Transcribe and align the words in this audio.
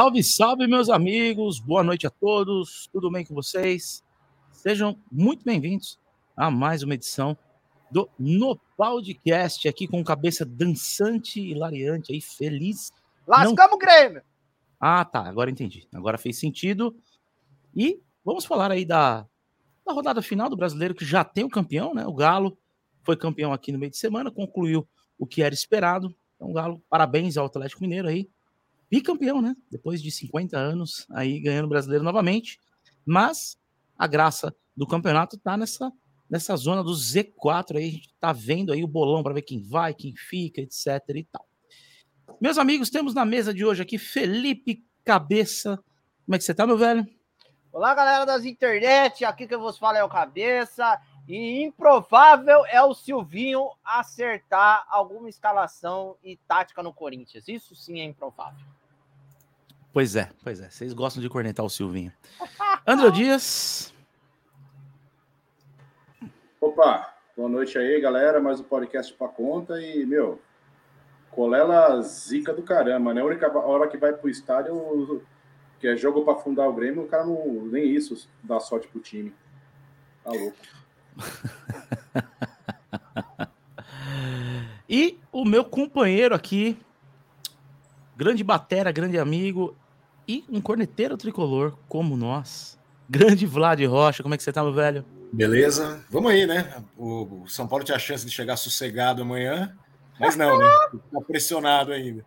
Salve, 0.00 0.22
salve, 0.24 0.66
meus 0.66 0.88
amigos. 0.88 1.60
Boa 1.60 1.84
noite 1.84 2.06
a 2.06 2.10
todos. 2.10 2.88
Tudo 2.90 3.10
bem 3.10 3.22
com 3.22 3.34
vocês? 3.34 4.02
Sejam 4.50 4.98
muito 5.12 5.44
bem-vindos 5.44 6.00
a 6.34 6.50
mais 6.50 6.82
uma 6.82 6.94
edição 6.94 7.36
do 7.90 8.08
No 8.18 8.56
Podcast, 8.78 9.68
aqui 9.68 9.86
com 9.86 10.02
cabeça 10.02 10.42
dançante 10.42 11.38
e 11.38 11.52
lariante 11.52 12.14
aí, 12.14 12.20
feliz. 12.22 12.90
Lascamos 13.26 13.74
o 13.74 13.76
Grêmio! 13.76 14.22
Ah, 14.80 15.04
tá. 15.04 15.28
Agora 15.28 15.50
entendi. 15.50 15.86
Agora 15.92 16.16
fez 16.16 16.38
sentido. 16.38 16.96
E 17.76 18.00
vamos 18.24 18.46
falar 18.46 18.72
aí 18.72 18.86
da, 18.86 19.26
da 19.84 19.92
rodada 19.92 20.22
final 20.22 20.48
do 20.48 20.56
brasileiro, 20.56 20.94
que 20.94 21.04
já 21.04 21.22
tem 21.24 21.44
o 21.44 21.50
campeão, 21.50 21.92
né? 21.92 22.06
O 22.06 22.14
Galo 22.14 22.56
foi 23.02 23.18
campeão 23.18 23.52
aqui 23.52 23.70
no 23.70 23.78
meio 23.78 23.90
de 23.90 23.98
semana, 23.98 24.30
concluiu 24.30 24.88
o 25.18 25.26
que 25.26 25.42
era 25.42 25.52
esperado. 25.54 26.16
Então, 26.36 26.54
Galo, 26.54 26.82
parabéns 26.88 27.36
ao 27.36 27.44
Atlético 27.44 27.82
Mineiro 27.82 28.08
aí. 28.08 28.30
Bicampeão, 28.90 29.40
né? 29.40 29.54
Depois 29.70 30.02
de 30.02 30.10
50 30.10 30.58
anos 30.58 31.06
aí 31.12 31.38
ganhando 31.40 31.66
o 31.66 31.68
brasileiro 31.68 32.02
novamente. 32.02 32.58
Mas 33.06 33.56
a 33.96 34.06
graça 34.06 34.54
do 34.76 34.86
campeonato 34.86 35.38
tá 35.38 35.56
nessa, 35.56 35.92
nessa 36.28 36.56
zona 36.56 36.82
do 36.82 36.92
Z4 36.92 37.76
aí. 37.76 37.88
A 37.88 37.90
gente 37.92 38.14
tá 38.18 38.32
vendo 38.32 38.72
aí 38.72 38.82
o 38.82 38.88
bolão 38.88 39.22
para 39.22 39.34
ver 39.34 39.42
quem 39.42 39.62
vai, 39.62 39.94
quem 39.94 40.14
fica, 40.16 40.60
etc 40.60 40.86
e 41.14 41.24
tal. 41.24 41.46
Meus 42.40 42.58
amigos, 42.58 42.90
temos 42.90 43.14
na 43.14 43.24
mesa 43.24 43.54
de 43.54 43.64
hoje 43.64 43.82
aqui 43.82 43.98
Felipe 43.98 44.84
Cabeça. 45.04 45.76
Como 46.24 46.34
é 46.34 46.38
que 46.38 46.44
você 46.44 46.54
tá, 46.54 46.66
meu 46.66 46.78
velho? 46.78 47.06
Olá, 47.72 47.94
galera 47.94 48.24
das 48.24 48.44
internet. 48.44 49.24
Aqui 49.24 49.46
que 49.46 49.54
eu 49.54 49.60
vos 49.60 49.78
falo 49.78 49.96
é 49.96 50.02
o 50.02 50.08
Cabeça. 50.08 51.00
E 51.28 51.62
improvável 51.62 52.66
é 52.66 52.82
o 52.82 52.92
Silvinho 52.92 53.70
acertar 53.84 54.84
alguma 54.88 55.28
escalação 55.28 56.16
e 56.24 56.36
tática 56.36 56.82
no 56.82 56.92
Corinthians. 56.92 57.46
Isso 57.46 57.76
sim 57.76 58.00
é 58.00 58.04
improvável. 58.04 58.66
Pois 59.92 60.14
é, 60.14 60.30
pois 60.44 60.60
é. 60.60 60.70
Vocês 60.70 60.92
gostam 60.92 61.20
de 61.20 61.28
cornetar 61.28 61.66
o 61.66 61.70
Silvinho. 61.70 62.12
André 62.86 63.10
Dias. 63.10 63.92
Opa, 66.60 67.12
boa 67.36 67.48
noite 67.48 67.76
aí, 67.76 68.00
galera. 68.00 68.40
Mais 68.40 68.60
um 68.60 68.64
podcast 68.64 69.12
pra 69.14 69.26
conta. 69.26 69.82
E, 69.82 70.06
meu, 70.06 70.40
colela 71.32 72.00
zica 72.02 72.54
do 72.54 72.62
caramba, 72.62 73.12
né? 73.12 73.20
A 73.20 73.24
única 73.24 73.50
hora 73.58 73.88
que 73.88 73.96
vai 73.96 74.12
pro 74.12 74.30
estádio, 74.30 75.26
que 75.80 75.88
é 75.88 75.96
jogo 75.96 76.24
pra 76.24 76.36
fundar 76.36 76.68
o 76.68 76.72
Grêmio, 76.72 77.02
o 77.02 77.08
cara 77.08 77.24
não. 77.24 77.66
Nem 77.66 77.90
isso 77.90 78.28
dá 78.44 78.60
sorte 78.60 78.86
pro 78.86 79.00
time. 79.00 79.34
Tá 80.22 80.30
louco. 80.30 80.56
e 84.88 85.18
o 85.32 85.44
meu 85.44 85.64
companheiro 85.64 86.32
aqui, 86.32 86.78
grande 88.20 88.44
batera, 88.44 88.92
grande 88.92 89.18
amigo 89.18 89.74
e 90.28 90.44
um 90.50 90.60
corneteiro 90.60 91.16
tricolor 91.16 91.74
como 91.88 92.18
nós, 92.18 92.78
grande 93.08 93.46
Vlad 93.46 93.80
Rocha. 93.86 94.22
Como 94.22 94.34
é 94.34 94.36
que 94.36 94.42
você 94.42 94.52
tá, 94.52 94.62
meu 94.62 94.74
velho? 94.74 95.06
Beleza, 95.32 96.04
vamos 96.10 96.30
aí, 96.30 96.46
né? 96.46 96.84
O 96.98 97.44
São 97.48 97.66
Paulo 97.66 97.82
tinha 97.82 97.96
a 97.96 97.98
chance 97.98 98.26
de 98.26 98.30
chegar 98.30 98.58
sossegado 98.58 99.22
amanhã, 99.22 99.74
mas 100.18 100.36
não, 100.36 100.58
né? 100.58 100.66
Tá 101.10 101.20
pressionado 101.26 101.92
ainda. 101.92 102.22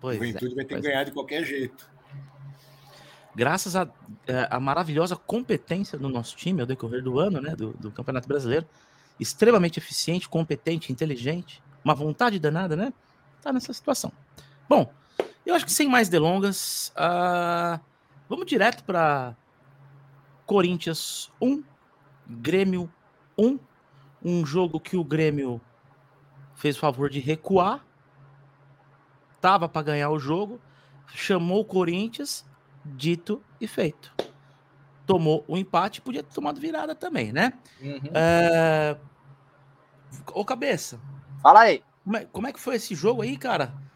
Pois 0.00 0.18
o 0.18 0.24
Juventude 0.24 0.52
é, 0.52 0.54
vai 0.54 0.64
ter 0.64 0.76
que 0.76 0.80
ganhar 0.80 1.02
é. 1.02 1.04
de 1.04 1.12
qualquer 1.12 1.44
jeito 1.44 1.86
graças 3.36 3.76
à 3.76 3.88
é, 4.26 4.58
maravilhosa 4.58 5.14
competência 5.14 5.96
do 5.96 6.08
nosso 6.08 6.34
time 6.34 6.60
ao 6.60 6.66
decorrer 6.66 7.00
do 7.00 7.20
ano, 7.20 7.40
né, 7.40 7.54
do, 7.54 7.72
do, 7.74 7.92
Campeonato 7.92 8.26
Brasileiro, 8.26 8.66
extremamente 9.20 9.78
eficiente, 9.78 10.28
competente, 10.28 10.90
inteligente, 10.90 11.62
uma 11.84 11.94
vontade 11.94 12.36
danada, 12.40 12.74
né, 12.74 12.92
tá 13.40 13.52
nessa 13.52 13.72
situação. 13.72 14.10
Bom, 14.68 14.92
eu 15.48 15.54
acho 15.54 15.64
que 15.64 15.72
sem 15.72 15.88
mais 15.88 16.10
delongas, 16.10 16.92
uh, 16.94 17.80
vamos 18.28 18.44
direto 18.44 18.84
para 18.84 19.34
Corinthians 20.44 21.32
1, 21.40 21.64
Grêmio 22.26 22.92
1, 23.36 23.58
um 24.22 24.44
jogo 24.44 24.78
que 24.78 24.94
o 24.94 25.02
Grêmio 25.02 25.58
fez 26.54 26.76
o 26.76 26.80
favor 26.80 27.08
de 27.08 27.18
recuar, 27.18 27.82
tava 29.40 29.66
para 29.70 29.80
ganhar 29.80 30.10
o 30.10 30.18
jogo, 30.18 30.60
chamou 31.14 31.60
o 31.60 31.64
Corinthians 31.64 32.44
dito 32.84 33.42
e 33.58 33.66
feito. 33.66 34.14
Tomou 35.06 35.46
o 35.48 35.56
empate, 35.56 36.02
podia 36.02 36.22
ter 36.22 36.34
tomado 36.34 36.60
virada 36.60 36.94
também, 36.94 37.32
né? 37.32 37.54
Uhum. 37.80 38.00
É... 38.12 38.98
Ô, 40.34 40.44
cabeça. 40.44 41.00
Fala 41.42 41.60
aí. 41.60 41.82
Como 42.04 42.16
é, 42.18 42.24
como 42.26 42.46
é, 42.48 42.52
que 42.52 42.60
foi 42.60 42.74
esse 42.76 42.94
jogo 42.94 43.22
aí, 43.22 43.34
cara? 43.38 43.87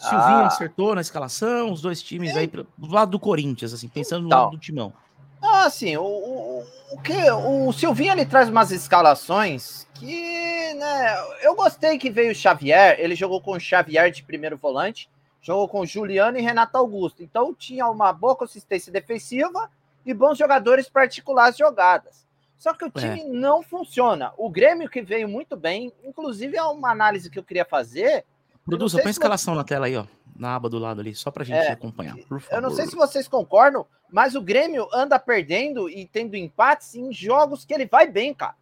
Silvinho 0.00 0.38
ah. 0.38 0.46
acertou 0.46 0.94
na 0.94 1.00
escalação, 1.00 1.72
os 1.72 1.82
dois 1.82 2.02
times 2.02 2.36
aí 2.36 2.46
do 2.46 2.66
lado 2.90 3.12
do 3.12 3.20
Corinthians, 3.20 3.72
assim, 3.72 3.88
pensando 3.88 4.26
então. 4.26 4.38
no 4.38 4.44
lado 4.44 4.56
do 4.56 4.60
timão. 4.60 4.92
Ah, 5.42 5.64
assim, 5.64 5.96
o, 5.96 6.02
o, 6.02 6.66
o, 6.92 7.00
que, 7.00 7.30
o 7.30 7.72
Silvinho 7.72 8.12
ele 8.12 8.26
traz 8.26 8.48
umas 8.48 8.70
escalações 8.70 9.86
que, 9.94 10.74
né, 10.74 11.16
eu 11.42 11.54
gostei 11.54 11.98
que 11.98 12.10
veio 12.10 12.32
o 12.32 12.34
Xavier, 12.34 12.96
ele 12.98 13.14
jogou 13.14 13.40
com 13.40 13.52
o 13.52 13.60
Xavier 13.60 14.10
de 14.10 14.22
primeiro 14.22 14.56
volante, 14.56 15.08
Jogou 15.42 15.68
com 15.68 15.86
Juliano 15.86 16.38
e 16.38 16.42
Renato 16.42 16.76
Augusto. 16.76 17.22
Então 17.22 17.54
tinha 17.54 17.88
uma 17.88 18.12
boa 18.12 18.36
consistência 18.36 18.92
defensiva 18.92 19.70
e 20.04 20.12
bons 20.12 20.36
jogadores 20.36 20.88
para 20.88 21.02
articular 21.02 21.48
as 21.48 21.56
jogadas. 21.56 22.26
Só 22.58 22.74
que 22.74 22.84
o 22.84 22.92
é. 22.94 23.00
time 23.00 23.20
é. 23.22 23.24
não 23.24 23.62
funciona. 23.62 24.32
O 24.36 24.50
Grêmio 24.50 24.88
que 24.88 25.00
veio 25.00 25.28
muito 25.28 25.56
bem, 25.56 25.92
inclusive 26.04 26.56
é 26.56 26.62
uma 26.62 26.90
análise 26.90 27.30
que 27.30 27.38
eu 27.38 27.44
queria 27.44 27.64
fazer. 27.64 28.24
Produza, 28.64 28.98
põe 28.98 29.08
a 29.08 29.10
escalação 29.10 29.54
na 29.54 29.64
tela 29.64 29.86
aí, 29.86 29.96
ó, 29.96 30.04
na 30.36 30.54
aba 30.54 30.68
do 30.68 30.78
lado 30.78 31.00
ali, 31.00 31.14
só 31.14 31.30
para 31.30 31.42
a 31.42 31.46
gente 31.46 31.56
é, 31.56 31.72
acompanhar. 31.72 32.16
Eu 32.50 32.60
não 32.60 32.70
sei 32.70 32.86
se 32.86 32.94
vocês 32.94 33.26
concordam, 33.26 33.86
mas 34.10 34.34
o 34.34 34.40
Grêmio 34.40 34.88
anda 34.92 35.18
perdendo 35.18 35.88
e 35.88 36.06
tendo 36.06 36.36
empates 36.36 36.94
em 36.94 37.12
jogos 37.12 37.64
que 37.64 37.74
ele 37.74 37.86
vai 37.86 38.08
bem, 38.08 38.32
cara. 38.34 38.54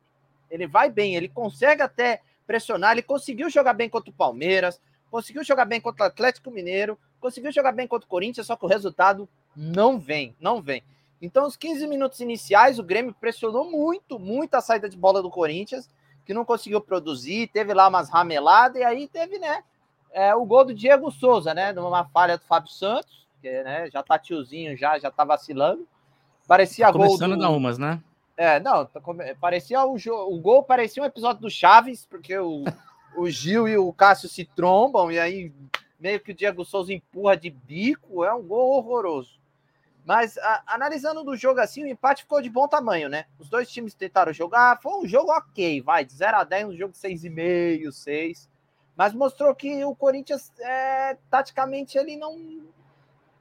Ele 0.51 0.67
vai 0.67 0.91
bem, 0.91 1.15
ele 1.15 1.29
consegue 1.29 1.83
até 1.83 2.23
pressionar, 2.47 2.93
ele 2.93 3.03
conseguiu 3.03 3.51
jogar 3.51 3.75
bem 3.75 3.91
contra 3.91 4.11
o 4.11 4.15
Palmeiras, 4.15 4.81
conseguiu 5.11 5.45
jogar 5.45 5.67
bem 5.67 5.81
contra 5.81 6.05
o 6.05 6.07
Atlético 6.07 6.51
Mineiro, 6.51 6.99
conseguiu 7.21 7.53
jogar 7.53 7.73
bem 7.73 7.87
contra 7.87 8.07
o 8.07 8.09
Corinthians, 8.09 8.47
só 8.47 8.57
que 8.57 8.65
o 8.65 8.69
resultado 8.69 9.29
não 9.55 9.99
vem, 9.99 10.35
não 10.41 10.63
vem. 10.63 10.83
Então, 11.21 11.47
os 11.47 11.57
15 11.57 11.87
minutos 11.87 12.21
iniciais, 12.21 12.79
o 12.79 12.83
Grêmio 12.83 13.15
pressionou 13.21 13.71
muito, 13.71 14.19
muito 14.19 14.55
a 14.55 14.61
saída 14.61 14.89
de 14.89 14.97
bola 14.97 15.21
do 15.21 15.31
Corinthians, 15.31 15.91
que 16.25 16.33
não 16.33 16.45
conseguiu 16.45 16.81
produzir, 16.81 17.49
teve 17.49 17.75
lá 17.75 17.89
umas 17.89 18.09
rameladas, 18.09 18.81
e 18.81 18.85
aí 18.85 19.09
teve, 19.09 19.39
né, 19.39 19.65
é, 20.13 20.35
o 20.35 20.45
gol 20.45 20.65
do 20.65 20.75
Diego 20.75 21.11
Souza, 21.11 21.55
né, 21.55 21.73
numa 21.73 22.05
falha 22.05 22.39
do 22.39 22.45
Fábio 22.45 22.71
Santos, 22.71 23.27
que 23.41 23.63
né, 23.63 23.89
já 23.91 24.03
tá 24.03 24.19
tiozinho, 24.19 24.77
já, 24.77 24.99
já 24.99 25.11
tá 25.11 25.25
vacilando. 25.25 25.87
Parecia 26.47 26.87
tá 26.87 26.93
gol. 26.93 27.07
Começando 27.07 27.37
do... 27.37 27.45
a 27.45 27.51
umas, 27.51 27.79
né? 27.79 28.03
É, 28.37 28.61
não, 28.61 28.87
tá 28.87 29.01
parecia 29.41 29.85
o, 29.85 29.97
o 29.97 30.39
gol 30.39 30.63
parecia 30.63 31.03
um 31.03 31.07
episódio 31.07 31.43
do 31.43 31.51
Chaves, 31.51 32.07
porque 32.07 32.39
o, 32.39 32.65
o 33.17 33.29
Gil 33.29 33.67
e 33.67 33.77
o 33.77 33.93
Cássio 33.93 34.29
se 34.29 34.45
trombam, 34.45 35.11
e 35.11 35.19
aí 35.19 35.53
meio 35.99 36.21
que 36.21 36.31
o 36.31 36.35
Diego 36.35 36.65
Souza 36.65 36.93
empurra 36.93 37.37
de 37.37 37.51
bico, 37.51 38.25
é 38.25 38.33
um 38.33 38.43
gol 38.43 38.77
horroroso. 38.77 39.39
Mas 40.05 40.39
a, 40.39 40.63
analisando 40.69 41.23
do 41.23 41.37
jogo 41.37 41.61
assim, 41.61 41.85
o 41.85 41.89
empate 41.89 42.23
ficou 42.23 42.41
de 42.41 42.49
bom 42.49 42.67
tamanho, 42.67 43.09
né? 43.09 43.27
Os 43.39 43.49
dois 43.49 43.69
times 43.71 43.93
tentaram 43.93 44.33
jogar, 44.33 44.81
foi 44.81 44.93
um 44.93 45.07
jogo 45.07 45.31
ok, 45.33 45.83
vai, 45.83 46.05
de 46.05 46.15
0 46.15 46.37
a 46.39 46.45
10, 46.45 46.69
um 46.69 46.77
jogo 46.77 46.95
6,5, 46.95 47.93
6. 47.93 48.49
Mas 48.99 49.15
mostrou 49.15 49.55
que 49.55 49.85
o 49.85 49.95
Corinthians, 49.95 50.53
é, 50.59 51.17
taticamente, 51.31 51.97
ele 51.97 52.17
não. 52.17 52.67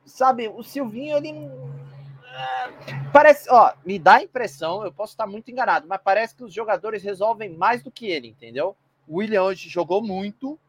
Sabe, 0.05 0.47
o 0.47 0.61
Silvinho, 0.61 1.17
ele. 1.17 1.31
É, 1.31 3.09
parece, 3.11 3.49
ó, 3.49 3.73
me 3.83 3.97
dá 3.97 4.17
a 4.17 4.23
impressão, 4.23 4.85
eu 4.85 4.93
posso 4.93 5.13
estar 5.13 5.25
muito 5.25 5.49
enganado, 5.49 5.87
mas 5.87 5.99
parece 5.99 6.35
que 6.35 6.43
os 6.43 6.53
jogadores 6.53 7.01
resolvem 7.01 7.49
mais 7.49 7.81
do 7.81 7.89
que 7.89 8.05
ele, 8.05 8.27
entendeu? 8.27 8.77
O 9.07 9.17
William 9.17 9.41
hoje 9.41 9.67
jogou 9.67 9.99
muito, 9.99 10.59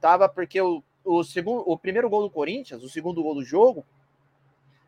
tava 0.00 0.28
porque 0.28 0.60
o, 0.60 0.82
o, 1.04 1.22
segundo, 1.22 1.62
o 1.64 1.78
primeiro 1.78 2.10
gol 2.10 2.22
do 2.22 2.30
Corinthians, 2.30 2.82
o 2.82 2.88
segundo 2.88 3.22
gol 3.22 3.36
do 3.36 3.44
jogo, 3.44 3.86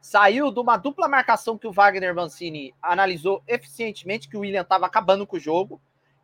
saiu 0.00 0.50
de 0.50 0.59
uma 0.59 0.76
dupla 0.76 1.06
marcação 1.06 1.56
que 1.56 1.69
o 1.69 1.73
Wagner 1.73 2.12
Mancini 2.17 2.75
analisou 2.83 3.44
eficientemente, 3.47 4.29
que 4.29 4.37
o 4.37 4.41
William 4.41 4.62
estava 4.62 4.87
acabando 4.87 5.25
com 5.25 5.37
o 5.37 5.41
jogo. 5.41 5.81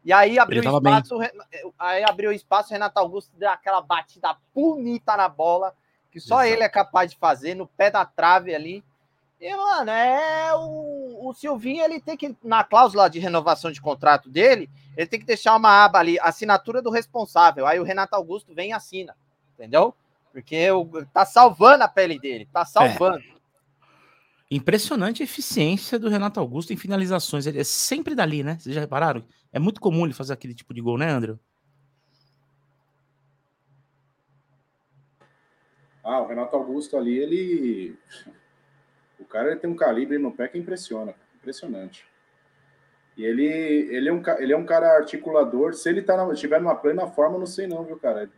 E 0.07 0.13
aí 0.13 0.39
abriu 0.39 0.63
espaço, 0.63 1.19
bem. 1.19 1.31
aí 1.77 2.05
abriu 2.05 2.31
espaço, 2.31 2.73
Renato 2.73 2.97
Augusto 3.01 3.33
deu 3.37 3.51
aquela 3.51 3.81
batida 3.81 4.37
bonita 4.55 5.17
na 5.17 5.29
bola, 5.29 5.75
que 6.13 6.21
só 6.21 6.45
Exato. 6.45 6.55
ele 6.55 6.63
é 6.63 6.69
capaz 6.69 7.11
de 7.11 7.19
fazer, 7.19 7.57
no 7.57 7.67
pé 7.67 7.91
da 7.91 8.05
trave 8.05 8.55
ali. 8.55 8.85
E, 9.41 9.53
mano, 9.53 9.91
é 9.91 10.55
o, 10.55 11.29
o 11.29 11.35
Silvinho, 11.35 11.83
ele 11.83 11.99
tem 12.01 12.17
que, 12.17 12.37
na 12.45 12.63
cláusula 12.63 13.11
de 13.11 13.19
renovação 13.19 13.73
de 13.73 13.81
contrato 13.81 14.31
dele, 14.31 14.71
ele 14.97 15.09
tem 15.09 15.19
que 15.19 15.27
deixar 15.27 15.57
uma 15.57 15.85
aba 15.85 15.99
ali, 15.99 16.21
assinatura 16.21 16.81
do 16.81 16.89
responsável. 16.89 17.67
Aí 17.67 17.81
o 17.81 17.85
Renato 17.85 18.15
Augusto 18.15 18.55
vem 18.55 18.71
e 18.71 18.73
assina, 18.73 19.17
entendeu? 19.55 19.93
Porque 20.33 20.71
o, 20.71 20.89
tá 21.13 21.25
salvando 21.25 21.83
a 21.83 21.89
pele 21.89 22.17
dele, 22.17 22.49
tá 22.53 22.65
salvando. 22.65 23.19
É. 23.19 23.36
Impressionante 24.51 25.23
a 25.23 25.25
eficiência 25.25 25.99
do 25.99 26.09
Renato 26.09 26.39
Augusto 26.39 26.73
em 26.73 26.77
finalizações. 26.77 27.47
Ele 27.47 27.61
é 27.61 27.65
sempre 27.65 28.15
dali, 28.15 28.45
né? 28.45 28.57
Vocês 28.59 28.75
já 28.75 28.81
repararam? 28.81 29.25
É 29.53 29.59
muito 29.59 29.81
comum 29.81 30.05
ele 30.05 30.15
fazer 30.15 30.33
aquele 30.33 30.55
tipo 30.55 30.73
de 30.73 30.81
gol, 30.81 30.97
né, 30.97 31.11
André? 31.11 31.35
Ah, 36.05 36.21
o 36.21 36.29
Renato 36.29 36.55
Augusto 36.55 36.97
ali, 36.97 37.19
ele. 37.19 37.99
O 39.19 39.25
cara 39.25 39.51
ele 39.51 39.59
tem 39.59 39.69
um 39.69 39.75
calibre 39.75 40.19
no 40.19 40.31
pé 40.31 40.47
que 40.47 40.57
impressiona, 40.57 41.13
impressionante. 41.35 42.07
E 43.17 43.25
ele, 43.25 43.45
ele, 43.45 44.09
é 44.09 44.13
um, 44.13 44.23
ele 44.39 44.53
é 44.53 44.57
um 44.57 44.65
cara 44.65 44.97
articulador. 44.97 45.75
Se 45.75 45.89
ele 45.89 46.03
tá 46.03 46.17
na, 46.17 46.33
estiver 46.33 46.61
numa 46.61 46.77
plena 46.77 47.09
forma, 47.09 47.39
não 47.39 47.47
sei 47.47 47.67
não, 47.67 47.83
viu, 47.83 47.99
cara? 47.99 48.31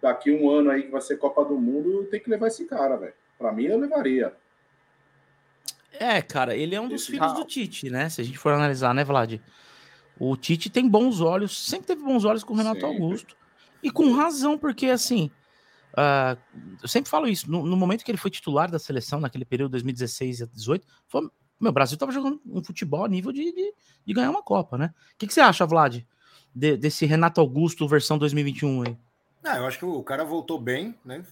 Daqui 0.00 0.30
um 0.30 0.48
ano 0.48 0.70
aí 0.70 0.84
que 0.84 0.90
vai 0.90 1.02
ser 1.02 1.18
Copa 1.18 1.44
do 1.44 1.58
Mundo, 1.58 2.04
tem 2.04 2.20
que 2.20 2.30
levar 2.30 2.46
esse 2.46 2.64
cara, 2.64 2.96
velho. 2.96 3.12
Pra 3.36 3.52
mim, 3.52 3.64
eu 3.64 3.78
levaria. 3.78 4.34
É, 5.92 6.20
cara, 6.22 6.56
ele 6.56 6.74
é 6.74 6.80
um 6.80 6.88
dos 6.88 7.02
esse 7.02 7.12
filhos 7.12 7.32
do 7.32 7.44
Tite, 7.44 7.90
né? 7.90 8.08
Se 8.08 8.20
a 8.20 8.24
gente 8.24 8.38
for 8.38 8.52
analisar, 8.52 8.94
né, 8.94 9.04
Vlad? 9.04 9.40
O 10.18 10.36
Tite 10.36 10.68
tem 10.68 10.88
bons 10.88 11.20
olhos, 11.20 11.66
sempre 11.66 11.86
teve 11.86 12.02
bons 12.02 12.24
olhos 12.24 12.42
com 12.42 12.52
o 12.52 12.56
Renato 12.56 12.80
sempre. 12.80 12.94
Augusto. 12.94 13.36
E 13.82 13.90
com 13.90 14.12
razão, 14.12 14.58
porque 14.58 14.86
assim, 14.86 15.30
uh, 15.92 16.36
eu 16.82 16.88
sempre 16.88 17.08
falo 17.08 17.28
isso, 17.28 17.50
no, 17.50 17.64
no, 17.64 17.76
momento 17.76 18.04
que 18.04 18.10
ele 18.10 18.18
foi 18.18 18.30
titular 18.30 18.70
da 18.70 18.78
seleção, 18.78 19.20
naquele 19.20 19.44
período 19.44 19.72
2016 19.72 20.42
a 20.42 20.46
2018, 20.46 20.86
foi, 21.06 21.30
meu, 21.60 21.70
o 21.70 21.72
Brasil 21.72 21.94
estava 21.94 22.10
jogando 22.10 22.40
um 22.44 22.62
futebol 22.62 23.04
a 23.04 23.08
nível 23.08 23.30
de, 23.30 23.52
de, 23.52 23.74
de, 24.04 24.12
ganhar 24.12 24.30
uma 24.30 24.42
Copa, 24.42 24.76
né? 24.76 24.92
O 25.14 25.18
que, 25.18 25.28
que 25.28 25.34
você 25.34 25.40
acha, 25.40 25.64
Vlad, 25.64 26.02
de, 26.52 26.76
desse 26.76 27.06
Renato 27.06 27.40
Augusto 27.40 27.86
versão 27.86 28.18
2021 28.18 28.82
aí? 28.82 28.98
Ah, 29.44 29.58
eu 29.58 29.66
acho 29.66 29.78
que 29.78 29.84
o 29.84 30.02
cara 30.02 30.24
voltou 30.24 30.60
bem, 30.60 30.96
né? 31.04 31.24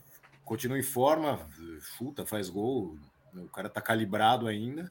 Continua 0.44 0.78
em 0.78 0.82
forma, 0.82 1.40
chuta, 1.96 2.24
faz 2.24 2.48
gol. 2.48 2.96
O 3.44 3.48
cara 3.48 3.68
tá 3.68 3.80
calibrado 3.80 4.46
ainda. 4.46 4.90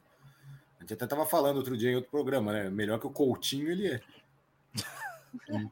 A 0.78 0.82
gente 0.82 0.94
até 0.94 1.06
tava 1.06 1.26
falando 1.26 1.56
outro 1.56 1.76
dia 1.76 1.90
em 1.90 1.96
outro 1.96 2.10
programa, 2.10 2.52
né? 2.52 2.70
Melhor 2.70 2.98
que 2.98 3.06
o 3.06 3.10
Coutinho 3.10 3.70
ele 3.70 3.88
é. 3.88 4.00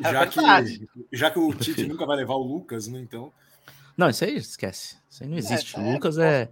é 0.00 0.12
já, 0.12 0.26
que, 0.26 0.88
já 1.12 1.30
que 1.30 1.38
o 1.38 1.54
Tite 1.54 1.86
nunca 1.86 2.04
vai 2.06 2.16
levar 2.16 2.34
o 2.34 2.42
Lucas, 2.42 2.88
né? 2.88 3.00
Então. 3.00 3.32
Não, 3.96 4.08
isso 4.10 4.24
aí 4.24 4.36
esquece. 4.36 4.96
Isso 5.08 5.22
aí 5.22 5.28
não 5.28 5.38
existe. 5.38 5.76
É, 5.76 5.80
o 5.80 5.92
Lucas 5.92 6.18
é. 6.18 6.42
é 6.42 6.50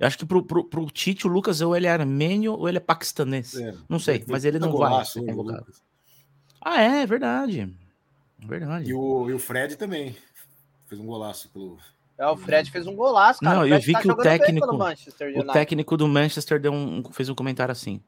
eu 0.00 0.06
acho 0.06 0.18
que 0.18 0.26
pro, 0.26 0.44
pro, 0.44 0.64
pro 0.64 0.86
Tite, 0.86 1.26
o 1.26 1.30
Lucas 1.30 1.60
ou 1.60 1.76
ele 1.76 1.86
é 1.86 1.90
armênio 1.90 2.54
ou 2.54 2.68
ele 2.68 2.78
é 2.78 2.80
paquistanês. 2.80 3.54
É, 3.56 3.74
não 3.88 3.98
sei, 3.98 4.24
mas 4.28 4.44
ele 4.44 4.58
não 4.58 4.70
golaço, 4.70 5.20
vai 5.20 5.28
ser 5.28 5.34
convocado. 5.34 5.72
Ah, 6.60 6.80
é, 6.80 7.06
verdade. 7.06 7.72
Verdade. 8.38 8.90
E 8.90 8.94
o, 8.94 9.28
e 9.30 9.34
o 9.34 9.38
Fred 9.38 9.76
também 9.76 10.16
fez 10.86 11.00
um 11.00 11.06
golaço 11.06 11.48
pelo. 11.50 11.78
É, 12.16 12.26
o 12.26 12.36
Fred 12.36 12.70
fez 12.70 12.86
um 12.86 12.94
golaço, 12.94 13.40
cara. 13.40 13.56
Não, 13.56 13.66
eu 13.66 13.80
vi 13.80 13.92
tá 13.92 14.00
que 14.00 14.10
o 14.10 14.16
técnico, 14.16 14.74
o 14.74 15.44
técnico 15.52 15.96
do 15.96 16.06
Manchester 16.06 16.60
deu 16.60 16.72
um, 16.72 17.02
fez 17.12 17.28
um 17.28 17.34
comentário 17.34 17.72
assim. 17.72 18.00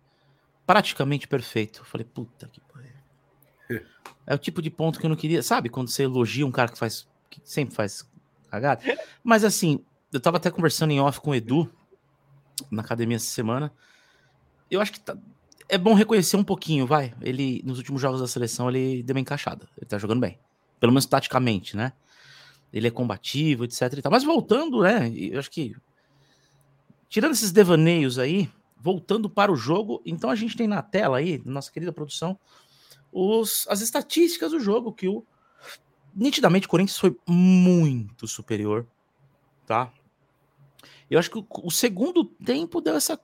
Praticamente 0.65 1.27
perfeito. 1.27 1.81
Eu 1.81 1.85
falei, 1.85 2.05
puta 2.05 2.49
que 2.49 2.61
pariu. 2.61 3.87
É 4.29 4.35
o 4.35 4.39
tipo 4.39 4.61
de 4.61 4.71
ponto 4.71 4.99
que 4.99 5.07
eu 5.07 5.09
não 5.09 5.17
queria. 5.17 5.41
Sabe 5.41 5.69
quando 5.69 5.89
você 5.89 6.03
elogia 6.03 6.45
um 6.45 6.51
cara 6.51 6.69
que 6.69 6.77
faz. 6.77 7.07
que 7.31 7.41
sempre 7.45 7.77
faz 7.77 8.05
cagada? 8.51 8.83
Mas 9.23 9.45
assim, 9.45 9.85
eu 10.13 10.19
tava 10.19 10.39
até 10.39 10.51
conversando 10.51 10.91
em 10.91 11.01
off 11.01 11.21
com 11.21 11.31
o 11.31 11.35
Edu 11.35 11.71
na 12.69 12.83
academia 12.83 13.17
essa 13.17 13.27
semana. 13.27 13.73
Eu 14.69 14.81
acho 14.81 14.93
que 14.93 14.99
tá, 14.99 15.17
é 15.69 15.79
bom 15.79 15.95
reconhecer 15.95 16.37
um 16.37 16.45
pouquinho, 16.45 16.87
vai. 16.87 17.15
Ele, 17.21 17.63
nos 17.65 17.79
últimos 17.79 18.01
jogos 18.01 18.21
da 18.21 18.27
seleção, 18.27 18.69
ele 18.69 19.03
deu 19.03 19.15
uma 19.15 19.21
encaixada. 19.21 19.69
Ele 19.77 19.87
tá 19.87 19.99
jogando 19.99 20.21
bem. 20.21 20.39
Pelo 20.81 20.93
menos 20.93 21.07
taticamente, 21.07 21.77
né? 21.77 21.93
Ele 22.77 22.89
é 22.89 22.91
combativo, 22.91 23.65
etc 23.65 23.91
e 23.97 24.03
tal. 24.03 24.13
Mas 24.13 24.23
voltando, 24.23 24.83
né? 24.83 25.11
Eu 25.17 25.39
acho 25.39 25.51
que. 25.51 25.75
Tirando 27.09 27.33
esses 27.33 27.51
devaneios 27.51 28.19
aí, 28.19 28.51
voltando 28.79 29.31
para 29.31 29.51
o 29.51 29.57
jogo, 29.57 30.03
então 30.05 30.29
a 30.29 30.35
gente 30.35 30.57
tem 30.57 30.67
na 30.67 30.83
tela 30.83 31.17
aí, 31.17 31.41
nossa 31.45 31.73
querida 31.73 31.93
produção, 31.93 32.39
os, 33.11 33.67
as 33.69 33.81
estatísticas 33.81 34.51
do 34.51 34.61
jogo, 34.61 34.93
que 34.93 35.09
o. 35.09 35.25
Nitidamente 36.15 36.67
o 36.67 36.71
Corinthians 36.71 36.99
foi 36.99 37.17
muito 37.27 38.27
superior, 38.27 38.87
tá? 39.67 39.91
Eu 41.11 41.19
acho 41.19 41.31
que 41.31 41.39
o, 41.39 41.47
o 41.63 41.71
segundo 41.71 42.25
tempo 42.25 42.81
deu 42.81 42.95
essa 42.95 43.19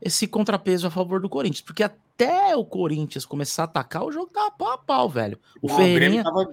esse 0.00 0.26
contrapeso 0.28 0.86
a 0.86 0.90
favor 0.90 1.20
do 1.20 1.28
Corinthians, 1.28 1.62
porque 1.62 1.82
até 1.82 2.54
o 2.54 2.64
Corinthians 2.64 3.26
começar 3.26 3.62
a 3.62 3.64
atacar, 3.64 4.04
o 4.04 4.12
jogo 4.12 4.30
tava 4.30 4.50
pau 4.50 4.72
a 4.72 4.78
pau, 4.78 5.08
velho. 5.08 5.38
O, 5.60 5.66
o 5.66 5.76
Ferreirinha 5.76 6.22
tava 6.22 6.46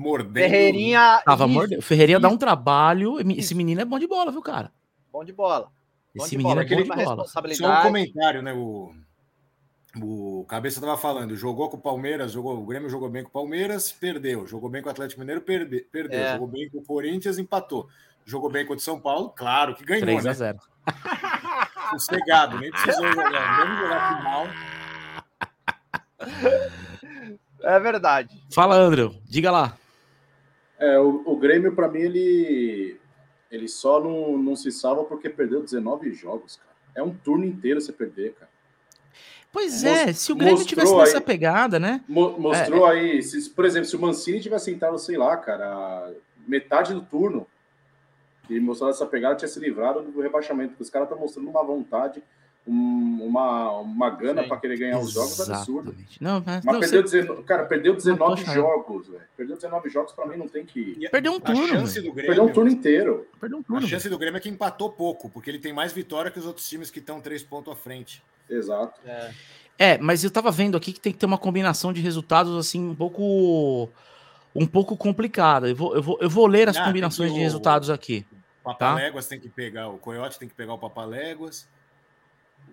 mordendo. 0.00 0.42
Ferreirinha 0.42 1.22
tava 1.24 1.46
mordendo. 1.46 1.78
O 1.78 1.82
Ferreirinha 1.82 2.18
dá 2.18 2.28
um 2.28 2.36
trabalho, 2.36 3.18
esse 3.36 3.54
menino 3.54 3.80
é 3.80 3.84
bom 3.84 3.98
de 3.98 4.06
bola, 4.06 4.32
viu, 4.32 4.42
cara? 4.42 4.72
Bom 5.12 5.24
de 5.24 5.32
bola. 5.32 5.70
Bom 6.14 6.24
esse 6.24 6.36
menino 6.36 6.54
bola. 6.54 6.66
é 6.66 6.76
bom 6.76 6.82
de 6.82 7.04
bola. 7.04 7.26
Só 7.26 7.40
um 7.40 7.82
comentário, 7.82 8.42
né, 8.42 8.52
o 8.52 8.92
o 9.96 10.44
Cabeça 10.48 10.80
tava 10.80 10.96
falando, 10.96 11.34
jogou 11.34 11.68
com 11.68 11.76
o 11.76 11.80
Palmeiras, 11.80 12.30
jogou, 12.30 12.56
o 12.56 12.64
Grêmio 12.64 12.88
jogou 12.88 13.10
bem 13.10 13.24
com 13.24 13.28
o 13.28 13.32
Palmeiras, 13.32 13.90
perdeu. 13.90 14.46
Jogou 14.46 14.70
bem 14.70 14.80
com 14.80 14.88
o 14.88 14.92
Atlético 14.92 15.20
Mineiro, 15.20 15.40
perde, 15.40 15.80
perdeu. 15.90 16.20
É. 16.20 16.32
Jogou 16.34 16.46
bem 16.46 16.70
com 16.70 16.78
o 16.78 16.84
Corinthians, 16.84 17.38
empatou. 17.38 17.88
Jogou 18.24 18.48
bem 18.48 18.64
contra 18.64 18.80
o 18.80 18.84
São 18.84 19.00
Paulo, 19.00 19.30
claro 19.30 19.74
que 19.74 19.84
ganhou, 19.84 20.02
3 20.02 20.26
a 20.26 20.32
0. 20.32 20.58
né? 20.58 20.60
sossegado, 21.98 22.60
nem 22.60 22.70
precisou 22.70 23.12
jogar, 23.12 23.66
nem 23.66 23.76
jogar 23.78 24.16
final. 24.16 24.46
É 27.62 27.80
verdade. 27.80 28.40
Fala, 28.52 28.76
André, 28.76 29.10
diga 29.28 29.50
lá. 29.50 29.76
É, 30.80 30.98
o, 30.98 31.22
o 31.26 31.36
Grêmio, 31.36 31.74
para 31.74 31.88
mim, 31.88 32.00
ele, 32.00 32.98
ele 33.50 33.68
só 33.68 34.02
não, 34.02 34.38
não 34.38 34.56
se 34.56 34.72
salva 34.72 35.04
porque 35.04 35.28
perdeu 35.28 35.62
19 35.62 36.12
jogos, 36.14 36.56
cara. 36.56 36.70
É 36.94 37.02
um 37.02 37.14
turno 37.14 37.44
inteiro 37.44 37.80
você 37.80 37.92
perder, 37.92 38.32
cara. 38.32 38.50
Pois 39.52 39.84
é, 39.84 40.12
se 40.12 40.32
o 40.32 40.36
Grêmio 40.36 40.64
tivesse 40.64 40.94
nessa 40.94 41.18
aí, 41.18 41.24
pegada, 41.24 41.78
né? 41.78 42.02
Mostrou 42.08 42.86
é, 42.86 42.92
aí, 42.92 43.22
se, 43.22 43.50
por 43.50 43.64
exemplo, 43.64 43.88
se 43.88 43.96
o 43.96 44.00
Mancini 44.00 44.40
tivesse 44.40 44.66
sentado, 44.66 44.96
sei 44.98 45.16
lá, 45.16 45.36
cara, 45.36 46.12
metade 46.46 46.94
do 46.94 47.02
turno, 47.02 47.46
e 48.48 48.58
mostrando 48.60 48.90
essa 48.90 49.06
pegada, 49.06 49.34
tinha 49.34 49.48
se 49.48 49.58
livrado 49.58 50.02
do 50.02 50.20
rebaixamento, 50.20 50.70
porque 50.70 50.84
os 50.84 50.90
caras 50.90 51.08
estão 51.08 51.20
mostrando 51.20 51.48
uma 51.48 51.64
vontade, 51.64 52.22
um, 52.66 53.24
uma, 53.24 53.70
uma 53.78 54.10
gana 54.10 54.44
para 54.44 54.56
querer 54.58 54.78
ganhar 54.78 54.98
os 54.98 55.12
jogos 55.12 55.40
absurdo. 55.40 55.94
Não, 56.20 56.42
mas, 56.44 56.64
mas 56.64 56.74
não, 56.74 56.80
perdeu 56.80 57.02
você... 57.02 57.22
19, 57.22 57.42
cara, 57.44 57.64
perdeu 57.64 57.94
19 57.94 58.44
jogos, 58.44 59.08
velho. 59.08 59.22
Perdeu 59.36 59.56
19 59.56 59.88
jogos, 59.88 60.12
para 60.12 60.26
mim 60.26 60.36
não 60.36 60.48
tem 60.48 60.64
que. 60.64 61.08
Perdeu 61.10 61.32
um 61.32 61.40
turno. 61.40 61.66
Grêmio, 61.66 62.14
perdeu 62.14 62.44
um 62.44 62.52
turno 62.52 62.70
inteiro. 62.70 63.26
Perdeu 63.40 63.58
um 63.58 63.62
turno. 63.62 63.84
A 63.84 63.88
chance 63.88 64.08
do 64.08 64.18
Grêmio 64.18 64.38
é 64.38 64.40
que 64.40 64.48
empatou 64.48 64.90
pouco, 64.90 65.28
porque 65.30 65.50
ele 65.50 65.58
tem 65.58 65.72
mais 65.72 65.92
vitória 65.92 66.30
que 66.30 66.38
os 66.38 66.46
outros 66.46 66.68
times 66.68 66.90
que 66.90 66.98
estão 66.98 67.20
três 67.20 67.42
pontos 67.42 67.72
à 67.72 67.76
frente. 67.76 68.22
Exato. 68.48 69.00
É. 69.06 69.30
é, 69.78 69.98
mas 69.98 70.24
eu 70.24 70.30
tava 70.30 70.50
vendo 70.50 70.76
aqui 70.76 70.92
que 70.92 71.00
tem 71.00 71.12
que 71.12 71.18
ter 71.18 71.26
uma 71.26 71.38
combinação 71.38 71.92
de 71.92 72.00
resultados 72.00 72.56
assim 72.56 72.90
um 72.90 72.94
pouco 72.94 73.88
um 74.54 74.66
pouco 74.66 74.96
complicada. 74.96 75.68
Eu 75.68 75.76
vou, 75.76 75.94
eu 75.94 76.02
vou, 76.02 76.18
eu 76.20 76.30
vou 76.30 76.46
ler 76.46 76.68
as 76.68 76.76
ah, 76.76 76.84
combinações 76.84 77.32
de 77.32 77.38
resultados 77.38 77.90
aqui. 77.90 78.26
Papaléguas 78.62 79.24
tá? 79.24 79.30
tem 79.30 79.40
que 79.40 79.48
pegar, 79.48 79.88
o 79.88 79.98
Coyote 79.98 80.38
tem 80.38 80.48
que 80.48 80.54
pegar 80.54 80.74
o 80.74 80.78
Papaléguas, 80.78 81.66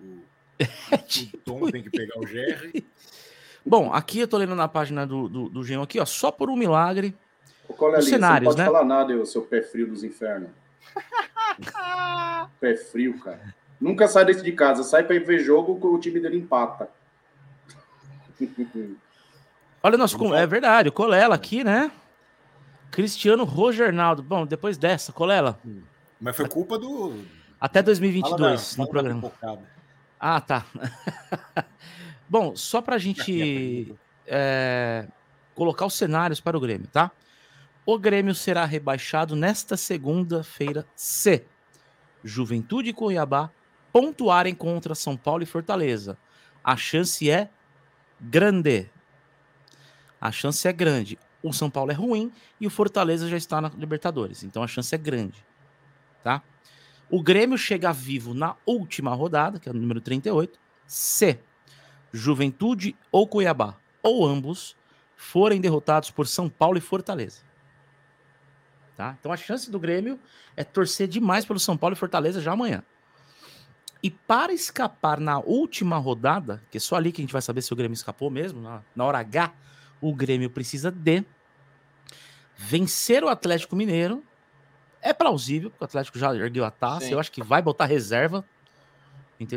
o, 0.02 1.34
o 1.34 1.38
Tom 1.44 1.70
tem 1.70 1.82
que 1.82 1.90
pegar 1.90 2.18
o 2.18 2.26
Jerry. 2.26 2.86
Bom, 3.64 3.92
aqui 3.92 4.20
eu 4.20 4.28
tô 4.28 4.38
lendo 4.38 4.54
na 4.54 4.68
página 4.68 5.06
do, 5.06 5.28
do, 5.28 5.48
do 5.48 5.64
Geo 5.64 5.82
aqui, 5.82 6.00
ó, 6.00 6.06
só 6.06 6.30
por 6.30 6.48
um 6.48 6.56
milagre. 6.56 7.14
Os 7.68 8.06
cenários, 8.06 8.08
você 8.08 8.18
não 8.18 8.44
pode 8.44 8.58
né? 8.58 8.64
falar 8.64 8.84
nada, 8.84 9.14
o 9.14 9.26
seu 9.26 9.42
pé 9.42 9.60
frio 9.60 9.86
dos 9.86 10.02
infernos. 10.02 10.48
pé 12.58 12.76
frio, 12.76 13.18
cara. 13.18 13.54
Nunca 13.80 14.08
sai 14.08 14.24
desse 14.24 14.42
de 14.42 14.52
casa, 14.52 14.82
sai 14.82 15.04
para 15.04 15.16
ir 15.16 15.24
ver 15.24 15.40
jogo 15.40 15.78
com 15.78 15.88
o 15.88 15.98
time 15.98 16.18
dele 16.18 16.38
empata. 16.38 16.88
Olha, 19.82 19.96
nosso, 19.96 20.34
é 20.34 20.46
verdade, 20.46 20.88
o 20.88 20.92
Colela 20.92 21.34
aqui, 21.34 21.62
né? 21.62 21.92
Cristiano 22.90 23.44
Rogernaldo. 23.44 24.22
Bom, 24.22 24.46
depois 24.46 24.78
dessa, 24.78 25.12
Colela. 25.12 25.58
Mas 26.20 26.36
foi 26.36 26.48
culpa 26.48 26.78
do. 26.78 27.14
Até 27.60 27.82
2022 27.82 28.76
da, 28.76 28.82
no 28.82 28.88
programa. 28.88 29.32
Ah, 30.18 30.40
tá. 30.40 30.66
Bom, 32.28 32.54
só 32.56 32.82
para 32.82 32.96
a 32.96 32.98
gente 32.98 33.94
é, 34.26 35.06
colocar 35.54 35.86
os 35.86 35.94
cenários 35.94 36.40
para 36.40 36.56
o 36.56 36.60
Grêmio, 36.60 36.88
tá? 36.88 37.10
O 37.86 37.98
Grêmio 37.98 38.34
será 38.34 38.64
rebaixado 38.64 39.34
nesta 39.34 39.76
segunda-feira 39.76 40.86
se 40.94 41.44
Juventude 42.22 42.90
e 42.90 42.92
Cuiabá 42.92 43.50
pontuarem 43.92 44.54
contra 44.54 44.94
São 44.94 45.16
Paulo 45.16 45.42
e 45.42 45.46
Fortaleza. 45.46 46.18
A 46.62 46.76
chance 46.76 47.30
é 47.30 47.48
grande. 48.20 48.90
A 50.20 50.30
chance 50.30 50.66
é 50.68 50.72
grande 50.72 51.18
o 51.42 51.52
São 51.52 51.70
Paulo 51.70 51.90
é 51.90 51.94
ruim 51.94 52.32
e 52.60 52.66
o 52.66 52.70
Fortaleza 52.70 53.28
já 53.28 53.36
está 53.36 53.60
na 53.60 53.70
Libertadores. 53.76 54.42
Então 54.42 54.62
a 54.62 54.66
chance 54.66 54.94
é 54.94 54.98
grande. 54.98 55.44
Tá? 56.22 56.42
O 57.10 57.22
Grêmio 57.22 57.56
chega 57.56 57.92
vivo 57.92 58.34
na 58.34 58.56
última 58.66 59.14
rodada, 59.14 59.58
que 59.58 59.68
é 59.68 59.72
o 59.72 59.74
número 59.74 60.00
38, 60.00 60.58
se 60.86 61.38
Juventude 62.12 62.96
ou 63.10 63.26
Cuiabá, 63.26 63.76
ou 64.02 64.26
ambos, 64.26 64.76
forem 65.16 65.60
derrotados 65.60 66.10
por 66.10 66.26
São 66.26 66.48
Paulo 66.48 66.78
e 66.78 66.80
Fortaleza. 66.80 67.42
Tá? 68.96 69.16
Então 69.18 69.32
a 69.32 69.36
chance 69.36 69.70
do 69.70 69.78
Grêmio 69.78 70.18
é 70.56 70.64
torcer 70.64 71.06
demais 71.06 71.44
pelo 71.44 71.58
São 71.58 71.76
Paulo 71.76 71.94
e 71.94 71.98
Fortaleza 71.98 72.40
já 72.40 72.52
amanhã. 72.52 72.82
E 74.02 74.10
para 74.10 74.52
escapar 74.52 75.18
na 75.18 75.38
última 75.38 75.96
rodada, 75.98 76.62
que 76.70 76.78
é 76.78 76.80
só 76.80 76.96
ali 76.96 77.10
que 77.10 77.20
a 77.20 77.24
gente 77.24 77.32
vai 77.32 77.42
saber 77.42 77.62
se 77.62 77.72
o 77.72 77.76
Grêmio 77.76 77.94
escapou 77.94 78.30
mesmo, 78.30 78.60
na, 78.60 78.82
na 78.94 79.04
hora 79.04 79.18
H, 79.18 79.52
o 80.00 80.14
Grêmio 80.14 80.50
precisa 80.50 80.90
de 80.90 81.24
vencer 82.56 83.24
o 83.24 83.28
Atlético 83.28 83.74
Mineiro. 83.74 84.22
É 85.08 85.12
plausível, 85.12 85.70
porque 85.70 85.84
o 85.84 85.86
Atlético 85.86 86.18
já 86.18 86.34
ergueu 86.34 86.64
a 86.64 86.70
taça. 86.70 87.06
Sim. 87.06 87.12
Eu 87.12 87.20
acho 87.20 87.32
que 87.32 87.42
vai 87.42 87.62
botar 87.62 87.86
reserva. 87.86 88.44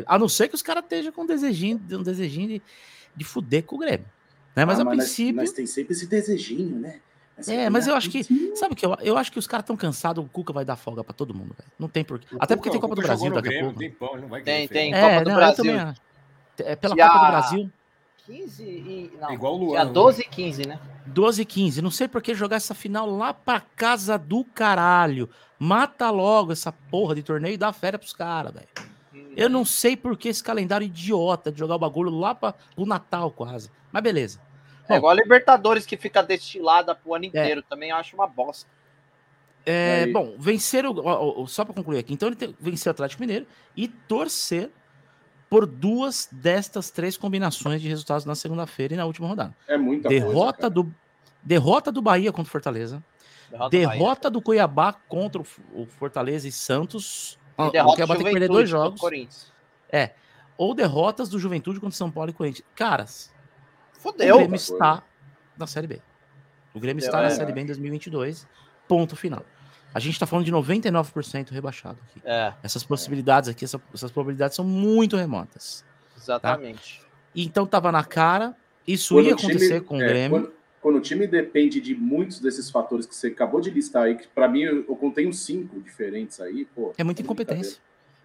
A 0.06 0.18
não 0.18 0.28
ser 0.28 0.48
que 0.48 0.54
os 0.54 0.62
caras 0.62 0.84
estejam 0.84 1.12
com 1.12 1.22
um 1.22 1.26
desejinho, 1.26 1.80
um 1.90 2.02
desejinho 2.02 2.48
de, 2.48 2.62
de 3.16 3.24
fuder 3.24 3.64
com 3.64 3.76
o 3.76 3.78
Grêmio. 3.78 4.06
Né? 4.54 4.64
Mas 4.64 4.78
ah, 4.78 4.82
a 4.82 4.84
mas 4.84 4.96
princípio. 4.96 5.36
Mas 5.36 5.52
tem 5.52 5.66
sempre 5.66 5.92
esse 5.94 6.06
desejinho, 6.06 6.78
né? 6.78 7.00
é, 7.48 7.68
mas 7.68 7.88
eu 7.88 7.94
acho 7.94 8.10
que. 8.10 8.22
Sabe 8.54 8.74
o 8.74 8.76
que? 8.76 8.86
Eu, 8.86 8.96
eu 9.00 9.16
acho 9.16 9.32
que 9.32 9.38
os 9.38 9.46
caras 9.46 9.64
estão 9.64 9.76
cansados, 9.76 10.24
o 10.24 10.28
Cuca 10.28 10.52
vai 10.52 10.64
dar 10.64 10.76
folga 10.76 11.02
pra 11.02 11.12
todo 11.12 11.34
mundo, 11.34 11.54
velho. 11.58 11.70
Não 11.78 11.88
tem 11.88 12.04
porquê. 12.04 12.26
O 12.34 12.38
Até 12.40 12.54
porque 12.54 12.70
tem 12.70 12.80
Copa 12.80 12.94
do 12.94 13.02
Brasil 13.02 13.32
daqui 13.32 13.48
Grêmio, 13.48 13.70
a 13.70 13.72
pouco. 13.72 13.78
Tem, 13.80 13.90
pão, 13.90 14.16
não 14.16 14.28
vai 14.28 14.42
tem, 14.42 14.68
tem. 14.68 14.94
É, 14.94 15.00
Copa 15.00 15.24
do 15.24 15.30
não, 15.30 15.36
Brasil. 15.36 15.74
É 16.58 16.76
pela 16.76 16.96
Copa 16.96 17.18
do 17.18 17.26
Brasil. 17.26 17.72
15 18.26 18.62
e. 18.62 19.12
Não, 19.20 19.32
Igual 19.32 19.54
o 19.54 19.58
Luan. 19.58 19.72
Dia 19.72 19.84
12 19.84 20.22
e 20.22 20.24
15, 20.24 20.68
né? 20.68 20.80
12 21.06 21.42
e 21.42 21.44
15. 21.44 21.82
Não 21.82 21.90
sei 21.90 22.08
por 22.08 22.22
que 22.22 22.34
jogar 22.34 22.56
essa 22.56 22.74
final 22.74 23.08
lá 23.08 23.34
pra 23.34 23.60
casa 23.60 24.16
do 24.16 24.44
caralho. 24.44 25.28
Mata 25.58 26.10
logo 26.10 26.52
essa 26.52 26.72
porra 26.72 27.14
de 27.14 27.22
torneio 27.22 27.54
e 27.54 27.58
dá 27.58 27.72
férias 27.72 28.00
pros 28.00 28.12
caras, 28.12 28.52
velho. 28.52 28.68
Hum. 29.14 29.32
Eu 29.36 29.48
não 29.48 29.64
sei 29.64 29.96
por 29.96 30.16
que 30.16 30.28
esse 30.28 30.42
calendário 30.42 30.84
idiota 30.84 31.50
de 31.50 31.58
jogar 31.58 31.76
o 31.76 31.78
bagulho 31.78 32.10
lá 32.10 32.34
pra, 32.34 32.54
pro 32.74 32.86
Natal 32.86 33.30
quase. 33.30 33.70
Mas 33.90 34.02
beleza. 34.02 34.40
É 34.88 34.96
igual 34.96 35.12
a 35.12 35.14
Libertadores 35.14 35.86
que 35.86 35.96
fica 35.96 36.22
destilada 36.22 36.94
pro 36.94 37.14
ano 37.14 37.24
é. 37.24 37.28
inteiro. 37.28 37.60
É. 37.60 37.64
Também 37.68 37.90
acho 37.90 38.14
uma 38.14 38.26
bosta. 38.26 38.70
É, 39.64 40.06
bom, 40.08 40.34
vencer 40.38 40.84
o. 40.84 41.46
Só 41.46 41.64
para 41.64 41.74
concluir 41.74 41.98
aqui. 41.98 42.12
Então 42.12 42.28
ele 42.28 42.36
tem, 42.36 42.54
vencer 42.58 42.90
o 42.90 42.92
Atlético 42.92 43.22
Mineiro 43.22 43.46
e 43.76 43.86
torcer 43.86 44.70
por 45.52 45.66
duas 45.66 46.30
destas 46.32 46.90
três 46.90 47.14
combinações 47.14 47.82
de 47.82 47.86
resultados 47.86 48.24
na 48.24 48.34
segunda-feira 48.34 48.94
e 48.94 48.96
na 48.96 49.04
última 49.04 49.28
rodada. 49.28 49.54
É 49.68 49.76
muita 49.76 50.08
derrota 50.08 50.70
coisa, 50.70 50.70
do 50.70 50.94
Derrota 51.42 51.92
do 51.92 52.00
Bahia 52.00 52.32
contra 52.32 52.48
o 52.48 52.50
Fortaleza. 52.50 53.04
Derrota, 53.50 53.68
derrota 53.68 54.30
do 54.30 54.40
Cuiabá 54.40 54.94
contra 54.94 55.42
o 55.42 55.84
Fortaleza 55.84 56.48
e 56.48 56.52
Santos. 56.52 57.38
E 57.58 57.70
derrota 57.70 57.92
o 57.92 57.94
Cuiabá 57.96 58.16
tem 58.16 58.24
que 58.24 58.30
perder 58.30 58.48
dois 58.48 58.66
jogos. 58.66 59.52
É. 59.90 60.12
Ou 60.56 60.72
derrotas 60.72 61.28
do 61.28 61.38
Juventude 61.38 61.78
contra 61.78 61.98
São 61.98 62.10
Paulo 62.10 62.30
e 62.30 62.32
Corinthians. 62.32 62.66
Caras, 62.74 63.30
Fodeu. 63.98 64.36
O 64.36 64.38
Grêmio 64.38 64.56
está 64.56 65.02
na 65.58 65.66
Série 65.66 65.86
B. 65.86 66.00
O 66.72 66.80
Grêmio 66.80 67.04
está 67.04 67.20
é, 67.20 67.24
na 67.24 67.30
Série 67.30 67.52
B 67.52 67.60
em 67.60 67.66
2022. 67.66 68.48
Ponto 68.88 69.14
final. 69.16 69.44
A 69.94 70.00
gente 70.00 70.14
está 70.14 70.26
falando 70.26 70.44
de 70.44 70.52
99% 70.52 71.50
rebaixado 71.50 71.98
aqui. 72.08 72.20
É, 72.24 72.52
essas 72.62 72.82
possibilidades 72.82 73.48
aqui, 73.48 73.64
essa, 73.64 73.80
essas 73.92 74.10
probabilidades 74.10 74.56
são 74.56 74.64
muito 74.64 75.16
remotas. 75.16 75.84
Tá? 76.14 76.20
Exatamente. 76.20 77.00
Tá? 77.00 77.06
Então 77.34 77.66
tava 77.66 77.92
na 77.92 78.04
cara, 78.04 78.56
isso 78.86 79.14
quando 79.14 79.26
ia 79.26 79.34
acontecer 79.34 79.74
time, 79.74 79.80
com 79.80 79.98
o 79.98 80.02
é, 80.02 80.06
Grêmio. 80.06 80.30
Quando, 80.30 80.52
quando, 80.80 80.96
o 80.96 81.00
time 81.00 81.26
depende 81.26 81.80
de 81.80 81.94
muitos 81.94 82.40
desses 82.40 82.70
fatores 82.70 83.06
que 83.06 83.14
você 83.14 83.28
acabou 83.28 83.60
de 83.60 83.70
listar 83.70 84.04
aí, 84.04 84.16
que 84.16 84.26
para 84.28 84.48
mim 84.48 84.62
eu, 84.62 84.84
eu 84.88 84.96
contei 84.96 85.30
cinco 85.32 85.80
diferentes 85.80 86.40
aí, 86.40 86.64
pô. 86.64 86.92
É 86.96 87.04
muita 87.04 87.22
incompetência. 87.22 87.78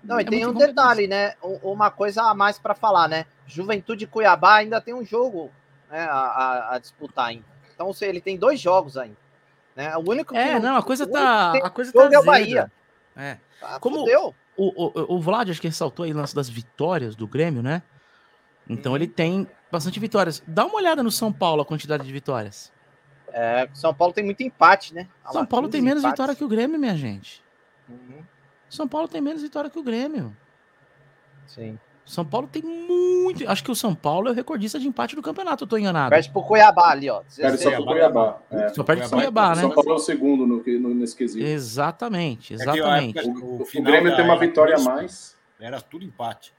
Não, 0.03 0.19
e 0.19 0.24
é 0.24 0.25
tem 0.25 0.45
um 0.45 0.53
detalhe, 0.53 1.07
né? 1.07 1.33
Uma 1.41 1.91
coisa 1.91 2.24
a 2.24 2.33
mais 2.33 2.59
para 2.59 2.74
falar, 2.74 3.07
né? 3.07 3.25
Juventude 3.45 4.07
Cuiabá 4.07 4.57
ainda 4.57 4.79
tem 4.79 4.93
um 4.93 5.03
jogo 5.03 5.51
né, 5.89 6.00
a, 6.00 6.15
a, 6.15 6.75
a 6.75 6.79
disputar 6.79 7.27
ainda. 7.27 7.45
Então 7.74 7.91
ele 8.01 8.21
tem 8.21 8.38
dois 8.38 8.59
jogos 8.59 8.97
ainda. 8.97 9.17
Né? 9.77 9.96
O 9.96 10.10
único 10.10 10.36
é, 10.36 10.60
não, 10.60 10.75
a 10.75 10.81
coisa 10.81 11.05
tá. 11.05 11.51
A 11.51 11.69
coisa 11.69 11.93
tá. 11.93 12.10
É 12.12 12.17
o 12.17 12.24
Bahia. 12.24 12.72
É. 13.15 13.38
Tá, 13.62 13.79
Como 13.79 14.03
o, 14.03 14.34
o, 14.57 15.15
o 15.15 15.22
Vlad, 15.22 15.51
acho 15.51 15.62
que 15.62 15.67
ressaltou 15.67 16.03
aí 16.03 16.12
o 16.12 16.17
lance 16.17 16.34
das 16.34 16.50
vitórias 16.50 17.15
do 17.15 17.27
Grêmio, 17.27 17.62
né? 17.62 17.84
Então 18.67 18.93
uhum. 18.93 18.96
ele 18.96 19.07
tem 19.07 19.48
bastante 19.72 20.00
vitórias. 20.00 20.41
Dá 20.48 20.65
uma 20.65 20.77
olhada 20.77 21.03
no 21.03 21.12
São 21.12 21.31
Paulo, 21.31 21.62
a 21.62 21.65
quantidade 21.65 22.03
de 22.03 22.12
vitórias. 22.12 22.74
É, 23.31 23.69
São 23.72 23.93
Paulo 23.93 24.13
tem 24.13 24.25
muito 24.25 24.41
empate, 24.41 24.96
né? 24.96 25.07
Olha 25.24 25.34
São 25.34 25.41
lá, 25.41 25.48
Paulo 25.48 25.69
tem 25.69 25.79
menos 25.79 26.00
empates. 26.00 26.13
vitória 26.13 26.36
que 26.36 26.43
o 26.43 26.48
Grêmio, 26.48 26.79
minha 26.79 26.98
gente. 26.98 27.43
Uhum. 27.88 28.24
São 28.67 28.88
Paulo 28.88 29.07
tem 29.07 29.22
menos 29.22 29.43
vitória 29.43 29.69
que 29.69 29.77
o 29.77 29.84
Grêmio. 29.84 30.36
Sim. 31.46 31.77
São 32.07 32.23
Paulo 32.23 32.47
tem 32.47 32.63
muito. 32.63 33.47
Acho 33.49 33.61
que 33.61 33.69
o 33.69 33.75
São 33.75 33.93
Paulo 33.93 34.29
é 34.29 34.31
o 34.31 34.33
recordista 34.33 34.79
de 34.79 34.87
empate 34.87 35.13
do 35.13 35.21
campeonato, 35.21 35.65
eu 35.65 35.67
tô 35.67 35.77
enganado. 35.77 36.09
Perde 36.09 36.29
pro 36.31 36.41
Cuiabá 36.41 36.91
ali, 36.91 37.09
ó. 37.09 37.21
Perde 37.35 37.61
só 37.61 37.69
pro 37.69 37.85
Cuiabá. 37.85 38.39
É. 38.49 38.69
Só 38.69 38.81
perde 38.81 39.01
pro 39.01 39.17
Cuiabá, 39.17 39.49
né? 39.49 39.61
São 39.61 39.71
Paulo 39.71 39.91
é 39.91 39.93
o 39.93 39.99
segundo 39.99 40.47
no, 40.47 40.63
no, 40.65 40.95
nesse 40.95 41.13
quesito. 41.13 41.45
Exatamente, 41.45 42.53
exatamente. 42.53 43.19
É 43.19 43.23
que, 43.23 43.27
o, 43.27 43.43
o, 43.43 43.61
o, 43.61 43.83
Grêmio 43.83 44.15
tem 44.15 44.23
uma 44.23 44.39
vitória 44.39 44.77
a 44.77 44.79
mais. 44.79 45.35
Era 45.59 45.81
tudo 45.81 46.05
empate. 46.05 46.53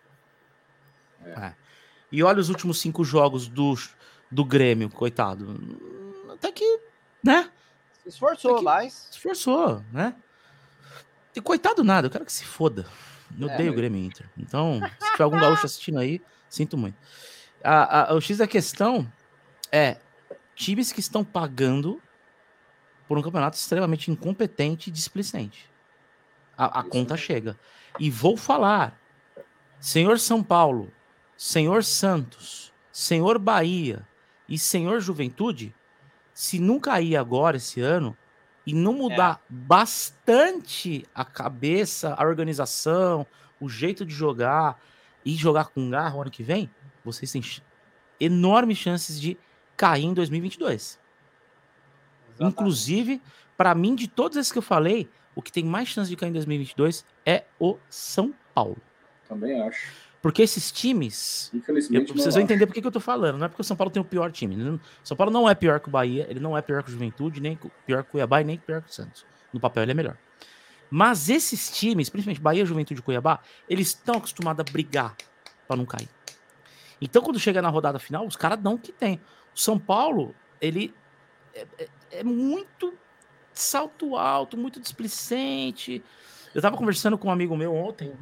É. 1.25 1.31
É. 1.31 1.55
E 2.13 2.23
olha 2.23 2.41
os 2.41 2.51
últimos 2.51 2.79
cinco 2.79 3.03
jogos 3.03 3.49
do, 3.49 3.75
do 4.31 4.45
Grêmio, 4.45 4.91
coitado. 4.91 5.59
Até 6.31 6.53
que, 6.53 6.81
né? 7.25 7.49
Se 8.03 8.11
esforçou, 8.11 8.63
mas. 8.63 8.93
Se 8.93 9.17
esforçou, 9.17 9.83
né? 9.91 10.15
E 11.35 11.41
coitado 11.41 11.83
nada, 11.83 12.09
eu 12.09 12.11
quero 12.11 12.27
que 12.27 12.33
se 12.33 12.45
foda. 12.45 12.85
Eu 13.39 13.49
é, 13.49 13.55
odeio 13.55 13.73
o 13.73 13.75
Grêmio 13.75 14.01
Inter. 14.01 14.29
Então, 14.37 14.81
se 15.01 15.13
tiver 15.13 15.25
algum 15.25 15.39
gaúcho 15.41 15.67
assistindo 15.67 15.99
aí, 15.99 16.21
sinto 16.49 16.77
muito. 16.77 16.97
A, 17.63 18.13
a, 18.13 18.15
o 18.15 18.21
X 18.21 18.39
da 18.39 18.47
questão 18.47 19.11
é 19.73 19.99
times 20.55 20.93
que 20.93 21.01
estão 21.01 21.25
pagando 21.25 22.01
por 23.07 23.19
um 23.19 23.23
campeonato 23.23 23.57
extremamente 23.57 24.11
incompetente 24.11 24.91
e 24.91 24.93
displicente. 24.93 25.71
A, 26.57 26.81
a 26.81 26.83
conta 26.83 27.17
chega. 27.17 27.59
E 27.99 28.11
vou 28.11 28.37
falar, 28.37 29.01
senhor 29.81 30.19
São 30.19 30.43
Paulo, 30.43 30.93
senhor 31.37 31.83
Santos, 31.83 32.73
senhor 32.93 33.39
Bahia 33.39 34.07
e 34.49 34.59
senhor 34.59 35.01
Juventude, 35.01 35.75
se 36.35 36.59
não 36.59 36.79
cair 36.79 37.17
agora 37.17 37.57
esse 37.57 37.81
ano, 37.81 38.17
e 38.69 38.75
não 38.75 38.93
mudar 38.93 39.41
é. 39.41 39.47
bastante 39.49 41.07
a 41.15 41.25
cabeça, 41.25 42.15
a 42.15 42.23
organização, 42.23 43.27
o 43.59 43.67
jeito 43.67 44.05
de 44.05 44.13
jogar 44.13 44.79
e 45.25 45.35
jogar 45.35 45.69
com 45.69 45.89
garra 45.89 46.21
ano 46.21 46.31
que 46.31 46.43
vem, 46.43 46.69
vocês 47.03 47.33
têm 47.33 47.43
enormes 48.21 48.77
chances 48.77 49.19
de 49.19 49.39
cair 49.75 50.05
em 50.05 50.13
2022. 50.13 51.01
Exatamente. 52.29 52.53
Inclusive, 52.53 53.23
para 53.57 53.75
mim, 53.75 53.95
de 53.95 54.07
todos 54.07 54.37
esses 54.37 54.53
que 54.53 54.59
eu 54.59 54.63
falei, 54.63 55.09
o 55.35 55.41
que 55.41 55.51
tem 55.51 55.65
mais 55.65 55.89
chance 55.89 56.11
de 56.11 56.17
cair 56.17 56.29
em 56.29 56.35
2022 56.35 57.07
é 57.25 57.47
o 57.59 57.79
São 57.89 58.35
Paulo. 58.55 58.77
Também 59.27 59.63
acho. 59.63 60.08
Porque 60.21 60.43
esses 60.43 60.73
times. 60.73 61.51
Infelizmente. 61.55 62.11
Eu, 62.11 62.17
vocês 62.17 62.35
vão 62.35 62.43
entender 62.43 62.67
por 62.67 62.75
que, 62.75 62.81
que 62.81 62.87
eu 62.87 62.93
tô 62.93 63.01
falando. 63.01 63.39
Não 63.39 63.47
é 63.47 63.49
porque 63.49 63.63
o 63.63 63.65
São 63.65 63.77
Paulo 63.77 63.91
tem 63.91 64.03
o 64.03 64.05
pior 64.05 64.33
time. 64.33 64.81
São 65.05 65.17
Paulo 65.17 65.33
não 65.33 65.49
é 65.49 65.55
pior 65.55 65.79
que 65.81 65.89
o 65.89 65.91
Bahia, 65.91 66.27
ele 66.29 66.41
não 66.41 66.57
é 66.57 66.63
pior 66.63 66.83
que 66.83 66.89
o 66.89 66.93
Juventude, 66.93 67.41
nem 67.41 67.59
pior 67.87 68.03
que 68.03 68.09
o 68.09 68.13
Cuiabá 68.13 68.41
e 68.41 68.45
nem 68.45 68.59
pior 68.59 68.83
que 68.83 68.91
o 68.91 68.93
Santos. 68.93 69.25
No 69.53 69.61
papel 69.61 69.85
ele 69.85 69.93
é 69.93 69.95
melhor. 69.95 70.17
Mas 70.91 71.29
esses 71.29 71.71
times, 71.71 72.09
principalmente 72.09 72.41
Bahia, 72.41 72.65
Juventude 72.65 73.01
e 73.01 73.03
Cuiabá, 73.03 73.41
eles 73.69 73.89
estão 73.89 74.17
acostumados 74.17 74.65
a 74.67 74.73
brigar 74.73 75.15
para 75.67 75.77
não 75.77 75.85
cair. 75.85 76.09
Então, 77.01 77.23
quando 77.23 77.39
chega 77.39 77.63
na 77.63 77.69
rodada 77.69 77.99
final, 77.99 78.27
os 78.27 78.37
caras 78.37 78.59
dão 78.59 78.75
o 78.75 78.79
que 78.79 78.91
tem. 78.91 79.21
O 79.55 79.61
São 79.61 79.79
Paulo, 79.79 80.35
ele 80.61 80.95
é, 81.55 81.67
é, 81.79 81.89
é 82.11 82.25
muito 82.25 82.95
salto 83.53 84.17
alto, 84.17 84.57
muito 84.57 84.81
displicente. 84.81 86.03
Eu 86.55 86.63
tava 86.63 86.77
conversando 86.77 87.19
com 87.19 87.29
um 87.29 87.31
amigo 87.31 87.57
meu 87.57 87.75
ontem, 87.75 88.13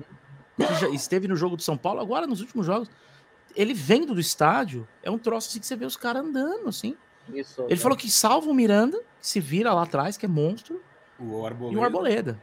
que 0.65 0.75
já 0.75 0.89
esteve 0.89 1.29
no 1.29 1.37
jogo 1.37 1.57
do 1.57 1.63
São 1.63 1.77
Paulo, 1.77 2.01
agora 2.01 2.27
nos 2.27 2.41
últimos 2.41 2.67
jogos, 2.67 2.91
ele 3.55 3.75
vendo 3.75 4.15
do 4.15 4.21
estádio, 4.21 4.87
é 5.03 5.11
um 5.11 5.19
troço 5.19 5.49
assim 5.49 5.61
que 5.61 5.67
você 5.67 5.77
vê 5.77 5.85
os 5.85 5.97
caras 5.97 6.25
andando, 6.25 6.69
assim. 6.69 6.97
Isso, 7.33 7.63
ele 7.63 7.75
é. 7.75 7.77
falou 7.77 7.97
que 7.97 8.11
salva 8.11 8.49
o 8.49 8.55
Miranda, 8.55 8.99
que 9.21 9.27
se 9.27 9.41
vira 9.41 9.73
lá 9.73 9.83
atrás, 9.83 10.17
que 10.17 10.27
é 10.27 10.29
monstro, 10.29 10.83
o 11.19 11.45
Arboleda. 11.45 11.75
e 11.75 11.77
o 11.79 11.85
Arboleda. 11.85 12.43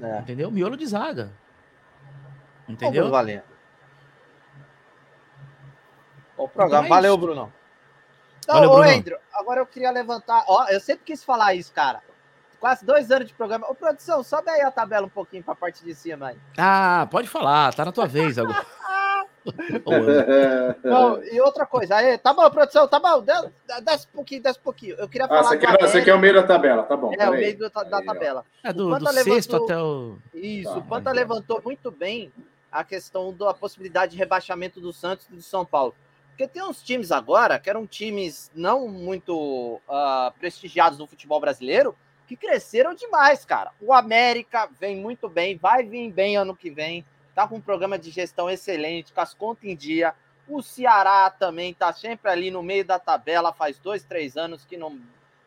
É. 0.00 0.18
Entendeu? 0.20 0.50
Miolo 0.50 0.76
de 0.76 0.86
zaga. 0.86 1.32
Entendeu? 2.68 3.10
Valendo. 3.10 3.42
O 6.36 6.48
programa. 6.48 6.86
Então 6.86 6.96
é 6.96 7.00
Valeu, 7.00 7.16
Bruno. 7.16 7.52
Então, 8.38 8.54
Valeu, 8.54 8.70
Bruno. 8.70 8.88
ô, 8.88 8.90
Andrew, 8.90 9.18
agora 9.32 9.60
eu 9.60 9.66
queria 9.66 9.90
levantar. 9.90 10.44
Ó, 10.48 10.66
eu 10.68 10.80
sempre 10.80 11.04
quis 11.04 11.22
falar 11.22 11.54
isso, 11.54 11.72
cara 11.72 12.02
quase 12.60 12.84
dois 12.84 13.10
anos 13.10 13.26
de 13.26 13.34
programa. 13.34 13.66
Ô, 13.68 13.74
produção, 13.74 14.22
sobe 14.22 14.50
aí 14.50 14.60
a 14.60 14.70
tabela 14.70 15.06
um 15.06 15.10
pouquinho 15.10 15.42
para 15.42 15.54
a 15.54 15.56
parte 15.56 15.82
de 15.82 15.94
cima 15.94 16.28
aí. 16.28 16.36
Ah, 16.58 17.08
pode 17.10 17.26
falar, 17.28 17.74
tá 17.74 17.84
na 17.84 17.92
tua 17.92 18.06
vez 18.06 18.38
agora. 18.38 18.64
Não, 20.84 21.24
e 21.24 21.40
outra 21.40 21.64
coisa, 21.64 21.96
aí, 21.96 22.18
tá 22.18 22.34
bom, 22.34 22.48
produção, 22.50 22.86
tá 22.86 23.00
bom, 23.00 23.24
desce 23.82 24.06
um 24.12 24.16
pouquinho, 24.16 24.42
desce 24.42 24.58
um 24.58 24.62
pouquinho. 24.62 24.96
Eu 24.96 25.08
queria 25.08 25.24
ah, 25.24 25.28
falar. 25.28 25.42
Você 25.44 25.58
quer, 25.58 25.80
você 25.80 26.02
quer 26.02 26.14
o 26.14 26.18
meio 26.18 26.34
da 26.34 26.42
tabela, 26.42 26.82
tá 26.82 26.96
bom. 26.96 27.12
É, 27.18 27.28
o 27.28 27.32
meio 27.32 27.56
do, 27.56 27.70
da 27.70 27.98
aí, 27.98 28.04
tabela. 28.04 28.44
É, 28.62 28.72
do, 28.72 28.84
do 28.84 28.92
levantou, 28.92 29.22
sexto 29.22 29.56
até 29.56 29.78
o. 29.78 30.18
Isso, 30.34 30.70
tá, 30.70 30.78
o 30.78 30.82
Panta 30.82 31.10
levantou 31.10 31.60
muito 31.64 31.90
bem 31.90 32.30
a 32.70 32.84
questão 32.84 33.32
da 33.32 33.54
possibilidade 33.54 34.12
de 34.12 34.18
rebaixamento 34.18 34.80
do 34.80 34.92
Santos 34.92 35.26
e 35.30 35.34
do 35.34 35.42
São 35.42 35.64
Paulo. 35.64 35.94
Porque 36.28 36.46
tem 36.46 36.62
uns 36.62 36.82
times 36.82 37.10
agora 37.10 37.58
que 37.58 37.68
eram 37.68 37.86
times 37.86 38.50
não 38.54 38.88
muito 38.88 39.80
uh, 39.88 40.32
prestigiados 40.38 40.98
no 40.98 41.06
futebol 41.06 41.40
brasileiro, 41.40 41.94
que 42.30 42.36
cresceram 42.36 42.94
demais, 42.94 43.44
cara. 43.44 43.72
O 43.80 43.92
América 43.92 44.68
vem 44.78 44.96
muito 44.96 45.28
bem, 45.28 45.56
vai 45.56 45.82
vir 45.82 46.12
bem 46.12 46.36
ano 46.36 46.54
que 46.54 46.70
vem, 46.70 47.04
tá 47.34 47.48
com 47.48 47.56
um 47.56 47.60
programa 47.60 47.98
de 47.98 48.08
gestão 48.12 48.48
excelente, 48.48 49.12
com 49.12 49.20
as 49.20 49.34
contas 49.34 49.64
em 49.64 49.74
dia. 49.74 50.14
O 50.46 50.62
Ceará 50.62 51.28
também 51.28 51.74
tá 51.74 51.92
sempre 51.92 52.30
ali 52.30 52.48
no 52.48 52.62
meio 52.62 52.84
da 52.84 53.00
tabela, 53.00 53.52
faz 53.52 53.80
dois, 53.80 54.04
três 54.04 54.36
anos 54.36 54.64
que 54.64 54.76
não, 54.76 55.00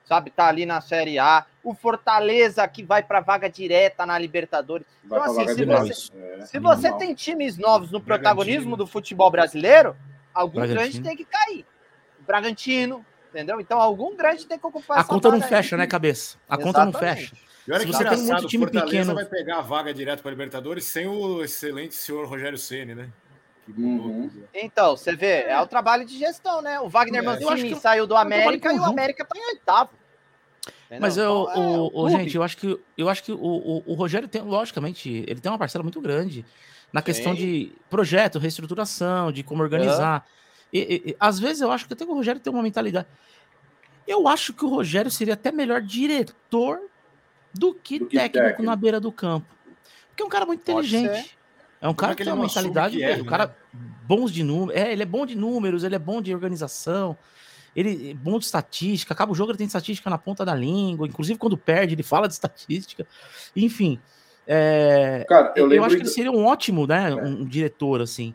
sabe? 0.03 0.29
Tá 0.29 0.49
ali 0.49 0.65
na 0.65 0.81
Série 0.81 1.17
A. 1.17 1.45
O 1.63 1.73
Fortaleza 1.73 2.67
que 2.67 2.83
vai 2.83 3.01
para 3.01 3.21
vaga 3.21 3.49
direta 3.49 4.05
na 4.05 4.19
Libertadores. 4.19 4.85
Vai 5.05 5.21
então, 5.21 5.41
assim, 5.41 5.55
se 5.55 5.65
você. 5.65 6.11
É, 6.17 6.45
se 6.45 6.59
você 6.59 6.91
tem 6.97 7.13
times 7.13 7.57
novos 7.57 7.91
no 7.91 8.01
protagonismo 8.01 8.71
Bragantino. 8.71 8.77
do 8.77 8.87
futebol 8.87 9.31
brasileiro, 9.31 9.95
algum 10.33 10.59
Bragantino. 10.59 10.81
grande 10.81 11.01
tem 11.01 11.15
que 11.15 11.23
cair. 11.23 11.65
Bragantino, 12.19 13.05
entendeu? 13.33 13.59
Então, 13.59 13.79
algum 13.81 14.15
grande 14.15 14.45
tem 14.45 14.57
que 14.59 14.65
ocupar 14.67 14.97
A 14.97 14.99
essa 15.01 15.09
conta 15.09 15.29
não 15.29 15.39
vaga 15.39 15.45
aí. 15.55 15.61
fecha, 15.61 15.75
né, 15.75 15.87
cabeça? 15.87 16.37
A 16.47 16.55
conta 16.57 16.81
não 16.85 16.89
Exatamente. 16.91 17.29
fecha. 17.29 17.35
E 17.67 17.71
olha 17.71 17.79
Se 17.79 17.85
que 17.87 17.91
você 17.93 18.03
tem 18.05 18.17
muito 18.17 18.47
time 18.47 18.63
Fortaleza 18.65 18.91
pequeno- 18.91 19.15
vai 19.15 19.25
pegar 19.25 19.57
a 19.57 19.61
vaga 19.61 19.93
direto 19.93 20.21
para 20.21 20.31
Libertadores 20.31 20.83
sem 20.85 21.07
o 21.07 21.43
excelente 21.43 21.95
senhor 21.95 22.27
Rogério 22.27 22.57
Ceni, 22.57 22.93
né? 22.93 23.09
Uhum. 23.77 24.29
Então, 24.53 24.97
você 24.97 25.15
vê, 25.15 25.43
é 25.43 25.59
o 25.61 25.65
trabalho 25.65 26.05
de 26.05 26.17
gestão, 26.19 26.61
né? 26.61 26.79
O 26.81 26.89
Wagner 26.89 27.21
É, 27.21 27.25
eu 27.25 27.29
Mancini 27.31 27.49
acho 27.51 27.63
que 27.63 27.75
saiu 27.75 28.05
do 28.05 28.13
trabalho 28.13 28.35
América 28.43 28.73
e 28.73 28.79
o. 28.79 28.83
América 28.83 29.25
tá 29.25 29.39
em 29.39 29.45
oitavo. 29.53 29.89
Entendeu? 30.85 31.01
Mas 31.01 31.17
eu, 31.17 31.47
Então, 31.49 31.63
é, 31.63 31.77
o, 31.77 31.91
o- 32.03 32.09
gente, 32.09 32.35
eu 32.35 32.43
acho 32.43 32.57
que 32.57 32.79
eu 32.97 33.07
acho 33.09 33.23
que 33.23 33.31
o, 33.31 33.37
o, 33.37 33.83
o 33.87 33.93
Rogério 33.93 34.27
tem, 34.27 34.41
logicamente, 34.41 35.09
ele 35.27 35.39
tem 35.39 35.49
uma 35.51 35.57
parcela 35.57 35.81
muito 35.81 36.01
grande 36.01 36.45
na 36.91 37.01
questão 37.01 37.31
Sim. 37.33 37.39
de 37.39 37.71
projeto, 37.89 38.37
reestruturação, 38.37 39.31
de 39.31 39.41
como 39.43 39.63
organizar. 39.63 40.25
E, 40.27 40.42
e- 40.79 41.09
e, 41.11 41.15
às 41.19 41.39
vezes 41.39 41.61
eu 41.61 41.71
acho 41.71 41.87
que 41.87 41.93
até 41.93 42.05
que 42.05 42.11
o 42.11 42.15
Rogério 42.15 42.41
tem 42.41 42.51
uma 42.51 42.63
mentalidade. 42.63 43.07
Eu 44.07 44.27
acho 44.27 44.53
que 44.53 44.65
o 44.65 44.67
Rogério 44.69 45.09
seria 45.11 45.33
até 45.35 45.51
melhor 45.51 45.81
diretor 45.81 46.79
do 47.53 47.73
que, 47.73 47.99
Do 47.99 48.07
que 48.07 48.17
técnico, 48.17 48.47
técnico. 48.47 48.63
na 48.63 48.75
beira 48.75 48.99
do 48.99 49.11
campo. 49.11 49.47
Porque 50.09 50.23
é 50.23 50.25
um 50.25 50.29
cara 50.29 50.45
muito 50.45 50.61
inteligente. 50.61 51.37
É 51.79 51.87
um 51.87 51.93
cara 51.93 52.13
é 52.13 52.15
que 52.15 52.23
tem 52.23 52.31
uma 52.33 52.45
assume 52.45 52.63
mentalidade, 52.69 53.01
erra, 53.03 53.21
um 53.21 53.25
cara 53.25 53.47
né? 53.47 53.79
bons 54.07 54.31
de 54.31 54.43
números. 54.43 54.81
É, 54.81 54.91
ele 54.91 55.03
é 55.03 55.05
bom 55.05 55.25
de 55.25 55.35
números, 55.35 55.83
ele 55.83 55.95
é 55.95 55.99
bom 55.99 56.21
de 56.21 56.33
organização. 56.33 57.17
Ele 57.75 58.11
é 58.11 58.13
bom 58.13 58.37
de 58.39 58.45
estatística. 58.45 59.13
Acaba 59.13 59.31
o 59.31 59.35
jogo, 59.35 59.51
ele 59.51 59.57
tem 59.57 59.67
estatística 59.67 60.09
na 60.09 60.17
ponta 60.17 60.45
da 60.45 60.53
língua. 60.55 61.07
Inclusive, 61.07 61.37
quando 61.39 61.57
perde, 61.57 61.95
ele 61.95 62.03
fala 62.03 62.27
de 62.27 62.33
estatística. 62.33 63.05
Enfim. 63.55 63.99
é, 64.47 65.25
Cara, 65.27 65.53
eu 65.55 65.71
eu, 65.71 65.83
acho 65.83 65.95
que 65.95 66.01
ele 66.03 66.09
seria 66.09 66.31
um 66.31 66.45
ótimo, 66.45 66.85
né? 66.87 67.09
É. 67.11 67.15
Um, 67.15 67.41
um 67.41 67.45
diretor, 67.45 68.01
assim. 68.01 68.33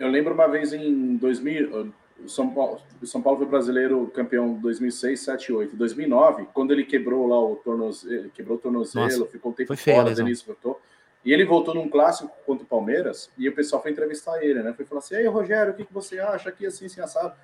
Eu 0.00 0.08
lembro 0.08 0.32
uma 0.32 0.48
vez 0.48 0.72
em 0.72 1.16
2000, 1.16 1.92
o 2.24 2.28
São 2.28 2.48
Paulo, 2.48 2.80
o 3.02 3.06
São 3.06 3.20
Paulo 3.20 3.38
foi 3.38 3.46
brasileiro 3.46 4.06
campeão 4.14 4.54
2006, 4.54 5.20
7, 5.20 5.52
8. 5.52 5.76
2009, 5.76 6.48
quando 6.54 6.72
ele 6.72 6.84
quebrou 6.84 7.26
lá 7.26 7.38
o 7.38 7.56
tornozelo, 7.56 8.14
ele 8.14 8.30
quebrou 8.30 8.56
o 8.56 8.60
tornozelo, 8.60 9.04
Nossa, 9.04 9.26
ficou 9.26 9.52
um 9.52 9.54
tempo 9.54 9.76
fora, 9.76 10.00
o 10.00 10.04
lesão. 10.04 10.24
Denis 10.24 10.42
voltou. 10.42 10.80
E 11.22 11.34
ele 11.34 11.44
voltou 11.44 11.74
num 11.74 11.86
clássico 11.86 12.30
contra 12.46 12.64
o 12.64 12.66
Palmeiras 12.66 13.30
e 13.36 13.46
o 13.46 13.54
pessoal 13.54 13.82
foi 13.82 13.90
entrevistar 13.90 14.42
ele, 14.42 14.62
né? 14.62 14.72
Foi 14.72 14.86
falar 14.86 15.00
assim: 15.00 15.16
"Ei, 15.16 15.26
Rogério, 15.26 15.74
o 15.74 15.76
que, 15.76 15.84
que 15.84 15.92
você 15.92 16.18
acha 16.18 16.48
aqui 16.48 16.64
assim, 16.64 16.86
assim 16.86 17.02
assado?" 17.02 17.34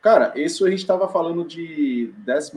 Cara, 0.00 0.32
isso 0.36 0.64
a 0.64 0.70
gente 0.70 0.80
estava 0.80 1.08
falando 1.08 1.44
de 1.44 2.12
14, 2.24 2.54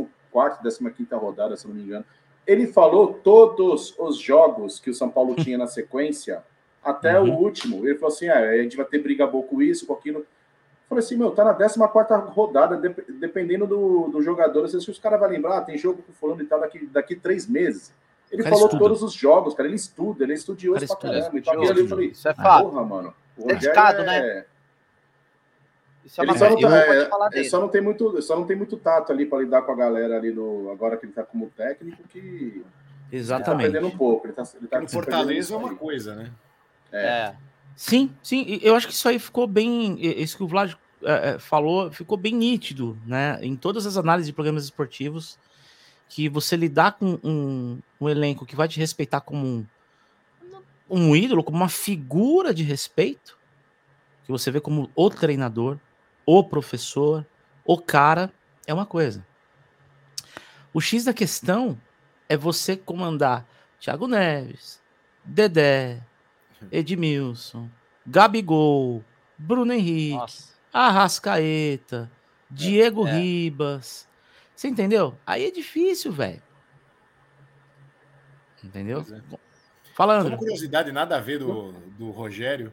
15 0.95 1.15
rodada, 1.15 1.57
se 1.57 1.67
não 1.67 1.73
me 1.73 1.81
engano. 1.81 2.05
Ele 2.45 2.67
falou 2.67 3.13
todos 3.23 3.95
os 3.97 4.17
jogos 4.19 4.79
que 4.79 4.91
o 4.91 4.93
São 4.93 5.09
Paulo 5.09 5.33
tinha 5.43 5.57
na 5.57 5.65
sequência, 5.65 6.43
até 6.83 7.19
Uhum. 7.19 7.33
o 7.35 7.41
último. 7.41 7.85
Ele 7.87 7.97
falou 7.97 8.13
assim: 8.13 8.27
é, 8.27 8.33
a 8.59 8.61
gente 8.63 8.77
vai 8.77 8.85
ter 8.85 8.99
briga 8.99 9.25
boa 9.27 9.45
com 9.45 9.61
isso, 9.61 9.85
com 9.85 9.93
aquilo. 9.93 10.19
Eu 10.19 10.25
falei 10.89 11.03
assim, 11.03 11.17
meu, 11.17 11.31
tá 11.31 11.43
na 11.43 11.53
14 11.53 11.77
rodada, 12.31 12.77
dep- 12.77 13.05
dependendo 13.19 13.67
do, 13.67 14.07
do 14.07 14.21
jogador, 14.21 14.61
não 14.61 14.67
sei 14.69 14.79
se 14.79 14.89
os 14.89 14.97
caras 14.97 15.19
vão 15.19 15.27
lembrar, 15.29 15.57
ah, 15.57 15.61
tem 15.61 15.77
jogo 15.77 16.01
com 16.01 16.13
fulano 16.13 16.41
e 16.41 16.45
tal 16.45 16.61
daqui, 16.61 16.85
daqui 16.85 17.13
três 17.15 17.45
meses. 17.45 17.93
Ele 18.31 18.41
falou 18.43 18.65
estuda. 18.65 18.77
todos 18.79 19.03
os 19.03 19.11
jogos, 19.13 19.53
cara, 19.53 19.67
ele 19.67 19.75
estuda, 19.75 20.23
ele 20.23 20.31
é 20.31 20.35
estudioso 20.35 20.87
pra 20.87 20.95
caramba. 20.95 21.29
Então, 21.37 21.61
eu 21.63 21.87
falei, 21.89 22.07
Isso 22.07 22.27
é 22.29 22.33
fato. 22.33 22.69
porra, 22.69 22.85
mano. 22.85 23.13
O 23.37 23.47
Dedicado, 23.47 24.03
né? 24.03 24.17
é- 24.19 24.45
Isso 26.05 26.21
é 26.21 26.23
Ele 26.23 26.37
só, 26.37 26.49
não, 26.49 26.57
tá- 26.61 26.77
é, 26.85 27.09
ele 27.33 27.49
só 27.49 27.59
não 27.59 27.67
tem 27.67 27.81
muito, 27.81 28.21
só 28.21 28.35
não 28.37 28.45
tem 28.45 28.55
muito 28.55 28.77
tato 28.77 29.11
ali 29.11 29.25
para 29.25 29.39
lidar 29.39 29.61
com 29.63 29.71
a 29.73 29.75
galera 29.75 30.15
ali 30.15 30.31
no 30.31 30.71
agora 30.71 30.95
que 30.95 31.05
ele 31.05 31.11
tá 31.13 31.23
como 31.23 31.47
técnico 31.49 32.01
que 32.07 32.17
ele 32.17 32.61
tá 32.63 32.67
Exatamente. 33.11 33.71
perdendo 33.71 33.87
um 33.93 33.97
pouco. 33.97 34.25
Ele 34.25 34.33
tá, 34.33 34.43
ele 34.57 34.67
tá 34.67 34.79
No 34.79 34.87
Fortaleza 34.89 35.53
é 35.53 35.57
uma 35.57 35.75
coisa, 35.75 36.15
né? 36.15 36.31
É. 36.91 37.35
Sim, 37.75 38.11
sim. 38.23 38.43
e 38.47 38.59
Eu 38.65 38.75
acho 38.75 38.87
que 38.87 38.93
isso 38.93 39.07
aí 39.07 39.19
ficou 39.19 39.47
bem. 39.47 39.97
Isso 39.99 40.37
que 40.37 40.43
o 40.43 40.47
Vlad 40.47 40.73
é, 41.03 41.29
é, 41.29 41.39
falou 41.39 41.91
ficou 41.91 42.17
bem 42.17 42.33
nítido, 42.33 42.97
né? 43.05 43.39
Em 43.41 43.55
todas 43.55 43.85
as 43.85 43.97
análises 43.97 44.27
de 44.27 44.33
programas 44.33 44.63
esportivos, 44.63 45.37
que 46.09 46.27
você 46.27 46.55
lidar 46.55 46.93
com 46.93 47.19
um, 47.23 47.79
um 48.01 48.09
elenco 48.09 48.45
que 48.45 48.55
vai 48.55 48.67
te 48.67 48.79
respeitar 48.79 49.21
como 49.21 49.45
um, 49.45 49.65
um 50.89 51.15
ídolo, 51.15 51.43
como 51.43 51.57
uma 51.57 51.69
figura 51.69 52.53
de 52.53 52.63
respeito, 52.63 53.37
que 54.25 54.31
você 54.31 54.49
vê 54.49 54.59
como 54.59 54.89
o 54.95 55.09
treinador, 55.09 55.77
o 56.25 56.43
professor, 56.43 57.25
o 57.63 57.77
cara, 57.77 58.31
é 58.65 58.73
uma 58.73 58.85
coisa. 58.85 59.25
O 60.73 60.81
X 60.81 61.05
da 61.05 61.13
questão 61.13 61.79
é 62.27 62.35
você 62.35 62.75
comandar 62.75 63.45
Thiago 63.79 64.07
Neves, 64.07 64.81
Dedé, 65.23 66.01
Edmilson, 66.71 67.69
Gabigol, 68.05 69.03
Bruno 69.37 69.73
Henrique, 69.73 70.15
Nossa. 70.17 70.53
Arrascaeta, 70.73 72.11
Diego 72.49 73.07
é. 73.07 73.19
Ribas. 73.19 74.07
Você 74.55 74.67
entendeu? 74.67 75.17
Aí 75.25 75.45
é 75.45 75.51
difícil, 75.51 76.11
velho. 76.11 76.41
Entendeu? 78.63 79.03
Pois 79.03 79.19
é. 79.19 79.21
Fala, 79.93 80.13
Só 80.13 80.19
André. 80.19 80.33
uma 80.33 80.37
curiosidade, 80.37 80.91
nada 80.91 81.17
a 81.17 81.19
ver 81.19 81.39
do, 81.39 81.71
do 81.97 82.11
Rogério. 82.11 82.71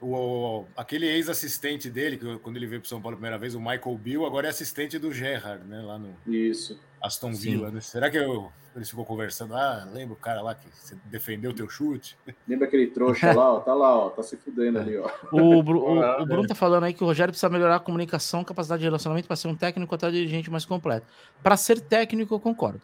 O, 0.00 0.64
aquele 0.76 1.06
ex-assistente 1.06 1.88
dele, 1.88 2.18
que 2.18 2.38
quando 2.40 2.56
ele 2.56 2.66
veio 2.66 2.80
para 2.80 2.88
São 2.88 3.00
Paulo 3.00 3.14
a 3.14 3.16
primeira 3.16 3.38
vez, 3.38 3.54
o 3.54 3.60
Michael 3.60 3.96
Bill, 3.98 4.26
agora 4.26 4.46
é 4.48 4.50
assistente 4.50 4.98
do 4.98 5.10
Gerrard, 5.12 5.64
né? 5.66 5.80
Lá 5.80 5.98
no 5.98 6.14
Isso. 6.26 6.78
Aston 7.02 7.32
Sim. 7.32 7.40
Villa. 7.52 7.70
Né? 7.70 7.80
Será 7.80 8.10
que 8.10 8.18
eu, 8.18 8.52
eles 8.76 8.90
ficam 8.90 9.04
conversando? 9.04 9.54
Ah, 9.54 9.88
lembra 9.90 10.12
o 10.12 10.16
cara 10.16 10.42
lá 10.42 10.54
que 10.54 10.66
você 10.70 10.94
defendeu 11.06 11.52
o 11.52 11.54
teu 11.54 11.68
chute? 11.70 12.18
Lembra 12.46 12.66
aquele 12.66 12.88
trouxa 12.88 13.32
lá, 13.32 13.54
ó? 13.54 13.60
Tá 13.60 13.72
lá, 13.72 13.96
ó. 13.96 14.10
Tá 14.10 14.22
se 14.22 14.36
fudendo 14.36 14.78
ali, 14.78 14.96
ó. 14.98 15.08
O, 15.32 15.62
Bru- 15.62 15.80
o- 15.82 16.22
o 16.22 16.26
Bruno 16.26 16.46
tá 16.46 16.54
falando 16.54 16.84
aí 16.84 16.92
que 16.92 17.02
o 17.02 17.06
Rogério 17.06 17.32
precisa 17.32 17.48
melhorar 17.48 17.76
a 17.76 17.80
comunicação, 17.80 18.44
capacidade 18.44 18.80
de 18.80 18.86
relacionamento 18.86 19.26
para 19.26 19.36
ser 19.36 19.48
um 19.48 19.54
técnico 19.56 19.94
até 19.94 20.10
dirigente 20.10 20.50
mais 20.50 20.66
completo. 20.66 21.06
Para 21.42 21.56
ser 21.56 21.80
técnico, 21.80 22.34
eu 22.34 22.40
concordo. 22.40 22.82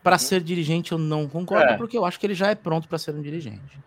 Para 0.00 0.16
ser 0.18 0.40
dirigente, 0.42 0.92
eu 0.92 0.98
não 0.98 1.28
concordo, 1.28 1.72
É. 1.72 1.76
porque 1.76 1.96
eu 1.98 2.04
acho 2.04 2.20
que 2.20 2.26
ele 2.26 2.34
já 2.34 2.50
é 2.50 2.54
pronto 2.54 2.86
para 2.88 2.98
ser 2.98 3.12
um 3.14 3.22
dirigente. 3.22 3.78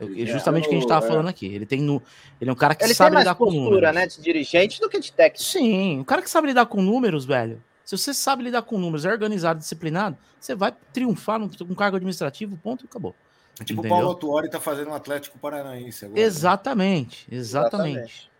Dirigente. 0.00 0.32
justamente 0.32 0.66
o 0.66 0.68
que 0.70 0.74
a 0.74 0.78
gente 0.78 0.88
tava 0.88 1.04
É. 1.04 1.08
falando 1.08 1.28
aqui. 1.28 1.46
Ele 1.46 1.66
tem 1.66 1.80
no, 1.80 2.02
ele 2.40 2.50
é 2.50 2.52
um 2.52 2.56
cara 2.56 2.74
que 2.74 2.84
Ele 2.84 2.94
sabe 2.94 3.16
lidar 3.16 3.34
com 3.34 3.44
postura, 3.44 3.64
números. 3.64 3.94
né, 3.94 4.06
de 4.06 4.20
dirigente 4.22 4.80
do 4.80 4.88
que 4.88 4.98
de 4.98 5.12
técnico. 5.12 5.42
Sim, 5.44 6.00
o 6.00 6.04
cara 6.04 6.22
que 6.22 6.30
sabe 6.30 6.48
lidar 6.48 6.66
com 6.66 6.80
números, 6.82 7.24
velho. 7.24 7.62
Se 7.84 7.96
você 7.98 8.14
sabe 8.14 8.42
lidar 8.44 8.62
com 8.62 8.78
números, 8.78 9.04
é 9.04 9.10
organizado, 9.10 9.58
disciplinado, 9.58 10.16
você 10.40 10.54
vai 10.54 10.72
triunfar 10.92 11.38
num, 11.38 11.50
num 11.68 11.74
cargo 11.74 11.96
administrativo, 11.96 12.56
ponto, 12.56 12.84
e 12.84 12.86
acabou. 12.86 13.14
É 13.60 13.64
tipo 13.64 13.82
o 13.82 13.88
Paulo 13.88 14.14
Tuori 14.14 14.50
tá 14.50 14.58
fazendo 14.58 14.90
um 14.90 14.94
Atlético 14.94 15.38
Paranaense 15.38 16.04
agora. 16.06 16.18
né? 16.20 16.26
Exatamente, 16.26 17.26
exatamente. 17.30 18.30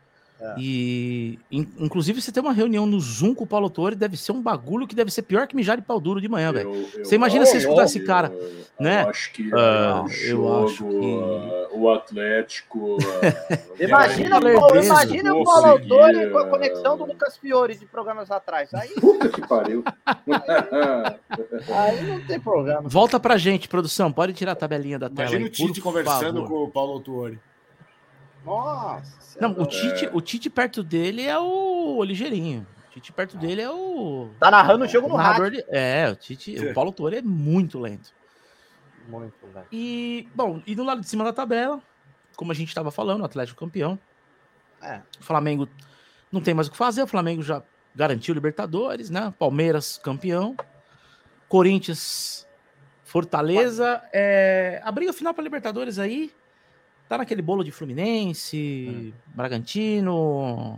É. 0.41 0.55
E 0.59 1.39
in- 1.51 1.67
inclusive 1.79 2.21
você 2.21 2.31
tem 2.33 2.43
uma 2.43 2.53
reunião 2.53 2.85
no 2.85 2.99
Zoom 3.01 3.35
com 3.35 3.45
o 3.45 3.47
Paulo 3.47 3.71
Torre, 3.71 3.95
deve 3.95 4.17
ser 4.17 4.33
um 4.33 4.43
bagulho 4.43 4.87
que 4.87 4.95
deve 4.95 5.11
ser 5.11 5.23
pior 5.23 5.47
que 5.47 5.55
mijar 5.57 5.77
de 5.77 5.83
pau 5.83 5.99
duro 6.01 6.21
de 6.21 6.29
manhã, 6.29 6.53
velho. 6.53 6.75
Eu- 6.75 6.89
eu- 6.99 7.05
Você 7.05 7.15
imagina 7.15 7.47
se 7.47 7.53
você 7.53 7.59
escutar 7.59 7.85
esse 7.85 8.01
cara, 8.01 8.33
eu- 8.35 8.53
né? 8.81 9.05
Eu 9.05 9.09
acho 9.09 9.33
que 9.33 9.51
Ah, 9.55 10.03
o 10.05 10.09
eu 10.09 10.11
jogo, 10.11 10.67
acho 10.67 10.85
que- 10.85 11.19
ah, 11.23 11.69
o 11.79 11.91
Atlético. 11.91 12.97
ah, 13.01 13.01
Imagina, 13.81 14.41
Paulo- 14.41 14.83
imagina 14.85 15.35
o 15.35 15.45
Paulo 15.45 15.67
Autori 15.67 16.31
com 16.31 16.39
a 16.39 16.47
conexão 16.49 16.97
do 16.99 17.05
Lucas 17.07 17.37
Fiore 17.37 17.77
de 17.77 17.87
programas 17.87 18.31
atrás. 18.31 18.75
Aí, 18.75 18.91
Puta 19.01 19.29
que 19.29 19.41
pariu. 19.47 19.85
aí 21.75 22.03
não 22.07 22.21
tem 22.27 22.41
programa. 22.41 22.89
Volta 22.89 23.19
pra 23.21 23.37
gente, 23.37 23.69
produção, 23.69 24.13
pode 24.13 24.33
tirar 24.33 24.53
a 24.53 24.57
tabelinha 24.57 24.99
da 24.99 25.09
tela 25.09 25.23
Imagina 25.29 25.45
aí, 25.45 25.47
o 25.47 25.51
Tite 25.53 25.81
conversando 25.81 26.43
favor. 26.43 26.49
com 26.49 26.65
o 26.65 26.71
Paulo 26.71 27.01
Tuori. 27.01 27.39
Nossa. 28.45 29.41
Não, 29.41 29.53
o 29.53 29.71
senhora. 29.71 29.97
Tite, 29.97 30.11
o 30.13 30.21
Tite 30.21 30.51
perto 30.51 30.83
dele 30.83 31.23
é 31.23 31.39
o 31.39 32.03
ligeirinho. 32.05 32.67
O 32.89 32.91
Tite 32.93 33.13
perto 33.13 33.37
dele 33.37 33.63
é 33.63 33.71
o 33.71 34.31
Tá 34.39 34.51
narrando 34.51 34.85
o 34.85 34.89
jogo 34.89 35.09
no 35.09 35.17
narrador 35.17 35.47
rádio. 35.47 35.65
de... 35.65 35.77
É, 35.77 36.11
o 36.11 36.17
Tite, 36.17 36.57
o 36.59 36.75
Paulo 36.75 36.93
Torre 36.93 37.19
é 37.19 37.23
muito 37.23 37.79
lento. 37.79 38.13
Muito, 39.09 39.35
velho. 39.53 39.67
E, 39.73 40.29
bom, 40.35 40.63
e 40.67 40.75
no 40.75 40.85
lado 40.85 41.01
de 41.01 41.09
cima 41.09 41.25
da 41.25 41.33
tabela, 41.33 41.81
como 42.37 42.53
a 42.53 42.55
gente 42.55 42.69
estava 42.69 42.91
falando, 42.91 43.23
o 43.23 43.25
Atlético 43.25 43.59
campeão. 43.59 43.99
É. 44.83 45.01
O 45.21 45.25
Flamengo 45.25 45.69
não 46.31 46.41
tem 46.41 46.55
mais 46.55 46.69
o 46.69 46.71
que 46.71 46.77
fazer, 46.77 47.03
o 47.03 47.07
Flamengo 47.07 47.43
já 47.43 47.63
garantiu 47.95 48.33
o 48.33 48.35
Libertadores, 48.35 49.11
né? 49.11 49.33
Palmeiras 49.39 49.99
campeão. 49.99 50.57
Corinthians, 51.49 52.47
Fortaleza. 53.05 54.03
É... 54.13 54.81
A 54.85 54.91
briga 54.91 55.13
final 55.13 55.33
para 55.33 55.45
Libertadores 55.45 55.99
aí 55.99 56.33
tá 57.09 57.19
naquele 57.19 57.43
bolo 57.43 57.63
de 57.65 57.71
Fluminense, 57.71 59.13
Bragantino. 59.35 60.77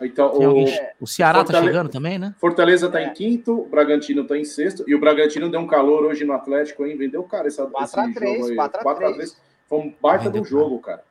Então, 0.00 0.32
o 0.38 0.64
O 1.00 1.06
Ceará 1.06 1.40
tá 1.40 1.46
Fortale- 1.46 1.66
chegando 1.66 1.88
também, 1.90 2.18
né? 2.18 2.32
Fortaleza 2.38 2.88
tá 2.88 3.00
É. 3.00 3.06
em 3.06 3.12
quinto, 3.12 3.62
o 3.62 3.68
Bragantino 3.68 4.24
tá 4.24 4.36
em 4.38 4.44
sexto, 4.44 4.84
e 4.86 4.94
o 4.94 5.00
Bragantino 5.00 5.50
deu 5.50 5.58
um 5.60 5.66
calor 5.66 6.04
hoje 6.04 6.24
no 6.24 6.32
Atlético, 6.32 6.86
hein? 6.86 6.96
Vendeu 6.96 7.22
cara 7.24 7.48
essa, 7.48 7.66
4 7.66 7.84
esse 7.84 7.98
a 8.10 8.14
3, 8.14 8.36
jogo 8.38 8.50
aí. 8.50 8.56
4 8.56 8.80
a 8.80 8.82
4 8.84 9.06
a 9.06 9.12
3. 9.14 9.36
Foi 9.68 9.78
um 9.80 9.94
baita 10.00 10.24
Vendeu, 10.24 10.42
do 10.42 10.48
jogo, 10.48 10.78
cara. 10.78 11.02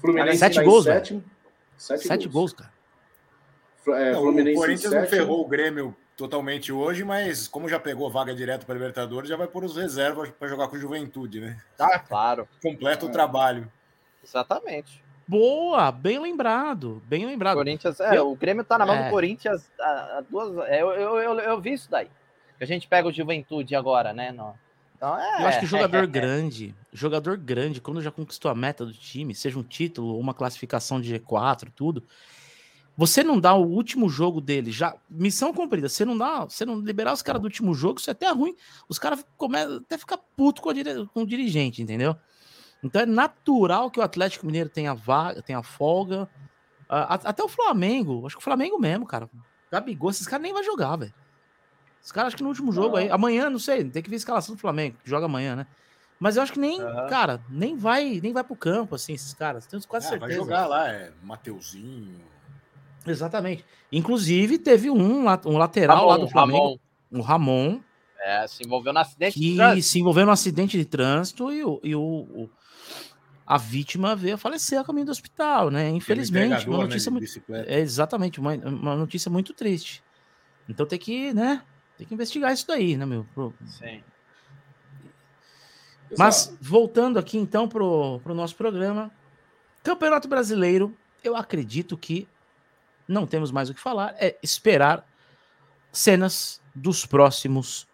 Fluminense 0.00 0.38
Sete 0.38 0.54
tá 0.56 0.62
gols, 0.64 0.84
velho. 0.84 0.98
sétimo. 0.98 1.24
Sete, 1.76 2.06
Sete 2.06 2.28
gols, 2.28 2.52
cara. 2.52 2.70
Fl- 3.82 3.94
é, 3.94 4.12
Não, 4.12 4.20
Fluminense 4.20 4.50
o 4.50 4.52
em 4.52 4.56
Corinthians 4.56 4.92
não 4.92 5.00
sétimo. 5.00 5.16
ferrou 5.18 5.40
o 5.40 5.48
Grêmio 5.48 5.96
totalmente 6.16 6.72
hoje, 6.72 7.04
mas 7.04 7.48
como 7.48 7.68
já 7.68 7.78
pegou 7.80 8.10
vaga 8.10 8.34
direto 8.34 8.64
para 8.66 8.74
Libertadores, 8.74 9.28
já 9.28 9.36
vai 9.36 9.46
pôr 9.46 9.64
os 9.64 9.76
reservas 9.76 10.30
para 10.30 10.48
jogar 10.48 10.68
com 10.68 10.78
Juventude, 10.78 11.40
né? 11.40 11.60
Ah, 11.78 11.98
claro. 11.98 12.48
Completa 12.62 13.06
o 13.06 13.10
trabalho. 13.10 13.70
Exatamente. 14.22 15.02
Boa, 15.26 15.90
bem 15.90 16.18
lembrado, 16.18 17.02
bem 17.06 17.24
lembrado. 17.24 17.56
Corinthians, 17.56 18.00
é, 18.00 18.16
Eu- 18.18 18.30
o 18.30 18.36
Grêmio 18.36 18.64
tá 18.64 18.76
na 18.76 18.84
mão 18.84 18.94
É. 18.96 19.04
do 19.04 19.10
Corinthians 19.10 19.70
a, 19.80 20.18
a 20.18 20.20
duas. 20.28 20.68
é, 20.68 20.82
eu, 20.82 20.90
eu, 20.90 21.16
eu, 21.18 21.38
eu 21.40 21.60
vi 21.60 21.72
isso 21.72 21.90
daí. 21.90 22.08
A 22.60 22.64
gente 22.64 22.86
pega 22.86 23.08
o 23.08 23.12
Juventude 23.12 23.74
agora, 23.74 24.12
né? 24.12 24.30
No, 24.30 24.54
então, 24.96 25.18
é, 25.18 25.42
Eu 25.42 25.46
acho 25.48 25.60
que 25.60 25.66
jogador 25.66 26.06
grande, 26.08 26.74
jogador 26.92 27.36
grande, 27.36 27.80
quando 27.80 28.00
já 28.02 28.10
conquistou 28.10 28.50
a 28.50 28.54
meta 28.54 28.84
do 28.84 28.92
time, 28.92 29.34
seja 29.34 29.58
um 29.58 29.62
título, 29.62 30.18
uma 30.18 30.34
classificação 30.34 31.00
de 31.00 31.12
G4, 31.18 31.70
tudo, 31.74 32.04
você 32.96 33.22
não 33.24 33.40
dá 33.40 33.54
o 33.54 33.66
último 33.66 34.08
jogo 34.08 34.40
dele, 34.40 34.70
já 34.70 34.94
missão 35.08 35.52
cumprida, 35.52 35.88
você 35.88 36.04
não 36.04 36.16
dá, 36.16 36.44
você 36.44 36.64
não 36.64 36.80
liberar 36.80 37.12
os 37.12 37.22
caras 37.22 37.40
do 37.40 37.46
último 37.46 37.74
jogo, 37.74 37.98
isso 38.00 38.10
é 38.10 38.12
até 38.12 38.30
ruim. 38.30 38.54
Os 38.88 38.98
caras 38.98 39.24
começam 39.36 39.76
até 39.76 39.96
ficar 39.98 40.18
puto 40.36 40.60
com, 40.62 40.68
a 40.70 40.72
dire- 40.72 41.06
com 41.08 41.22
o 41.22 41.26
dirigente, 41.26 41.82
entendeu? 41.82 42.14
Então 42.82 43.02
é 43.02 43.06
natural 43.06 43.90
que 43.90 44.00
o 44.00 44.02
Atlético 44.02 44.46
Mineiro 44.46 44.68
tenha 44.68 44.94
vaga, 44.94 45.42
tenha 45.42 45.62
folga. 45.62 46.28
Até 46.88 47.42
o 47.42 47.48
Flamengo, 47.48 48.26
acho 48.26 48.36
que 48.36 48.42
o 48.42 48.44
Flamengo 48.44 48.78
mesmo, 48.78 49.06
cara. 49.06 49.30
Gabigol, 49.70 50.10
esses 50.10 50.26
caras 50.26 50.42
nem 50.42 50.52
vai 50.52 50.62
jogar, 50.62 50.96
velho. 50.96 51.14
Os 52.02 52.10
caras 52.12 52.28
acho 52.28 52.36
que 52.36 52.42
no 52.42 52.48
último 52.48 52.72
jogo 52.72 52.96
aí, 52.96 53.08
amanhã, 53.10 53.48
não 53.48 53.58
sei, 53.60 53.88
tem 53.88 54.02
que 54.02 54.10
ver 54.10 54.16
a 54.16 54.18
escalação 54.18 54.54
do 54.54 54.60
Flamengo, 54.60 54.98
que 55.02 55.08
joga 55.08 55.26
amanhã, 55.26 55.54
né? 55.56 55.66
Mas 56.18 56.36
eu 56.36 56.42
acho 56.42 56.52
que 56.52 56.58
nem, 56.60 56.80
Aham. 56.80 57.06
cara, 57.08 57.44
nem 57.48 57.76
vai, 57.76 58.20
nem 58.20 58.32
vai 58.32 58.44
pro 58.44 58.56
campo 58.56 58.94
assim 58.94 59.12
esses 59.14 59.32
caras, 59.34 59.66
tenho 59.66 59.82
quase 59.86 60.06
Ah, 60.06 60.10
certeza. 60.10 60.26
vai 60.26 60.32
jogar 60.32 60.66
lá, 60.66 60.88
é 60.92 61.12
Mateuzinho. 61.22 62.31
Exatamente. 63.06 63.64
Inclusive 63.90 64.58
teve 64.58 64.90
um, 64.90 65.26
um 65.26 65.58
lateral 65.58 66.06
lá 66.06 66.16
do 66.16 66.28
Flamengo, 66.28 66.58
Ramon, 66.58 66.78
o 67.10 67.20
Ramon, 67.20 67.80
é, 68.20 68.46
se 68.46 68.62
envolveu 68.64 68.92
no 68.92 68.98
acidente 69.00 69.38
de 69.38 69.50
que 69.50 69.56
trânsito. 69.56 69.86
se 69.88 69.98
envolveu 70.00 70.24
num 70.26 70.32
acidente 70.32 70.78
de 70.78 70.84
trânsito 70.84 71.52
e, 71.52 71.64
o, 71.64 71.80
e 71.82 71.94
o- 71.96 72.00
o- 72.02 72.50
a 73.44 73.58
vítima 73.58 74.14
veio 74.14 74.36
a 74.36 74.38
falecer 74.38 74.78
a 74.78 74.84
caminho 74.84 75.06
do 75.06 75.12
hospital, 75.12 75.70
né? 75.70 75.90
Infelizmente, 75.90 76.68
uma 76.68 76.78
né, 76.78 76.84
notícia 76.84 77.10
de 77.10 77.18
muito, 77.18 77.54
é 77.68 77.80
exatamente 77.80 78.38
uma, 78.40 78.54
uma 78.54 78.94
notícia 78.96 79.30
muito 79.30 79.52
triste. 79.52 80.02
Então 80.68 80.86
tem 80.86 80.98
que, 80.98 81.34
né? 81.34 81.62
Tem 81.98 82.06
que 82.06 82.14
investigar 82.14 82.52
isso 82.52 82.66
daí, 82.66 82.96
né, 82.96 83.04
meu? 83.04 83.26
Pro- 83.34 83.52
Sim. 83.66 84.00
Mas 86.16 86.56
voltando 86.60 87.18
aqui 87.18 87.38
então 87.38 87.68
pro, 87.68 88.20
pro 88.20 88.34
nosso 88.34 88.54
programa, 88.54 89.10
Campeonato 89.82 90.28
Brasileiro, 90.28 90.96
eu 91.24 91.34
acredito 91.36 91.96
que 91.96 92.28
não 93.12 93.26
temos 93.26 93.50
mais 93.52 93.68
o 93.70 93.74
que 93.74 93.80
falar, 93.80 94.14
é 94.18 94.36
esperar 94.42 95.06
cenas 95.92 96.60
dos 96.74 97.04
próximos 97.06 97.86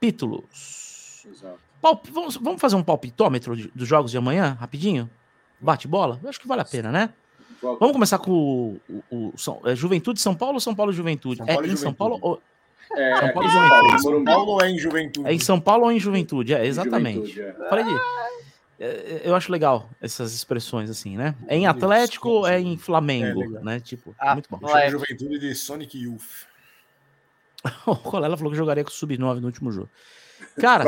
capítulos. 0.00 1.24
Exato. 1.30 1.58
Palp- 1.80 2.06
vamos, 2.10 2.36
vamos 2.36 2.60
fazer 2.60 2.76
um 2.76 2.82
palpitômetro 2.82 3.56
de- 3.56 3.68
dos 3.74 3.86
jogos 3.86 4.10
de 4.10 4.18
amanhã, 4.18 4.56
rapidinho? 4.58 5.08
Bate 5.60 5.86
bola? 5.86 6.18
Eu 6.22 6.28
acho 6.28 6.40
que 6.40 6.48
vale 6.48 6.62
a 6.62 6.64
pena, 6.64 6.90
né? 6.90 7.12
Vamos- 7.62 7.92
começar 7.92 8.18
com 8.18 8.30
o, 8.32 8.80
o- 9.10 9.32
o 9.34 9.38
São- 9.38 9.60
é 9.64 9.74
Juventude 9.74 10.20
São 10.20 10.34
Paulo 10.34 10.54
ou 10.54 10.60
São 10.60 10.74
Paulo 10.74 10.92
e 10.92 10.94
Juventude? 10.94 11.36
São 11.38 11.46
Paulo 11.46 11.66
é 11.66 11.68
em 11.68 11.76
São 11.76 11.92
Paulo 11.94 12.18
ou 12.20 12.42
É, 12.92 13.16
São 13.16 13.24
aqui 13.24 13.34
Paulo 13.34 13.48
em 13.48 13.50
São 13.52 13.62
Juventude. 13.62 13.68
Paulo, 13.88 13.98
São 13.98 14.10
Morumbi. 14.10 14.24
Paulo 14.30 14.50
ou 14.52 14.60
é 14.62 14.70
em 14.70 14.78
Juventude? 14.78 15.28
é 15.28 15.32
em 15.32 15.38
São 15.38 15.60
Paulo 15.60 15.84
ou 15.84 15.92
em 15.92 15.98
Juventude? 16.00 16.54
É, 16.54 16.66
exatamente. 16.66 17.26
Juventude, 17.32 17.62
é. 17.64 17.68
Falei 17.68 17.84
de. 17.84 17.94
É, 18.78 19.22
Eu 19.24 19.34
acho 19.34 19.50
legal 19.50 19.88
essas 20.00 20.34
expressões 20.34 20.90
assim, 20.90 21.16
né? 21.16 21.34
É 21.46 21.56
em 21.56 21.66
Atlético 21.66 22.28
ou 22.28 22.46
é 22.46 22.60
em 22.60 22.76
Flamengo, 22.76 23.42
É, 23.58 23.62
né? 23.62 23.80
Tipo, 23.80 24.14
Ah, 24.18 24.34
muito 24.34 24.48
bom. 24.50 24.66
Chama 24.66 24.82
é. 24.82 24.90
Juventude 24.90 25.38
de 25.38 25.54
Sonic 25.54 25.98
Youth. 25.98 26.46
O 27.86 27.96
Colela 27.96 28.36
falou 28.36 28.52
que 28.52 28.58
jogaria 28.58 28.84
com 28.84 28.90
o 28.90 28.92
Sub-9 28.92 29.40
no 29.40 29.46
último 29.46 29.72
jogo. 29.72 29.90
Cara. 30.60 30.84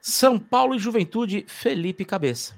São 0.00 0.38
Paulo 0.38 0.74
e 0.74 0.78
Juventude, 0.78 1.44
Felipe 1.46 2.04
Cabeça. 2.04 2.54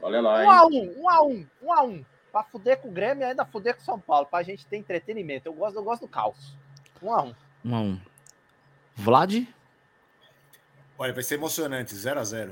Olha 0.00 0.20
lá, 0.20 0.38
Um 0.38 0.42
hein? 0.42 0.48
a 0.48 0.66
um, 0.66 1.02
um 1.02 1.08
a 1.10 1.22
um, 1.22 1.46
um 1.62 1.72
a 1.72 1.82
um. 1.82 2.04
Pra 2.30 2.44
fuder 2.44 2.78
com 2.78 2.88
o 2.88 2.92
Grêmio 2.92 3.22
e 3.22 3.24
ainda 3.24 3.44
fuder 3.44 3.74
com 3.74 3.82
o 3.82 3.84
São 3.84 3.98
Paulo. 3.98 4.26
Pra 4.26 4.42
gente 4.42 4.64
ter 4.66 4.76
entretenimento. 4.76 5.48
Eu 5.48 5.52
gosto, 5.52 5.76
eu 5.76 5.82
gosto 5.82 6.02
do 6.02 6.08
caos. 6.08 6.54
Um 7.02 7.12
a 7.12 7.22
um. 7.22 7.34
Um 7.64 7.74
a 7.74 7.80
um. 7.80 8.00
Vlad, 8.94 9.44
Olha, 10.98 11.12
vai 11.12 11.22
ser 11.22 11.36
emocionante, 11.36 11.94
0x0. 11.94 12.50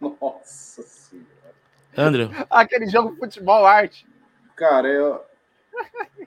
Nossa 0.00 0.82
senhora. 0.82 1.26
André, 1.96 2.30
Aquele 2.48 2.86
jogo 2.86 3.16
futebol 3.16 3.66
arte. 3.66 4.06
Cara, 4.54 4.86
eu. 4.86 5.20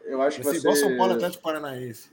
Eu 0.03 0.21
acho 0.21 0.37
que 0.37 0.43
Vai 0.43 0.53
vai 0.53 0.53
ser 0.53 0.59
igual 0.59 0.75
ser. 0.75 0.81
São 0.81 0.97
Paulo 0.97 1.13
Atlético 1.13 1.41
Paranaense. 1.41 2.11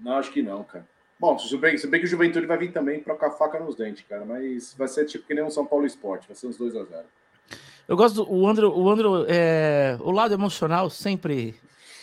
Não, 0.00 0.18
acho 0.18 0.30
que 0.30 0.42
não, 0.42 0.62
cara. 0.64 0.86
Bom, 1.18 1.38
se 1.38 1.56
bem, 1.56 1.76
se 1.78 1.86
bem 1.86 2.00
que 2.00 2.06
o 2.06 2.08
Juventude 2.08 2.46
vai 2.46 2.58
vir 2.58 2.72
também 2.72 3.02
pra 3.02 3.14
com 3.14 3.26
a 3.26 3.30
faca 3.30 3.58
nos 3.58 3.74
dentes, 3.74 4.04
cara. 4.06 4.24
Mas 4.24 4.74
vai 4.74 4.88
ser 4.88 5.06
tipo 5.06 5.26
que 5.26 5.34
nem 5.34 5.42
um 5.42 5.50
São 5.50 5.64
Paulo 5.64 5.86
Esporte. 5.86 6.26
Vai 6.26 6.36
ser 6.36 6.46
uns 6.46 6.58
2x0. 6.58 7.04
eu 7.88 7.96
gosto 7.96 8.16
do 8.16 8.32
o 8.32 8.46
André, 8.46 8.66
o 8.66 8.88
André, 8.88 9.06
é, 9.28 9.96
o 10.00 10.10
lado 10.10 10.34
emocional 10.34 10.90
sempre 10.90 11.54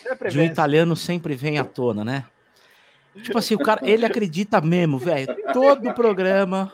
Sempre 0.02 0.30
de 0.30 0.38
um 0.38 0.44
italiano 0.44 0.96
sempre 0.96 1.34
vem 1.34 1.58
à 1.58 1.64
tona, 1.64 2.04
né? 2.04 2.24
Tipo 3.22 3.38
assim, 3.38 3.54
o 3.54 3.58
cara, 3.58 3.80
ele 3.82 4.04
acredita 4.06 4.60
mesmo, 4.60 4.98
velho. 4.98 5.34
Todo 5.52 5.92
programa. 5.94 6.72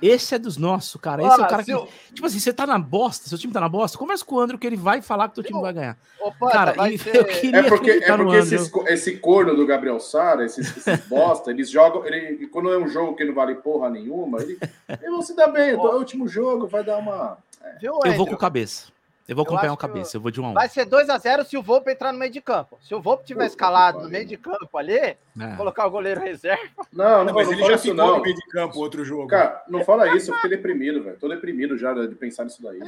Esse 0.00 0.34
é 0.34 0.38
dos 0.38 0.56
nossos, 0.56 1.00
cara. 1.00 1.22
Esse 1.22 1.40
é 1.40 1.44
o 1.44 1.48
cara 1.48 1.62
que. 1.62 1.72
o- 1.72 1.86
Tipo 2.12 2.26
assim, 2.26 2.40
você 2.40 2.52
tá 2.52 2.66
na 2.66 2.76
bosta, 2.76 3.28
seu 3.28 3.38
time 3.38 3.52
tá 3.52 3.60
na 3.60 3.68
bosta, 3.68 3.96
conversa 3.96 4.24
com 4.24 4.34
o 4.34 4.40
André 4.40 4.58
que 4.58 4.66
ele 4.66 4.76
vai 4.76 5.00
falar 5.00 5.28
que 5.28 5.36
teu 5.36 5.44
time 5.44 5.60
vai 5.60 5.72
ganhar. 5.72 5.96
Panta, 6.40 6.52
Cara, 6.52 6.72
vai 6.72 6.98
ser... 6.98 7.14
eu 7.14 7.24
queria 7.24 7.60
É 7.60 7.62
porque, 7.68 7.90
é 7.92 8.16
porque 8.16 8.36
esses 8.36 8.70
esse 8.88 9.16
corno 9.18 9.54
do 9.54 9.64
Gabriel 9.64 10.00
Sara, 10.00 10.44
esses, 10.44 10.76
esses 10.76 11.00
bosta, 11.06 11.52
eles 11.52 11.70
jogam. 11.70 12.04
Ele, 12.04 12.48
quando 12.48 12.72
é 12.72 12.78
um 12.78 12.88
jogo 12.88 13.14
que 13.14 13.24
não 13.24 13.32
vale 13.32 13.54
porra 13.54 13.88
nenhuma, 13.90 14.40
ele, 14.42 14.58
eles 14.88 15.10
vão 15.10 15.22
se 15.22 15.36
dar 15.36 15.46
bem. 15.46 15.70
É 15.70 15.76
o 15.76 15.96
último 15.98 16.26
jogo, 16.26 16.66
vai 16.66 16.82
dar 16.82 16.98
uma. 16.98 17.38
Viu, 17.80 18.00
Eu 18.04 18.14
vou 18.14 18.26
com 18.26 18.34
o 18.34 18.38
cabeça. 18.38 18.88
Eu 19.32 19.36
vou 19.36 19.44
acompanhar 19.44 19.72
o 19.72 19.76
cabeça, 19.76 20.16
eu 20.16 20.20
vou 20.20 20.30
de 20.30 20.40
um 20.40 20.46
a 20.46 20.50
um. 20.50 20.54
Vai 20.54 20.68
ser 20.68 20.86
2x0 20.86 21.44
se 21.44 21.56
o 21.56 21.62
Volpe 21.62 21.90
entrar 21.90 22.12
no 22.12 22.18
meio 22.18 22.30
de 22.30 22.40
campo. 22.40 22.78
Se 22.82 22.94
o 22.94 23.00
Volpe 23.00 23.24
tiver 23.24 23.46
escalado 23.46 24.00
no 24.02 24.08
meio 24.08 24.26
de 24.26 24.36
campo 24.36 24.76
ali, 24.78 24.94
É. 24.96 25.16
colocar 25.56 25.86
o 25.86 25.90
goleiro 25.90 26.20
reserva. 26.20 26.62
Não, 26.92 27.24
não, 27.24 27.34
Mas 27.34 27.46
não 27.48 27.54
ele 27.54 27.64
já 27.66 27.78
ficou 27.78 27.94
não. 27.96 28.16
no 28.18 28.22
meio 28.22 28.36
de 28.36 28.46
campo 28.48 28.78
outro 28.78 29.04
jogo. 29.04 29.26
Cara, 29.28 29.62
não 29.68 29.84
fala 29.84 30.14
isso, 30.16 30.30
eu 30.30 30.34
fiquei 30.36 30.50
deprimido, 30.50 31.02
velho. 31.02 31.16
Tô 31.18 31.28
deprimido 31.28 31.76
já 31.76 31.92
de 31.94 32.14
pensar 32.14 32.44
nisso 32.44 32.62
daí. 32.62 32.78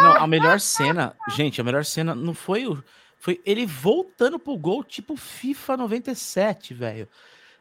Não, 0.00 0.16
a 0.16 0.26
melhor 0.26 0.60
cena, 0.60 1.14
gente, 1.30 1.60
a 1.60 1.64
melhor 1.64 1.84
cena 1.84 2.14
não 2.14 2.34
foi 2.34 2.66
o. 2.66 2.82
Foi 3.18 3.40
ele 3.44 3.66
voltando 3.66 4.38
pro 4.38 4.56
gol, 4.56 4.84
tipo 4.84 5.16
FIFA 5.16 5.76
97, 5.78 6.72
velho. 6.74 7.08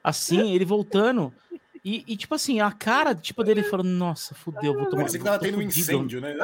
Assim, 0.04 0.54
ele 0.54 0.64
voltando. 0.66 1.34
E, 1.84 2.04
e, 2.06 2.18
tipo 2.18 2.36
assim, 2.36 2.60
a 2.60 2.70
cara 2.72 3.16
tipo, 3.16 3.44
dele 3.44 3.64
falando, 3.64 3.88
nossa, 3.88 4.36
fudeu, 4.36 4.74
vou 4.74 4.86
tomar. 4.86 5.04
Parecia 5.04 5.20
que 5.20 5.26
tava 5.26 5.40
tendo 5.40 5.58
um 5.58 5.62
fudido." 5.62 5.80
incêndio, 5.80 6.20
né? 6.22 6.36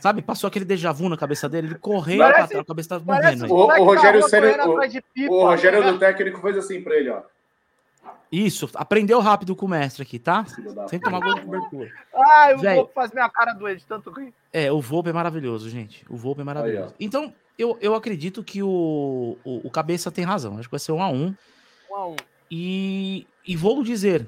Sabe, 0.00 0.22
passou 0.22 0.48
aquele 0.48 0.64
déjà 0.64 0.92
vu 0.92 1.08
na 1.08 1.16
cabeça 1.16 1.48
dele, 1.48 1.68
ele 1.68 1.74
correndo 1.76 2.18
Parece- 2.20 2.38
pra 2.38 2.46
trás, 2.48 2.60
a 2.60 2.64
cabeça 2.64 2.88
tava 2.88 3.04
morrendo. 3.04 3.52
O- 3.52 3.66
o 3.66 3.84
Rogério 3.84 4.22
Ceni- 4.28 4.54
correndo 4.56 4.98
o- 4.98 5.02
pipa, 5.14 5.32
O 5.32 5.42
Rogério 5.44 5.80
né? 5.80 5.92
do 5.92 5.98
técnico 5.98 6.40
fez 6.40 6.56
assim 6.56 6.82
pra 6.82 6.94
ele, 6.96 7.10
ó. 7.10 7.22
Isso, 8.30 8.68
aprendeu 8.74 9.20
rápido 9.20 9.56
com 9.56 9.64
o 9.64 9.68
mestre 9.68 10.02
aqui, 10.02 10.18
tá? 10.18 10.44
Sem 10.88 11.00
tomar 11.00 11.20
gol 11.20 11.34
de 11.34 11.40
cobertura. 11.40 11.90
Ai, 12.14 12.54
o. 12.54 12.58
Volpe 12.58 12.92
faz 12.94 13.10
minha 13.12 13.28
cara 13.30 13.54
doer 13.54 13.76
de 13.76 13.86
tanto 13.86 14.10
rir. 14.10 14.34
É, 14.52 14.70
o 14.70 14.80
Volpe 14.82 15.08
é 15.08 15.12
maravilhoso, 15.14 15.70
gente. 15.70 16.04
O 16.10 16.16
Volpe 16.16 16.42
é 16.42 16.44
maravilhoso. 16.44 16.88
Aí, 16.90 16.94
então, 17.06 17.32
eu, 17.58 17.78
eu 17.80 17.94
acredito 17.94 18.44
que 18.44 18.62
o, 18.62 19.38
o, 19.42 19.66
o 19.66 19.70
Cabeça 19.70 20.10
tem 20.10 20.24
razão. 20.26 20.54
Acho 20.58 20.64
que 20.68 20.72
vai 20.72 20.78
ser 20.78 20.92
um 20.92 21.02
a 21.02 21.08
um. 21.08 21.34
Um 21.90 21.94
a 21.94 22.08
um. 22.08 22.16
E, 22.50 23.26
e 23.46 23.56
vou 23.56 23.82
dizer, 23.82 24.26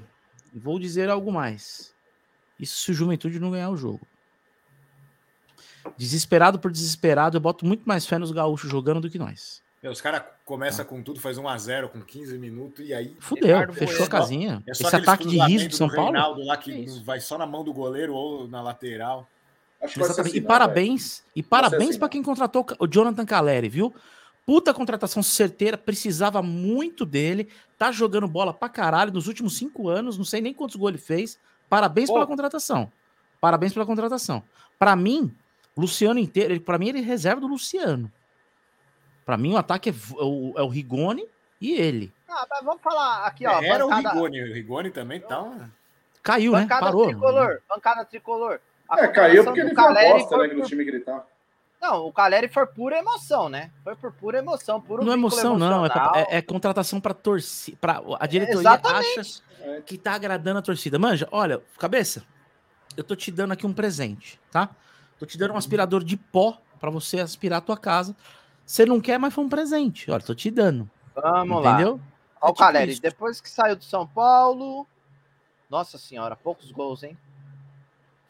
vou 0.53 0.79
dizer 0.79 1.07
algo 1.09 1.31
mais. 1.31 1.93
Isso 2.59 2.77
se 2.77 2.89
o 2.91 2.93
Juventude 2.95 3.39
não 3.39 3.51
ganhar 3.51 3.69
o 3.69 3.77
jogo. 3.77 4.01
Desesperado 5.97 6.59
por 6.59 6.71
desesperado, 6.71 7.37
eu 7.37 7.41
boto 7.41 7.65
muito 7.65 7.83
mais 7.85 8.05
fé 8.05 8.17
nos 8.17 8.31
gaúchos 8.31 8.69
jogando 8.69 9.01
do 9.01 9.09
que 9.09 9.19
nós. 9.19 9.61
Meu, 9.81 9.91
Os 9.91 9.99
caras 9.99 10.23
começam 10.45 10.85
com 10.85 11.01
tudo, 11.01 11.19
faz 11.19 11.37
1x0 11.37 11.89
com 11.89 12.01
15 12.01 12.37
minutos 12.37 12.87
e 12.87 12.93
aí. 12.93 13.15
Fudeu, 13.19 13.73
fechou 13.73 14.05
a 14.05 14.09
casinha. 14.09 14.63
É 14.67 14.73
só 14.73 14.87
Esse 14.87 14.95
ataque 14.95 15.23
de 15.23 15.37
riso 15.37 15.39
cruzamentos 15.39 15.67
de 15.69 15.75
São 15.75 15.89
Paulo. 15.89 16.11
Reinaldo 16.11 16.45
lá 16.45 16.55
que 16.57 16.85
É 16.85 17.03
vai 17.03 17.19
só 17.19 17.37
na 17.37 17.47
mão 17.47 17.63
do 17.63 17.73
goleiro 17.73 18.13
ou 18.13 18.47
na 18.47 18.61
lateral. 18.61 19.27
Assim, 19.81 19.99
e 20.35 20.39
não, 20.39 20.47
parabéns, 20.47 21.23
e 21.35 21.41
parabéns 21.41 21.89
assim, 21.89 21.99
para 21.99 22.05
não. 22.05 22.11
quem 22.11 22.21
contratou 22.21 22.63
o 22.77 22.85
Jonathan 22.85 23.25
Caleri, 23.25 23.67
viu? 23.67 23.91
Puta 24.45 24.73
contratação 24.75 25.23
certeira, 25.23 25.75
precisava 25.75 26.43
muito 26.43 27.03
dele, 27.03 27.49
tá 27.79 27.91
jogando 27.91 28.27
bola 28.27 28.53
pra 28.53 28.69
caralho 28.69 29.11
nos 29.11 29.27
últimos 29.27 29.57
cinco 29.57 29.89
anos, 29.89 30.17
não 30.17 30.25
sei 30.25 30.41
nem 30.41 30.53
quantos 30.53 30.75
gols 30.75 30.89
ele 30.89 30.97
fez. 30.99 31.39
Parabéns 31.67 32.07
Pô. 32.07 32.13
pela 32.13 32.27
contratação. 32.27 32.91
Parabéns 33.39 33.73
pela 33.73 33.85
contratação. 33.85 34.43
Pra 34.77 34.95
mim, 34.95 35.33
Luciano 35.77 36.19
inteiro, 36.19 36.59
pra 36.61 36.77
mim 36.77 36.89
ele 36.89 36.99
é 36.99 37.01
reserva 37.01 37.39
do 37.41 37.47
Luciano. 37.47 38.11
Pra 39.25 39.37
mim 39.37 39.53
o 39.53 39.57
ataque 39.57 39.89
é, 39.89 39.93
é 39.93 40.23
o, 40.23 40.53
é 40.57 40.61
o 40.61 40.67
Rigoni 40.67 41.25
e 41.59 41.73
ele. 41.73 42.11
Ah, 42.27 42.45
mas 42.49 42.63
vamos 42.65 42.81
falar 42.81 43.25
aqui, 43.25 43.45
ó. 43.45 43.61
Era 43.61 43.85
bancada, 43.85 44.09
o 44.09 44.13
Rigoni. 44.13 44.41
O 44.41 44.53
Rigoni 44.53 44.89
também 44.91 45.19
tá. 45.21 45.39
uma- 45.41 45.71
Caiu, 46.23 46.51
né? 46.53 46.61
bancada 46.61 46.85
Parou. 46.85 47.07
tricolor. 47.07 47.61
Bancada 47.67 48.05
tricolor. 48.05 48.59
A 48.87 48.99
É, 49.05 49.07
caiu 49.07 49.43
porque 49.43 49.61
ele 49.61 49.73
Caleri 49.73 50.19
bosta, 50.19 50.37
né, 50.37 50.47
no 50.47 50.59
por- 50.59 50.65
time 50.67 50.99
tá. 50.99 51.23
Não, 51.81 52.05
o 52.05 52.13
Caleri 52.13 52.47
foi 52.47 52.67
pura 52.67 52.97
emoção, 52.99 53.49
né? 53.49 53.71
Foi 53.83 53.95
por 53.95 54.11
pura 54.11 54.37
emoção, 54.37 54.79
puro 54.79 55.03
Não 55.03 55.11
é 55.11 55.15
emoção, 55.15 55.57
não. 55.57 55.83
É, 55.85 55.89
pra, 55.89 56.11
é, 56.15 56.37
é, 56.37 56.41
contratação 56.41 57.01
para 57.01 57.13
torcida. 57.13 57.75
Pra, 57.81 58.01
a 58.19 58.27
diretoria 58.27 58.69
é, 58.69 58.87
acha 58.87 59.41
que 59.85 59.97
tá 59.97 60.13
agradando 60.13 60.59
a 60.59 60.61
torcida. 60.61 60.99
Manja, 60.99 61.27
olha, 61.31 61.59
cabeça, 61.79 62.23
eu 62.95 63.03
tô 63.03 63.15
te 63.15 63.31
dando 63.31 63.53
aqui 63.53 63.65
um 63.65 63.73
presente, 63.73 64.39
tá? 64.51 64.69
Tô 65.21 65.25
te 65.27 65.37
dando 65.37 65.53
um 65.53 65.57
aspirador 65.57 66.03
de 66.03 66.17
pó 66.17 66.59
para 66.79 66.89
você 66.89 67.19
aspirar 67.19 67.59
a 67.59 67.61
tua 67.61 67.77
casa. 67.77 68.15
Você 68.65 68.87
não 68.87 68.99
quer, 68.99 69.19
mas 69.19 69.31
foi 69.31 69.43
um 69.43 69.49
presente. 69.49 70.09
Olha, 70.09 70.23
tô 70.23 70.33
te 70.33 70.49
dando. 70.49 70.89
Vamos 71.13 71.63
Entendeu? 71.63 71.63
lá. 71.63 71.75
Olha 71.77 71.89
é 72.41 72.45
o 72.45 72.47
tipo 72.47 72.57
Caleri, 72.57 72.99
depois 72.99 73.39
que 73.39 73.47
saiu 73.47 73.75
do 73.75 73.83
São 73.83 74.07
Paulo. 74.07 74.87
Nossa 75.69 75.99
senhora, 75.99 76.35
poucos 76.35 76.71
gols, 76.71 77.03
hein? 77.03 77.15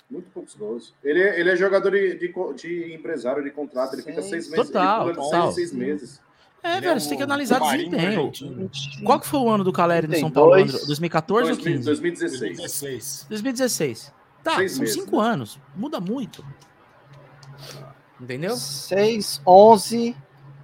Muito 0.09 0.29
poucos 0.31 0.53
gols. 0.53 0.93
Ele, 1.01 1.21
é, 1.21 1.39
ele 1.39 1.51
é 1.51 1.55
jogador 1.55 1.91
de, 1.91 2.15
de, 2.15 2.33
de 2.57 2.93
empresário, 2.93 3.41
de 3.41 3.51
contrato, 3.51 3.93
ele 3.93 4.01
Sim, 4.01 4.09
fica 4.09 4.21
seis 4.21 4.49
meses. 4.49 4.67
Total, 4.67 5.13
total. 5.13 5.53
Seis, 5.53 5.55
seis 5.55 5.71
meses. 5.71 6.21
É, 6.61 6.73
ele 6.73 6.81
velho, 6.81 6.97
é 6.97 6.99
você 6.99 7.07
tem 7.07 7.17
que 7.19 7.23
analisar 7.23 7.57
desempenho. 7.61 8.29
Qual 9.05 9.17
que 9.17 9.27
foi 9.27 9.39
o 9.39 9.49
ano 9.49 9.63
do 9.63 9.71
Caleri 9.71 10.07
no 10.07 10.15
São 10.17 10.29
Paulo, 10.29 10.55
André? 10.55 10.77
2014 10.77 11.51
ou 11.51 11.57
15? 11.57 11.85
2016. 11.85 12.39
2016. 12.41 13.25
2016. 13.29 14.13
Tá, 14.43 14.55
Seis 14.57 14.73
são 14.73 14.81
meses, 14.81 14.95
cinco 14.95 15.21
né? 15.21 15.29
anos. 15.29 15.59
Muda 15.73 16.01
muito. 16.01 16.43
Entendeu? 18.19 18.55
6, 18.55 19.41
11, 19.45 20.15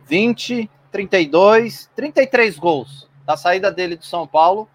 20, 0.06 0.70
32, 0.92 1.90
33 1.96 2.58
gols 2.58 3.10
da 3.26 3.36
saída 3.36 3.72
dele 3.72 3.96
do 3.96 4.06
São 4.06 4.28
Paulo 4.28 4.70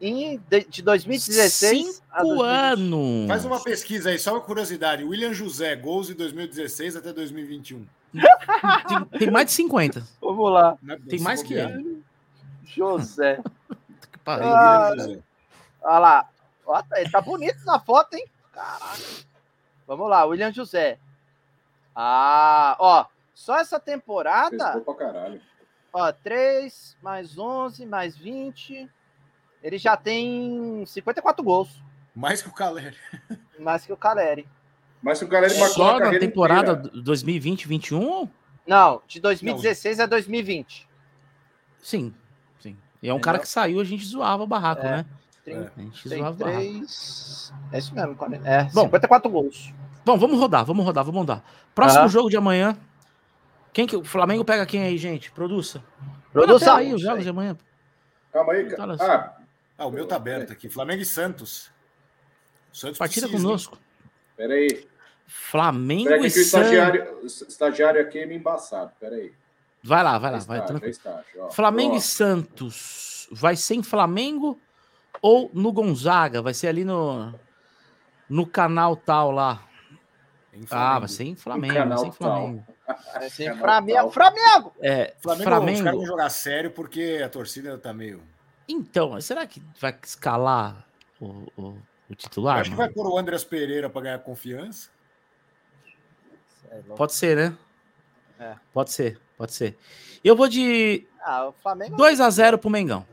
em, 0.00 0.40
de, 0.48 0.64
de 0.64 0.82
2016 0.82 1.86
Cinco 1.86 2.02
a 2.10 2.22
2020. 2.22 2.46
anos. 2.46 3.28
Faz 3.28 3.44
uma 3.44 3.60
pesquisa 3.60 4.10
aí, 4.10 4.18
só 4.18 4.32
uma 4.34 4.40
curiosidade. 4.40 5.04
William 5.04 5.32
José, 5.32 5.74
gols 5.76 6.06
de 6.06 6.14
2016 6.14 6.96
até 6.96 7.12
2021. 7.12 7.86
tem, 8.88 9.18
tem, 9.18 9.30
mais 9.30 9.46
de 9.46 9.52
50. 9.52 10.02
Vamos 10.20 10.52
lá. 10.52 10.78
É 10.88 10.96
tem 11.08 11.20
mais 11.20 11.42
que 11.42 11.54
ele. 11.54 12.02
José. 12.64 13.40
que 14.12 14.18
pariu. 14.24 14.46
Ah, 14.46 14.92
olha 15.82 15.98
lá. 15.98 16.28
Ó, 16.64 16.82
ele 16.96 17.10
tá 17.10 17.20
bonito 17.20 17.64
na 17.64 17.80
foto, 17.80 18.14
hein? 18.14 18.24
Caraca. 18.52 18.98
Vamos 19.86 20.08
lá, 20.08 20.24
William 20.24 20.52
José. 20.52 20.98
Ah, 22.00 22.76
ó, 22.78 23.06
só 23.34 23.58
essa 23.58 23.80
temporada. 23.80 24.80
Pra 24.80 24.94
caralho. 24.94 25.40
Ó, 25.92 26.12
3 26.12 26.96
mais 27.02 27.36
11 27.36 27.84
mais 27.86 28.16
20. 28.16 28.88
Ele 29.60 29.78
já 29.78 29.96
tem 29.96 30.86
54 30.86 31.42
gols. 31.42 31.82
Mais 32.14 32.40
que 32.40 32.48
o 32.48 32.52
Caleri. 32.52 32.96
Mais 33.58 33.84
que 33.84 33.92
o 33.92 33.96
Caleri. 33.96 34.48
Mas 35.02 35.20
o 35.22 35.26
Caleri 35.26 35.58
marcou 35.58 35.74
Só 35.74 35.98
na 35.98 36.16
temporada 36.20 36.76
2020-21? 36.92 38.30
Não, 38.64 39.02
de 39.08 39.18
2016 39.18 39.98
Não. 39.98 40.04
a 40.04 40.06
2020. 40.06 40.88
Sim, 41.82 42.14
sim. 42.60 42.76
E 43.02 43.08
é 43.08 43.12
um 43.12 43.16
Entendeu? 43.16 43.20
cara 43.20 43.38
que 43.40 43.48
saiu, 43.48 43.80
a 43.80 43.84
gente 43.84 44.04
zoava 44.04 44.44
o 44.44 44.46
barraco, 44.46 44.86
é. 44.86 44.90
né? 44.98 45.06
É. 45.46 45.70
A 45.76 45.80
gente 45.80 46.08
zoava 46.08 46.30
o 46.30 46.38
barraco. 46.38 46.60
É 46.60 47.78
isso 47.78 47.92
mesmo, 47.92 48.16
é, 48.44 48.64
Bom, 48.72 48.84
54 48.84 49.28
gols. 49.28 49.72
Bom, 50.08 50.16
vamos 50.16 50.40
rodar, 50.40 50.64
vamos 50.64 50.86
rodar, 50.86 51.04
vamos 51.04 51.20
rodar. 51.20 51.44
Próximo 51.74 52.04
ah. 52.04 52.08
jogo 52.08 52.30
de 52.30 52.36
amanhã. 52.38 52.74
Quem 53.74 53.86
que 53.86 53.94
o 53.94 54.02
Flamengo 54.02 54.42
pega 54.42 54.64
quem 54.64 54.82
aí, 54.82 54.96
gente? 54.96 55.30
Produça. 55.30 55.84
Produça 56.32 56.76
aí 56.76 56.94
os 56.94 57.02
jogos 57.02 57.24
de 57.24 57.28
amanhã. 57.28 57.54
Calma 58.32 58.54
aí, 58.54 58.70
cara. 58.70 58.96
Ah, 58.98 59.36
ah, 59.76 59.86
o 59.86 59.90
meu 59.90 60.06
tá 60.06 60.16
aberto 60.16 60.50
aqui. 60.50 60.70
Flamengo 60.70 61.02
e 61.02 61.04
Santos. 61.04 61.70
Santos 62.72 62.96
Partida 62.96 63.28
precisa, 63.28 63.46
conosco. 63.46 63.76
Pera 64.34 64.54
aí. 64.54 64.88
Flamengo 65.26 66.08
Pera 66.08 66.26
e 66.26 66.30
Santos. 66.30 66.46
Estagiário, 66.46 67.26
estagiário 67.26 68.00
aqui 68.00 68.20
é 68.20 68.24
me 68.24 68.34
embaçado. 68.34 68.92
Pera 68.98 69.14
aí. 69.14 69.30
Vai 69.84 70.02
lá, 70.02 70.16
vai 70.16 70.30
lá. 70.30 70.38
vai, 70.38 70.58
estágio, 70.60 70.88
estágio, 70.88 71.50
Flamengo 71.50 71.92
ó. 71.92 71.96
e 71.98 72.00
Santos. 72.00 73.28
Vai 73.30 73.56
ser 73.56 73.74
em 73.74 73.82
Flamengo 73.82 74.58
ou 75.20 75.50
no 75.52 75.70
Gonzaga? 75.70 76.40
Vai 76.40 76.54
ser 76.54 76.68
ali 76.68 76.82
no, 76.82 77.34
no 78.26 78.46
canal 78.46 78.96
tal 78.96 79.30
lá. 79.30 79.67
Ah, 80.70 80.98
vai 80.98 81.08
ser 81.08 81.24
em 81.24 81.36
Flamengo. 81.36 81.88
Vai 81.88 81.98
ser 81.98 82.06
em 82.06 82.12
Flamengo. 82.12 82.66
Vai 82.86 83.30
ser 83.30 83.52
em 83.52 83.56
Flamengo. 83.58 84.10
Flamengo! 84.10 84.72
É, 84.80 85.14
Flamengo, 85.20 85.50
Flamengo. 85.50 85.78
Os 85.78 85.84
caras 85.84 85.98
vão 85.98 86.06
jogar 86.06 86.30
sério 86.30 86.70
porque 86.70 87.20
a 87.24 87.28
torcida 87.28 87.76
tá 87.78 87.92
meio. 87.92 88.22
Então, 88.68 89.20
será 89.20 89.46
que 89.46 89.62
vai 89.80 89.96
escalar 90.02 90.84
o, 91.20 91.46
o, 91.56 91.78
o 92.10 92.14
titular? 92.14 92.60
acho 92.60 92.70
mano? 92.70 92.82
que 92.82 92.86
vai 92.86 92.92
pôr 92.92 93.10
o 93.10 93.18
Andreas 93.18 93.44
Pereira 93.44 93.88
para 93.88 94.02
ganhar 94.02 94.18
confiança. 94.18 94.90
É 96.70 96.80
pode 96.96 97.14
ser, 97.14 97.36
né? 97.36 97.56
É. 98.38 98.54
Pode 98.72 98.92
ser, 98.92 99.18
pode 99.36 99.52
ser. 99.52 99.76
Eu 100.22 100.36
vou 100.36 100.48
de 100.48 101.06
ah, 101.22 101.50
2 101.96 102.20
a 102.20 102.30
0 102.30 102.58
pro 102.58 102.70
Mengão. 102.70 103.06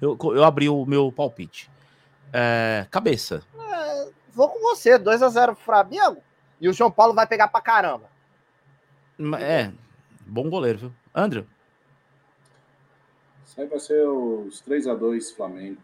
Eu, 0.00 0.16
eu 0.34 0.44
abri 0.44 0.68
o 0.68 0.86
meu 0.86 1.12
palpite. 1.12 1.70
É, 2.32 2.86
cabeça. 2.90 3.42
É, 3.58 4.08
vou 4.32 4.48
com 4.48 4.60
você, 4.60 4.98
2 4.98 5.22
a 5.22 5.28
0 5.28 5.54
pro 5.54 5.64
Flamengo. 5.64 6.22
E 6.60 6.68
o 6.68 6.72
João 6.72 6.90
Paulo 6.90 7.14
vai 7.14 7.26
pegar 7.26 7.48
pra 7.48 7.60
caramba. 7.60 8.10
É, 9.38 9.70
bom 10.26 10.48
goleiro, 10.48 10.78
viu? 10.78 10.92
André? 11.14 11.44
Isso 13.44 13.60
aí 13.60 13.66
vai 13.66 13.80
ser 13.80 14.06
os 14.06 14.62
3x2 14.62 15.34
Flamengo. 15.34 15.80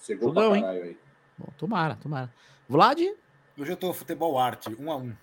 Chegou 0.00 0.28
Jogão, 0.28 0.50
pra 0.52 0.60
caralho 0.60 0.82
aí. 0.84 0.98
Bom, 1.36 1.48
tomara, 1.58 1.96
tomara. 1.96 2.32
Vlad? 2.68 3.00
Hoje 3.58 3.72
eu 3.72 3.76
tô 3.76 3.92
futebol 3.92 4.38
arte, 4.38 4.68
1 4.68 4.72
x 4.72 4.78
1 4.80 5.14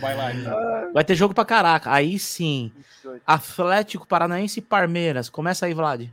Bailarino. 0.00 0.50
Vai 0.92 1.04
ter 1.04 1.14
jogo 1.14 1.32
pra 1.32 1.44
caraca. 1.44 1.92
Aí 1.92 2.18
sim. 2.18 2.72
Atlético 3.26 4.06
Paranaense 4.06 4.58
e 4.58 4.62
Palmeiras. 4.62 5.30
Começa 5.30 5.66
aí, 5.66 5.74
Vlad. 5.74 6.08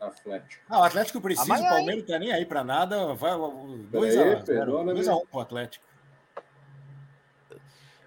Atlético. 0.00 0.62
Ah, 0.68 0.80
o 0.80 0.82
Atlético 0.84 1.20
precisa, 1.20 1.52
Amanhã, 1.52 1.66
o 1.66 1.74
Palmeiras 1.74 2.02
não 2.02 2.06
tá 2.06 2.18
nem 2.18 2.32
aí 2.32 2.46
pra 2.46 2.64
nada. 2.64 3.14
Vai 3.14 3.32
2x1 3.32 5.14
um 5.14 5.26
pro 5.26 5.40
Atlético. 5.40 5.84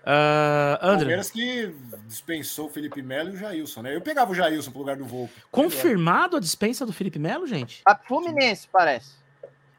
Uh, 0.06 0.76
André. 0.82 0.98
Palmeiras 0.98 1.32
que 1.32 1.74
dispensou 2.08 2.66
o 2.66 2.70
Felipe 2.70 3.02
Melo 3.02 3.30
e 3.30 3.34
o 3.34 3.38
Jailson, 3.38 3.84
né? 3.84 3.96
Eu 3.96 4.02
pegava 4.02 4.32
o 4.32 4.36
Jailson 4.36 4.72
pro 4.72 4.80
lugar 4.80 4.98
do 4.98 5.06
Volpe. 5.06 5.34
Confirmado 5.50 6.36
a 6.36 6.40
dispensa 6.40 6.86
do 6.86 6.92
Felipe 6.92 7.20
Melo, 7.20 7.48
gente? 7.48 7.82
A 7.86 7.96
Fluminense, 7.96 8.68
parece. 8.70 9.14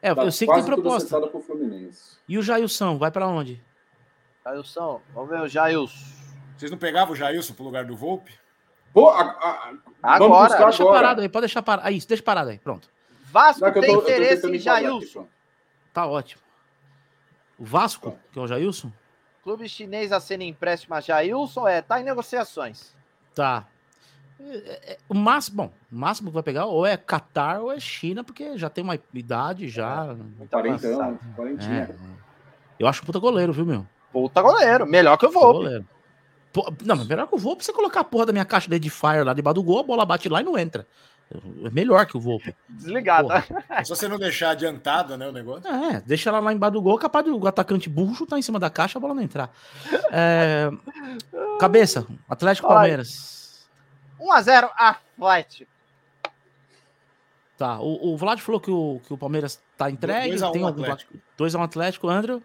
É, 0.01 0.15
tá 0.15 0.23
eu 0.23 0.31
sei 0.31 0.47
que 0.47 0.53
tem 0.53 0.63
proposta. 0.63 1.19
E 2.27 2.37
o 2.37 2.41
Jailson, 2.41 2.97
vai 2.97 3.11
para 3.11 3.27
onde? 3.27 3.61
Jailson, 4.45 5.01
vamos 5.11 5.29
ver 5.31 5.41
o 5.41 5.47
Jailson. 5.47 6.05
Vocês 6.55 6.69
não 6.69 6.77
pegavam 6.77 7.13
o 7.13 7.17
Jailson 7.17 7.55
pro 7.55 7.63
lugar 7.63 7.83
do 7.83 7.95
Volpe? 7.95 8.31
Pô, 8.93 9.09
a, 9.09 9.21
a, 9.21 9.73
agora, 10.03 10.55
deixa 10.55 10.83
agora. 10.83 10.97
parado 10.97 11.21
aí, 11.21 11.27
pode 11.27 11.47
deixar 11.47 11.63
parado. 11.63 11.87
Aí, 11.87 11.99
deixa 11.99 12.23
parado 12.23 12.51
aí, 12.51 12.59
pronto. 12.59 12.87
Vasco 13.31 13.65
não, 13.65 13.73
tem 13.73 13.91
tô, 13.91 14.01
interesse 14.01 14.47
em 14.47 14.59
Jailson. 14.59 15.27
Tá 15.91 16.05
ótimo. 16.05 16.41
O 17.57 17.65
Vasco, 17.65 18.11
tá. 18.11 18.17
que 18.31 18.39
é 18.39 18.41
o 18.41 18.47
Jailson? 18.47 18.91
Clube 19.43 19.67
chinês 19.67 20.11
a 20.11 20.19
ser 20.19 20.39
empréstimo 20.39 20.93
a 20.93 21.01
Jailson 21.01 21.67
é, 21.67 21.81
tá 21.81 21.99
em 21.99 22.03
negociações. 22.03 22.95
Tá. 23.33 23.65
É, 24.39 24.93
é, 24.93 24.97
o 25.09 25.15
máximo, 25.15 25.57
bom, 25.57 25.73
o 25.91 25.95
máximo 25.95 26.29
que 26.29 26.33
vai 26.35 26.43
pegar 26.43 26.65
ou 26.65 26.85
é 26.85 26.95
Qatar 26.95 27.61
ou 27.61 27.71
é 27.71 27.79
China, 27.79 28.23
porque 28.23 28.57
já 28.57 28.69
tem 28.69 28.83
uma 28.83 28.97
idade 29.13 29.67
já. 29.67 30.15
É, 30.39 30.45
40 30.47 30.87
anos, 30.87 31.19
É, 31.67 31.95
eu 32.77 32.87
acho 32.87 33.03
puta 33.03 33.17
goleiro, 33.17 33.51
viu, 33.51 33.65
meu? 33.65 33.87
Puta 34.15 34.41
goleiro, 34.41 34.87
melhor 34.87 35.17
que 35.17 35.25
eu 35.25 35.31
vou. 35.31 35.61
Não, 36.85 36.95
mas 36.95 37.05
melhor 37.05 37.27
que 37.27 37.35
eu 37.35 37.37
vou 37.37 37.53
pra 37.53 37.65
você 37.65 37.73
colocar 37.73 37.99
a 37.99 38.03
porra 38.05 38.27
da 38.27 38.31
minha 38.31 38.45
caixa 38.45 38.69
de 38.79 38.89
Fire 38.89 39.25
lá 39.25 39.33
debaixo 39.33 39.55
do 39.55 39.63
gol, 39.63 39.81
a 39.81 39.83
bola 39.83 40.05
bate 40.05 40.29
lá 40.29 40.39
e 40.39 40.43
não 40.45 40.57
entra. 40.57 40.87
É 41.65 41.69
melhor 41.69 42.05
que 42.05 42.15
o 42.15 42.19
Volpe. 42.21 42.55
Desligado. 42.69 43.27
É 43.69 43.83
só 43.83 43.93
você 43.93 44.07
não 44.07 44.17
deixar 44.17 44.51
adiantado, 44.51 45.17
né, 45.17 45.27
o 45.27 45.33
negócio. 45.33 45.69
É, 45.69 46.01
deixa 46.05 46.29
ela 46.29 46.39
lá 46.39 46.53
embaixo 46.53 46.75
do 46.75 46.81
gol, 46.81 46.97
capaz 46.97 47.25
do 47.25 47.45
atacante 47.45 47.89
burro 47.89 48.15
chutar 48.15 48.39
em 48.39 48.41
cima 48.41 48.57
da 48.57 48.69
caixa, 48.69 48.97
a 48.97 49.01
bola 49.01 49.13
não 49.13 49.21
entrar. 49.21 49.51
É... 50.09 50.71
Cabeça, 51.59 52.07
Atlético 52.29 52.69
Palmeiras. 52.69 53.67
1x0 54.17 54.69
Atlético. 54.77 55.69
Tá, 57.57 57.81
o, 57.81 58.13
o 58.13 58.17
Vlad 58.17 58.39
falou 58.39 58.61
que 58.61 58.71
o, 58.71 59.01
que 59.05 59.13
o 59.13 59.17
Palmeiras 59.17 59.61
tá 59.75 59.91
entregue. 59.91 60.37
2x1 60.37 60.51
tem 60.53 60.63
algum 60.63 60.83
Atlético. 60.83 61.13
2x1 61.37 61.63
Atlético, 61.65 62.07
André? 62.07 62.39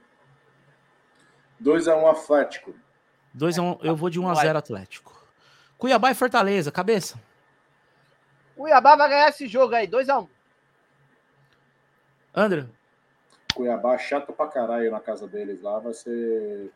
2x1 1.62 2.11
Atlético. 2.11 2.75
2x1, 3.37 3.79
eu 3.83 3.94
vou 3.94 4.11
de 4.11 4.20
1x0 4.20 4.57
Atlético. 4.57 5.20
Cuiabá 5.79 6.11
e 6.11 6.14
Fortaleza, 6.14 6.73
cabeça. 6.73 7.20
Cuiabá 8.57 8.96
vai 8.96 9.09
ganhar 9.09 9.29
esse 9.29 9.46
jogo 9.46 9.75
aí, 9.75 9.87
2x1. 9.87 10.23
Um. 10.23 10.29
André? 12.35 12.66
Cuiabá 13.55 13.99
chato 13.99 14.33
pra 14.33 14.46
caralho 14.46 14.90
na 14.90 15.01
casa 15.01 15.27
deles 15.27 15.62
lá, 15.62 15.79
vai 15.79 15.94
ser. 15.94 16.70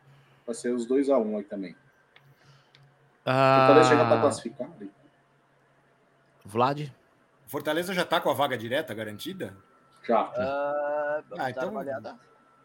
Vai 0.46 0.54
ser 0.54 0.70
os 0.70 0.86
2x1 0.86 1.24
um 1.24 1.36
aí 1.38 1.44
também. 1.44 1.76
Ah... 3.24 3.66
Fortaleza 3.66 3.96
já 3.96 4.08
tá 4.08 4.20
classificado. 4.20 4.90
Vlad? 6.44 6.90
Fortaleza 7.46 7.94
já 7.94 8.04
tá 8.04 8.20
com 8.20 8.30
a 8.30 8.34
vaga 8.34 8.58
direta 8.58 8.92
garantida? 8.92 9.56
Já. 10.02 10.24
Uh, 10.24 11.24
ah, 11.38 11.50
então... 11.50 11.72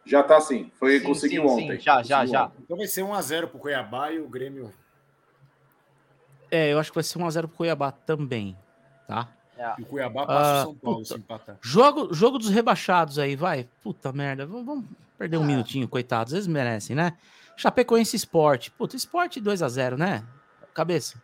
Já 0.10 0.24
tá 0.24 0.42
sim. 0.42 0.72
Foi, 0.80 1.00
sim, 1.00 1.06
conseguiu 1.06 1.44
sim, 1.44 1.50
ontem. 1.50 1.78
Sim, 1.78 1.84
já, 1.84 2.02
já, 2.02 2.26
já. 2.26 2.46
Ontem. 2.46 2.58
Então 2.64 2.78
vai 2.78 2.88
ser 2.88 3.04
1x0 3.04 3.48
pro 3.48 3.60
Cuiabá 3.60 4.12
e 4.12 4.20
o 4.20 4.28
Grêmio. 4.28 4.74
É, 6.50 6.74
eu 6.74 6.80
acho 6.80 6.90
que 6.90 6.96
vai 6.96 7.04
ser 7.04 7.20
1x0 7.20 7.42
pro 7.42 7.58
Cuiabá 7.58 7.92
também, 7.92 8.58
tá? 9.08 9.30
É. 9.56 9.76
E 9.78 9.84
o 9.84 9.86
Cuiabá 9.86 10.26
passa 10.26 10.50
ah, 10.50 10.62
o 10.62 10.64
São 10.64 10.76
Paulo 10.76 10.98
puta, 10.98 11.14
se 11.14 11.20
empatar. 11.20 11.58
Jogo, 11.62 12.12
jogo 12.12 12.40
dos 12.40 12.50
rebaixados 12.50 13.20
aí, 13.20 13.36
vai. 13.36 13.70
Puta 13.84 14.12
merda, 14.12 14.48
vamos, 14.48 14.66
vamos 14.66 14.86
perder 15.16 15.38
um 15.38 15.44
ah. 15.44 15.46
minutinho, 15.46 15.88
coitados. 15.88 16.34
Eles 16.34 16.48
merecem, 16.48 16.96
né? 16.96 17.16
Chapecoense 17.56 18.16
Esporte. 18.16 18.72
Puta, 18.72 18.96
Esporte 18.96 19.40
2x0, 19.40 19.96
né? 19.96 20.26
Cabeça. 20.74 21.22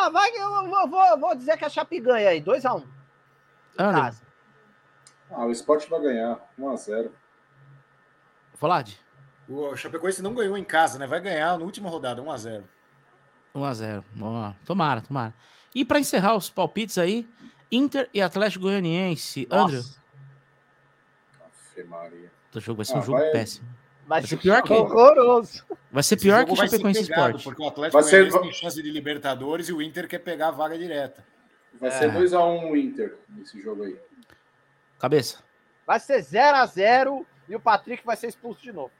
Ah, 0.00 0.10
vai, 0.10 0.30
eu 0.36 0.68
vou, 0.68 0.88
vou, 0.88 1.20
vou 1.20 1.34
dizer 1.36 1.56
que 1.56 1.64
a 1.64 1.68
Chape 1.68 2.00
ganha 2.00 2.30
aí, 2.30 2.42
2x1. 2.42 2.82
Ah, 3.78 4.10
ah, 5.30 5.44
o 5.46 5.52
Esporte 5.52 5.88
vai 5.88 6.00
ganhar, 6.00 6.40
1x0. 6.58 7.10
Vlad? 8.62 8.92
O 9.48 9.74
Chapecoense 9.76 10.22
não 10.22 10.32
ganhou 10.32 10.56
em 10.56 10.62
casa, 10.62 10.96
né? 10.96 11.04
Vai 11.04 11.20
ganhar 11.20 11.58
na 11.58 11.64
última 11.64 11.90
rodada, 11.90 12.22
1x0. 12.22 12.62
1x0. 13.56 14.54
Tomara, 14.64 15.00
tomara. 15.00 15.34
E 15.74 15.84
para 15.84 15.98
encerrar 15.98 16.36
os 16.36 16.48
palpites 16.48 16.96
aí, 16.96 17.28
Inter 17.70 18.08
e 18.14 18.22
Atlético 18.22 18.62
Goianiense. 18.62 19.48
André. 19.50 19.80
Afe 21.44 21.82
Maria. 21.82 22.30
O 22.54 22.60
jogo 22.60 22.76
vai 22.76 22.86
ser 22.86 22.94
ah, 22.94 22.98
um 22.98 23.02
jogo 23.02 23.18
vai... 23.18 23.30
péssimo. 23.30 23.66
Vai, 24.06 24.20
vai 24.20 24.28
ser 24.28 24.36
pior 24.36 24.62
que 24.62 24.72
horroroso. 24.72 25.64
Vai 25.90 26.02
ser 26.04 26.16
pior 26.18 26.44
que 26.44 26.52
o 26.52 26.56
Chapecoense 26.56 27.02
Sport. 27.02 27.42
Porque 27.42 27.62
o 27.62 27.66
Atlético 27.66 28.00
vai 28.00 28.08
ser... 28.08 28.30
tem 28.30 28.52
chance 28.52 28.80
de 28.80 28.90
Libertadores 28.90 29.68
e 29.68 29.72
o 29.72 29.82
Inter 29.82 30.06
quer 30.06 30.20
pegar 30.20 30.48
a 30.48 30.50
vaga 30.52 30.78
direta. 30.78 31.24
Vai 31.80 31.88
é. 31.88 31.92
ser 31.92 32.12
2x1 32.12 32.70
o 32.70 32.76
Inter 32.76 33.18
nesse 33.28 33.60
jogo 33.60 33.82
aí. 33.82 33.98
Cabeça. 34.98 35.38
Vai 35.84 35.98
ser 35.98 36.20
0x0 36.20 37.26
e 37.48 37.54
o 37.54 37.60
Patrick 37.60 38.04
vai 38.04 38.16
ser 38.16 38.28
expulso 38.28 38.62
de 38.62 38.72
novo. 38.72 38.90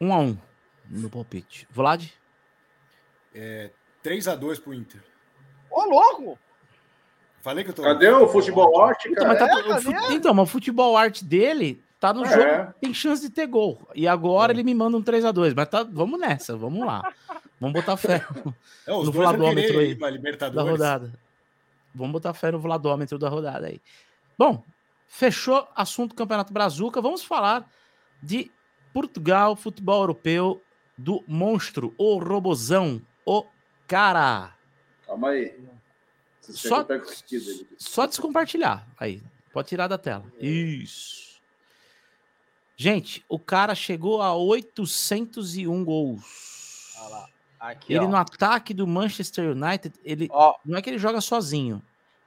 1x1 0.00 0.38
no 0.90 1.10
palpite. 1.10 1.66
Vlad? 1.70 2.06
É, 3.34 3.70
3x2 4.04 4.60
pro 4.60 4.74
Inter. 4.74 5.02
Ô, 5.70 5.84
louco! 5.84 6.38
Falei 7.40 7.64
que 7.64 7.70
eu 7.70 7.74
tô. 7.74 7.82
Cadê 7.82 8.08
o 8.08 8.28
futebol 8.28 8.82
arte, 8.82 9.08
então, 9.08 9.24
cara? 9.24 9.64
Mas, 9.68 9.84
tá, 9.84 9.90
é, 9.90 10.12
então, 10.12 10.32
mas 10.32 10.48
o 10.48 10.52
futebol 10.52 10.96
arte 10.96 11.24
dele 11.24 11.82
tá 11.98 12.12
no 12.12 12.24
é. 12.24 12.28
jogo, 12.28 12.74
tem 12.80 12.94
chance 12.94 13.22
de 13.22 13.30
ter 13.30 13.46
gol. 13.46 13.80
E 13.94 14.06
agora 14.06 14.52
é. 14.52 14.54
ele 14.54 14.62
me 14.62 14.74
manda 14.74 14.96
um 14.96 15.02
3x2. 15.02 15.52
Mas 15.56 15.68
tá, 15.68 15.82
vamos 15.82 16.20
nessa, 16.20 16.56
vamos 16.56 16.86
lá. 16.86 17.12
Vamos 17.60 17.74
botar 17.74 17.96
fé 17.96 18.24
é, 18.86 18.90
no 18.90 19.10
vladômetro 19.10 19.78
aí 19.78 19.94
da 19.94 20.62
rodada. 20.62 21.12
Vamos 21.94 22.12
botar 22.12 22.32
fé 22.32 22.52
no 22.52 22.60
vladômetro 22.60 23.18
da 23.18 23.28
rodada 23.28 23.66
aí. 23.66 23.80
Bom, 24.38 24.62
fechou 25.12 25.68
assunto 25.76 26.14
Campeonato 26.14 26.54
Brazuca. 26.54 27.02
Vamos 27.02 27.22
falar 27.22 27.70
de 28.22 28.50
Portugal, 28.94 29.54
futebol 29.54 30.00
europeu, 30.00 30.62
do 30.96 31.22
monstro, 31.28 31.94
o 31.98 32.16
robozão, 32.16 33.00
o 33.26 33.44
cara. 33.86 34.56
Calma 35.06 35.28
aí. 35.28 35.54
Só, 36.40 36.86
só 37.76 38.06
descompartilhar. 38.06 38.88
Aí, 38.98 39.22
pode 39.52 39.68
tirar 39.68 39.86
da 39.86 39.98
tela. 39.98 40.24
Isso. 40.40 41.40
Gente, 42.74 43.22
o 43.28 43.38
cara 43.38 43.74
chegou 43.74 44.22
a 44.22 44.34
801 44.34 45.84
gols. 45.84 46.94
Olha 46.98 47.08
lá. 47.08 47.28
Aqui, 47.60 47.92
ele 47.92 48.04
ó. 48.06 48.08
no 48.08 48.16
ataque 48.16 48.72
do 48.72 48.86
Manchester 48.86 49.50
United, 49.50 49.94
ele 50.02 50.28
ó. 50.32 50.54
não 50.64 50.78
é 50.78 50.82
que 50.82 50.88
ele 50.88 50.98
joga 50.98 51.20
sozinho, 51.20 51.82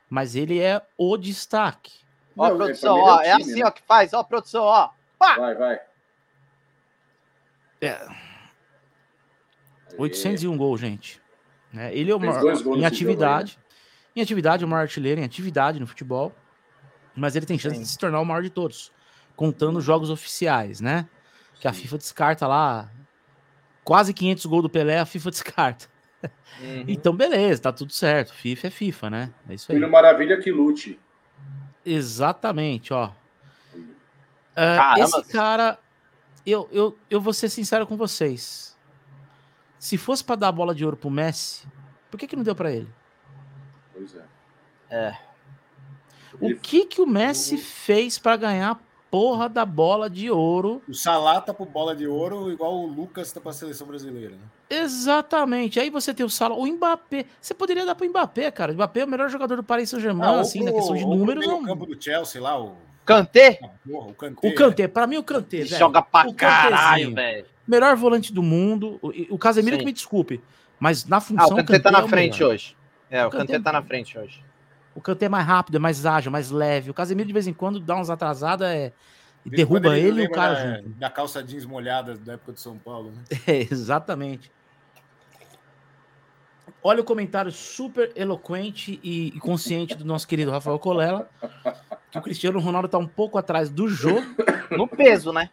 mas 0.07 0.35
ele 0.35 0.59
é 0.59 0.81
o 0.97 1.17
destaque. 1.17 2.04
Ó, 2.37 2.49
não, 2.49 2.57
produção, 2.57 2.97
ó, 2.97 3.21
é, 3.21 3.27
é 3.27 3.31
assim, 3.33 3.59
né? 3.59 3.65
ó, 3.65 3.71
que 3.71 3.81
faz, 3.83 4.13
ó, 4.13 4.23
produção, 4.23 4.63
ó. 4.63 4.89
Pá! 5.17 5.37
Vai, 5.37 5.55
vai. 5.55 5.79
É. 7.81 8.07
801 9.97 10.57
gols, 10.57 10.79
gente. 10.81 11.21
É, 11.75 11.95
ele 11.95 12.11
é 12.11 12.15
o 12.15 12.19
maior, 12.19 12.55
em 12.77 12.85
atividade. 12.85 13.59
Em 14.15 14.21
atividade, 14.21 14.63
o 14.63 14.67
maior 14.67 14.81
artilheiro, 14.83 15.19
em 15.19 15.23
atividade 15.23 15.79
no 15.79 15.87
futebol. 15.87 16.33
Mas 17.15 17.35
ele 17.35 17.45
tem 17.45 17.57
chance 17.57 17.75
Sim. 17.75 17.81
de 17.81 17.87
se 17.87 17.97
tornar 17.97 18.19
o 18.19 18.25
maior 18.25 18.41
de 18.41 18.49
todos, 18.49 18.91
contando 19.35 19.79
jogos 19.79 20.09
oficiais, 20.09 20.81
né? 20.81 21.07
Sim. 21.53 21.61
Que 21.61 21.67
a 21.67 21.73
FIFA 21.73 21.97
descarta 21.97 22.47
lá 22.47 22.89
quase 23.83 24.13
500 24.13 24.45
gols 24.47 24.63
do 24.63 24.69
Pelé, 24.69 24.99
a 24.99 25.05
FIFA 25.05 25.31
descarta. 25.31 25.85
Uhum. 26.59 26.85
Então, 26.87 27.15
beleza, 27.15 27.61
tá 27.61 27.71
tudo 27.71 27.93
certo. 27.93 28.33
FIFA 28.33 28.67
é 28.67 28.69
FIFA, 28.69 29.09
né? 29.09 29.33
É 29.47 29.53
isso 29.53 29.71
aí. 29.71 29.77
Filho 29.77 29.89
Maravilha 29.89 30.39
que 30.41 30.51
lute. 30.51 30.99
Exatamente, 31.85 32.93
ó. 32.93 33.11
Uh, 34.55 34.99
esse 35.03 35.23
cara, 35.25 35.77
eu, 36.45 36.67
eu, 36.71 36.97
eu 37.09 37.21
vou 37.21 37.33
ser 37.33 37.49
sincero 37.49 37.85
com 37.85 37.95
vocês. 37.95 38.75
Se 39.77 39.97
fosse 39.97 40.23
para 40.23 40.37
dar 40.37 40.47
a 40.47 40.51
bola 40.51 40.73
de 40.73 40.83
ouro 40.83 40.97
pro 40.97 41.09
Messi, 41.09 41.67
por 42.09 42.17
que, 42.17 42.27
que 42.27 42.35
não 42.35 42.43
deu 42.43 42.55
para 42.55 42.71
ele? 42.71 42.89
Pois 43.93 44.15
é. 44.15 44.25
É. 44.89 45.17
O 46.39 46.55
que 46.55 46.85
que 46.85 47.01
o 47.01 47.07
Messi 47.07 47.57
fez 47.57 48.17
para 48.17 48.35
ganhar 48.37 48.81
porra 49.09 49.47
da 49.47 49.65
bola 49.65 50.09
de 50.09 50.29
ouro. 50.29 50.81
O 50.87 50.93
Salah 50.93 51.41
tá 51.41 51.53
pro 51.53 51.65
bola 51.65 51.95
de 51.95 52.07
ouro, 52.07 52.51
igual 52.51 52.75
o 52.75 52.85
Lucas 52.85 53.31
tá 53.31 53.39
pra 53.39 53.53
seleção 53.53 53.87
brasileira, 53.87 54.35
né? 54.35 54.41
Exatamente. 54.69 55.79
Aí 55.79 55.89
você 55.89 56.13
tem 56.13 56.25
o 56.25 56.29
Salah, 56.29 56.55
o 56.55 56.65
Mbappé. 56.65 57.25
Você 57.39 57.53
poderia 57.53 57.85
dar 57.85 57.95
pro 57.95 58.07
Mbappé, 58.09 58.51
cara. 58.51 58.71
O 58.71 58.75
Mbappé 58.75 59.01
é 59.01 59.05
o 59.05 59.07
melhor 59.07 59.29
jogador 59.29 59.55
do 59.55 59.63
Paris 59.63 59.89
Saint-Germain, 59.89 60.35
ah, 60.35 60.41
assim, 60.41 60.59
pro, 60.59 60.67
na 60.67 60.73
questão 60.73 60.95
de 60.95 61.05
números. 61.05 61.45
O 61.45 61.63
campo 61.63 61.85
do 61.85 62.01
Chelsea 62.01 62.41
lá, 62.41 62.61
o. 62.61 62.75
Kanté? 63.05 63.59
o 63.87 64.13
Kanté. 64.13 64.47
O 64.47 64.55
Kanté, 64.55 64.87
pra 64.87 65.05
mim 65.05 65.17
o 65.17 65.23
Kanté, 65.23 65.57
velho. 65.57 65.77
Joga 65.77 66.01
pra 66.01 66.33
caralho, 66.33 67.13
velho. 67.13 67.45
Melhor 67.67 67.95
volante 67.95 68.33
do 68.33 68.41
mundo. 68.41 68.99
O, 69.01 69.35
o 69.35 69.37
Casemiro 69.37 69.75
Sim. 69.75 69.79
que 69.79 69.85
me 69.85 69.93
desculpe, 69.93 70.41
mas 70.79 71.05
na 71.05 71.21
função. 71.21 71.45
Ah, 71.45 71.53
o 71.53 71.55
Kanté 71.55 71.79
tá 71.79 71.91
na 71.91 71.99
é 71.99 72.07
frente 72.07 72.43
hoje. 72.43 72.75
É, 73.09 73.23
o, 73.23 73.27
o 73.27 73.31
Kanté 73.31 73.59
tá 73.59 73.71
na 73.71 73.83
frente 73.83 74.17
hoje. 74.17 74.43
O 74.95 75.01
Kanté 75.01 75.25
é 75.25 75.29
mais 75.29 75.45
rápido, 75.45 75.75
é 75.75 75.79
mais 75.79 76.05
ágil, 76.05 76.31
mais 76.31 76.49
leve. 76.49 76.89
O 76.89 76.93
Casemiro 76.93 77.27
de 77.27 77.33
vez 77.33 77.47
em 77.47 77.53
quando 77.53 77.81
dá 77.81 77.97
uns 77.97 78.09
atrasadas 78.09 78.69
é... 78.69 78.93
e 79.45 79.49
derruba 79.49 79.99
ele 79.99 80.23
e 80.23 80.27
o 80.27 80.31
cara 80.31 80.53
da, 80.53 80.77
junto. 80.77 80.89
Da 80.91 81.09
calça 81.09 81.43
jeans 81.43 81.65
molhada 81.65 82.15
da 82.15 82.31
época 82.33 82.53
de 82.53 82.61
São 82.61 82.77
Paulo, 82.77 83.11
né? 83.11 83.21
É, 83.45 83.67
exatamente. 83.69 84.49
Olha 86.81 87.01
o 87.01 87.03
comentário 87.03 87.51
super 87.51 88.13
eloquente 88.15 88.97
e, 89.03 89.37
consciente 89.39 89.95
do 89.95 90.05
nosso 90.05 90.25
querido 90.27 90.51
Rafael 90.51 90.79
Colela, 90.79 91.29
que 92.11 92.17
o 92.17 92.21
Cristiano 92.21 92.59
Ronaldo 92.59 92.87
tá 92.87 92.97
um 92.97 93.07
pouco 93.07 93.37
atrás 93.37 93.69
do 93.69 93.89
jogo. 93.89 94.25
No 94.71 94.87
peso, 94.87 95.33
né? 95.33 95.49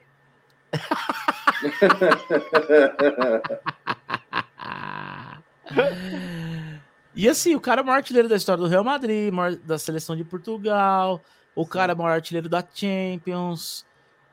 E 7.14 7.28
assim, 7.28 7.54
o 7.54 7.60
cara 7.60 7.80
é 7.80 7.82
o 7.82 7.86
maior 7.86 7.98
artilheiro 7.98 8.28
da 8.28 8.36
história 8.36 8.62
do 8.62 8.68
Real 8.68 8.84
Madrid, 8.84 9.32
maior 9.32 9.54
da 9.56 9.78
seleção 9.78 10.16
de 10.16 10.24
Portugal, 10.24 11.20
o 11.54 11.66
cara 11.66 11.92
é 11.92 11.94
o 11.94 11.98
maior 11.98 12.14
artilheiro 12.14 12.48
da 12.48 12.64
Champions. 12.72 13.84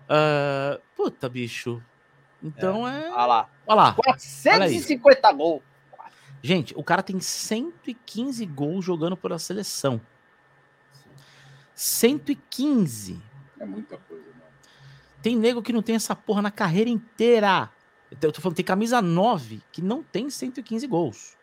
Uh, 0.05 0.81
puta, 0.95 1.27
bicho. 1.27 1.83
Então 2.41 2.87
é. 2.87 3.07
é... 3.07 3.11
Olha 3.11 3.25
lá. 3.25 3.49
Olha 3.67 3.75
lá. 3.75 3.93
450 3.93 5.31
gols. 5.33 5.61
Gente, 6.41 6.73
o 6.77 6.83
cara 6.83 7.03
tem 7.03 7.19
115 7.19 8.45
gols 8.45 8.85
jogando 8.85 9.17
pela 9.17 9.37
seleção. 9.37 9.99
115. 11.75 13.21
É 13.59 13.65
muita 13.65 13.97
coisa, 13.97 14.23
mano. 14.23 14.43
Tem 15.21 15.35
nego 15.35 15.61
que 15.61 15.73
não 15.73 15.81
tem 15.81 15.95
essa 15.95 16.15
porra 16.15 16.41
na 16.41 16.51
carreira 16.51 16.89
inteira. 16.89 17.69
Eu 18.21 18.31
tô 18.31 18.41
falando, 18.41 18.55
tem 18.55 18.65
camisa 18.65 19.01
9 19.01 19.62
que 19.71 19.81
não 19.81 20.01
tem 20.01 20.29
115 20.29 20.87
gols. 20.87 21.37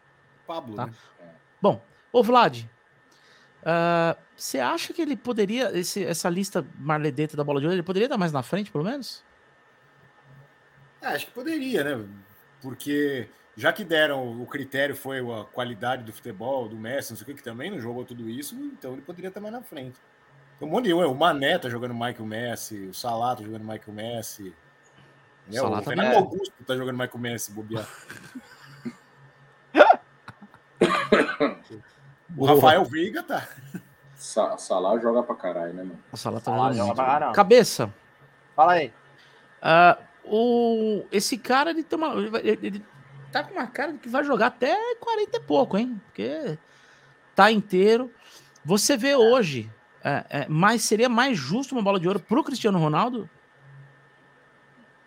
Pablo, 0.47 0.75
tá? 0.75 0.87
né? 0.87 0.95
Bom, 1.67 1.83
ô 2.13 2.23
Vlad, 2.23 2.63
uh, 2.63 4.17
você 4.37 4.61
acha 4.61 4.93
que 4.93 5.03
ele 5.03 5.17
poderia, 5.17 5.77
esse, 5.77 6.05
essa 6.05 6.29
lista 6.29 6.65
marledeta 6.79 7.37
da 7.37 7.43
bola 7.43 7.59
de 7.59 7.67
ouro, 7.67 7.75
ele 7.75 7.83
poderia 7.83 8.09
dar 8.09 8.17
mais 8.17 8.31
na 8.31 8.41
frente, 8.41 8.71
pelo 8.71 8.85
menos? 8.85 9.25
É, 11.03 11.09
acho 11.09 11.27
que 11.27 11.33
poderia, 11.33 11.83
né? 11.83 12.07
Porque 12.63 13.29
já 13.57 13.73
que 13.73 13.85
deram, 13.85 14.41
o 14.41 14.47
critério 14.47 14.95
foi 14.95 15.19
a 15.19 15.43
qualidade 15.43 16.05
do 16.05 16.13
futebol, 16.13 16.69
do 16.69 16.77
Messi, 16.77 17.11
não 17.11 17.17
sei 17.17 17.25
o 17.25 17.27
que, 17.27 17.35
que 17.35 17.43
também 17.43 17.69
não 17.69 17.81
jogou 17.81 18.05
tudo 18.05 18.31
isso, 18.31 18.55
então 18.55 18.93
ele 18.93 19.03
poderia 19.03 19.29
estar 19.29 19.41
mais 19.41 19.53
na 19.53 19.63
frente. 19.63 19.99
Tem 20.61 20.69
um 20.69 20.71
monte 20.71 20.85
de 20.85 20.95
o 20.95 21.15
Mané 21.17 21.59
tá 21.59 21.69
jogando 21.69 21.95
Michael 21.95 22.27
Messi, 22.27 22.87
o 22.87 22.95
Salah 22.95 23.35
tá 23.35 23.43
jogando 23.43 23.63
Michael 23.63 23.93
Messi. 23.93 24.55
O, 25.49 25.67
o 25.67 25.71
tá 25.71 25.83
Fernando 25.83 26.15
Augusto 26.15 26.55
tá 26.65 26.77
jogando 26.77 26.97
Michael 26.97 27.19
Messi, 27.19 27.51
bobear. 27.51 27.89
O 32.37 32.45
Rafael 32.47 32.85
Veiga 32.85 33.23
tá. 33.23 33.47
Salah 34.15 34.99
joga 34.99 35.23
pra 35.23 35.35
caralho, 35.35 35.75
né, 35.75 35.83
mano? 35.85 35.99
O 36.11 36.17
Salah 36.17 36.41
tá 36.41 36.51
Salah 36.51 36.73
jogando 36.73 36.95
pra 36.95 37.05
caralho. 37.05 37.33
Cabeça. 37.35 37.93
Fala 38.55 38.73
aí. 38.73 38.93
Uh, 39.63 40.03
o... 40.25 41.07
Esse 41.13 41.37
cara, 41.39 41.71
ele, 41.71 41.83
tem 41.85 41.99
uma... 41.99 42.15
ele, 42.39 42.59
ele 42.63 42.85
tá 43.31 43.45
com 43.45 43.53
uma 43.53 43.67
cara 43.67 43.93
de 43.93 43.99
que 43.99 44.09
vai 44.09 44.25
jogar 44.25 44.47
até 44.47 44.95
40 44.97 45.37
e 45.37 45.41
pouco, 45.41 45.77
hein? 45.77 46.01
Porque 46.07 46.59
tá 47.35 47.51
inteiro. 47.53 48.11
Você 48.65 48.97
vê 48.97 49.15
hoje, 49.15 49.71
É, 50.03 50.25
é, 50.31 50.47
mas 50.49 50.83
seria 50.83 51.09
mais 51.09 51.37
justo 51.39 51.75
uma 51.75 51.83
bola 51.83 52.01
de 52.01 52.09
ouro 52.09 52.19
pro 52.21 52.43
Cristiano 52.45 52.79
Ronaldo 52.79 53.29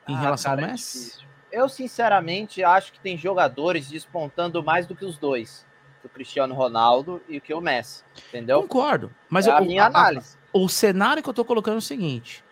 em 0.08 0.16
Ah, 0.16 0.20
relação 0.20 0.52
cara, 0.52 0.62
ao 0.62 0.68
é 0.68 0.72
Messi? 0.72 1.00
difícil. 1.00 1.28
Eu, 1.52 1.68
sinceramente, 1.68 2.64
acho 2.64 2.94
que 2.94 3.00
tem 3.00 3.18
jogadores 3.18 3.90
despontando 3.90 4.64
mais 4.64 4.86
do 4.86 4.96
que 4.96 5.04
os 5.04 5.18
dois. 5.18 5.66
O 6.04 6.10
Cristiano 6.10 6.54
Ronaldo 6.56 7.22
e 7.28 7.38
o 7.38 7.42
que 7.42 7.54
o 7.54 7.60
Messi. 7.62 8.04
Entendeu? 8.30 8.62
Concordo. 8.62 9.12
Mas 9.30 9.48
é 9.48 9.52
eu- 9.52 9.58
a 9.58 9.62
minha 9.62 9.84
a- 9.84 9.88
análise. 9.88 10.38
o 10.54 10.68
cenário 10.70 11.22
que 11.22 11.30
eu 11.30 11.34
tô 11.34 11.44
colocando 11.44 11.76
é 11.76 11.78
o 11.80 11.82
seguinte: 11.82 12.44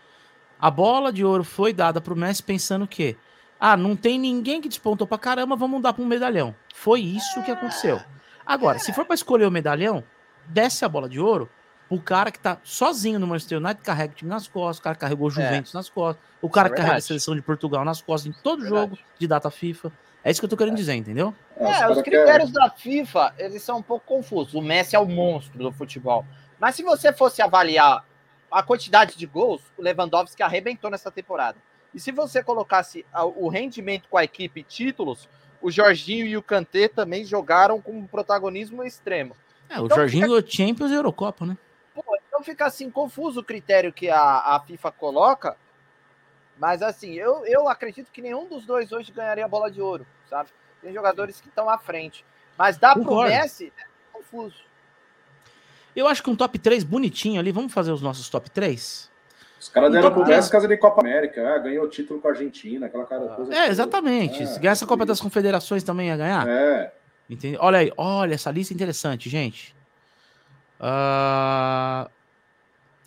a 0.60 0.70
bola 0.70 1.12
de 1.14 1.24
ouro 1.24 1.43
foi 1.43 1.72
dada 1.74 2.02
pro 2.02 2.16
Messi 2.16 2.43
pensando 2.43 2.88
que, 2.88 3.16
ah, 3.60 3.78
não 3.78 3.95
tem 3.95 4.20
ninguém 4.20 4.60
que 4.62 4.68
despontou 4.68 5.08
pra 5.08 5.18
caramba, 5.18 5.56
vamos 5.56 5.82
dar 5.82 5.93
pra 5.93 6.04
um 6.04 6.08
medalhão. 6.08 6.54
Foi 6.76 7.00
isso 7.02 7.41
que 7.43 7.52
aconteceu. 7.52 8.00
Agora, 8.45 8.80
se 8.80 8.91
for 8.93 9.06
pra 9.06 9.16
escolher 9.16 9.45
o 9.45 9.52
medalhão, 9.52 10.04
desce 10.45 10.84
a 10.86 10.89
bola 10.89 11.08
de 11.10 11.20
ouro 11.20 11.50
pro 11.89 12.00
cara 12.02 12.32
que 12.32 12.39
tá 12.39 12.58
sozinho 12.64 13.18
no 13.20 13.26
Manchester 13.28 13.60
United, 13.60 13.82
carrega 13.82 14.12
o 14.14 14.16
time 14.16 14.30
nas 14.30 14.48
costas, 14.48 14.80
o 14.80 14.82
cara 14.84 14.95
carregou 14.95 15.28
o 15.28 15.32
Juventus 15.32 15.74
nas 15.74 15.89
costas, 15.89 16.22
o 16.41 16.50
cara 16.50 16.68
é 16.68 16.72
que 16.72 16.78
carrega 16.78 16.98
a 16.98 17.02
seleção 17.02 17.34
de 17.34 17.41
Portugal 17.41 17.84
nas 17.86 18.02
costas 18.02 18.28
em 18.34 18.41
todo 18.43 18.62
Verdade. 18.62 18.82
jogo 18.91 18.98
de 19.18 19.26
data 19.28 19.50
FIFA. 19.50 19.91
É 20.28 20.32
isso 20.32 20.42
que 20.42 20.46
eu 20.46 20.50
tô 20.50 20.58
querendo 20.58 20.76
dizer, 20.76 20.94
entendeu? 20.94 21.34
É, 21.56 21.72
cara 21.72 21.94
os 21.94 22.02
critérios 22.02 22.52
da 22.52 22.70
FIFA, 22.70 23.34
eles 23.38 23.64
são 23.64 23.78
um 23.78 23.82
pouco 23.82 24.06
confusos. 24.06 24.56
O 24.56 24.62
Messi 24.62 24.94
é 24.94 25.00
o 25.00 25.06
monstro 25.06 25.58
do 25.58 25.72
futebol. 25.72 26.26
Mas 26.60 26.76
se 26.76 26.84
você 26.84 27.14
fosse 27.14 27.42
avaliar 27.42 28.04
a 28.52 28.62
quantidade 28.62 29.18
de 29.18 29.26
gols, 29.26 29.62
o 29.78 29.82
Lewandowski 29.82 30.44
arrebentou 30.44 30.92
nessa 30.92 31.10
temporada. 31.10 31.58
E 31.94 32.00
se 32.02 32.12
você 32.12 32.44
colocasse 32.44 33.06
o 33.38 33.48
rendimento 33.48 34.10
com 34.10 34.18
a 34.18 34.24
equipe 34.26 34.60
e 34.60 34.64
títulos, 34.64 35.30
o 35.62 35.72
Jorginho 35.72 36.26
e 36.26 36.36
o 36.36 36.44
Kanté 36.44 36.90
também 36.90 37.24
jogaram 37.24 37.80
com 37.80 37.94
um 37.94 38.06
protagonismo 38.06 38.84
extremo. 38.84 39.34
É, 39.70 39.80
o 39.80 39.86
Então 39.86 39.96
Jorginho 39.96 40.28
ganhou 40.28 40.46
Champions 40.46 40.92
e 40.92 40.96
Eurocopa, 40.96 41.46
né? 41.46 41.58
Pô, 41.96 42.04
então 42.28 42.44
fica 42.44 42.66
assim 42.66 42.92
confuso 42.92 43.40
o 43.40 43.46
critério 43.46 43.94
que 43.94 44.10
a, 44.10 44.20
a 44.20 44.60
FIFA 44.60 44.92
coloca. 44.92 45.56
Mas 46.60 46.82
assim, 46.82 47.14
eu, 47.14 47.46
eu 47.46 47.70
acredito 47.70 48.12
que 48.12 48.22
nenhum 48.22 48.46
dos 48.46 48.66
dois 48.66 48.92
hoje 48.92 49.14
ganharia 49.14 49.46
a 49.46 49.48
bola 49.48 49.72
de 49.72 49.82
ouro, 49.82 50.06
sabe? 50.30 50.50
Tem 50.82 50.94
jogadores 50.94 51.42
que 51.42 51.48
estão 51.50 51.70
à 51.70 51.78
frente. 51.78 52.24
Mas 52.58 52.78
dá 52.78 52.94
pro 52.94 53.04
Concordo. 53.04 53.32
Messi, 53.32 53.72
é 53.78 53.84
confuso. 54.12 54.56
Eu 55.96 56.08
acho 56.08 56.22
que 56.22 56.30
um 56.30 56.36
top 56.36 56.60
3 56.60 56.84
bonitinho 56.84 57.40
ali. 57.40 57.52
Vamos 57.52 57.74
fazer 57.74 57.92
os 57.92 58.02
nossos 58.02 58.30
top 58.30 58.50
3? 58.52 59.10
Os 59.60 59.70
caras 59.70 59.92
deram 59.92 60.12
pro 60.12 60.26
Messi 60.26 60.52
casa 60.52 60.68
de 60.68 60.78
Copa 60.78 61.02
América, 61.02 61.56
ah, 61.56 61.58
ganhou 61.58 61.86
o 61.86 61.90
título 61.90 62.22
com 62.22 62.28
a 62.28 62.32
Argentina, 62.32 62.86
aquela 62.86 63.06
cara 63.06 63.28
coisa. 63.30 63.52
É, 63.52 63.56
toda. 63.62 63.68
exatamente. 63.72 64.44
É, 64.44 64.46
Se 64.46 64.60
ganhar 64.60 64.74
essa 64.74 64.86
Copa 64.86 65.04
das. 65.06 65.20
Confederações 65.20 65.84
também 65.84 66.10
ia 66.10 66.18
ganhar. 66.18 66.48
É, 66.48 66.94
Entende? 67.30 67.58
Olha 67.60 67.80
aí, 67.80 67.92
olha 67.98 68.36
essa 68.36 68.52
lista 68.52 68.74
interessante, 68.74 69.30
gente. 69.30 69.76
Ah, 70.80 72.10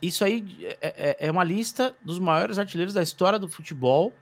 isso 0.02 0.24
aí 0.24 0.44
é, 0.80 1.16
é- 1.20 1.26
é 1.28 1.30
uma 1.30 1.44
lista 1.44 1.94
dos 2.02 2.18
maiores 2.18 2.58
artilheiros 2.58 2.92
da 2.92 3.02
história 3.02 3.38
do 3.38 3.48
futebol, 3.48 4.12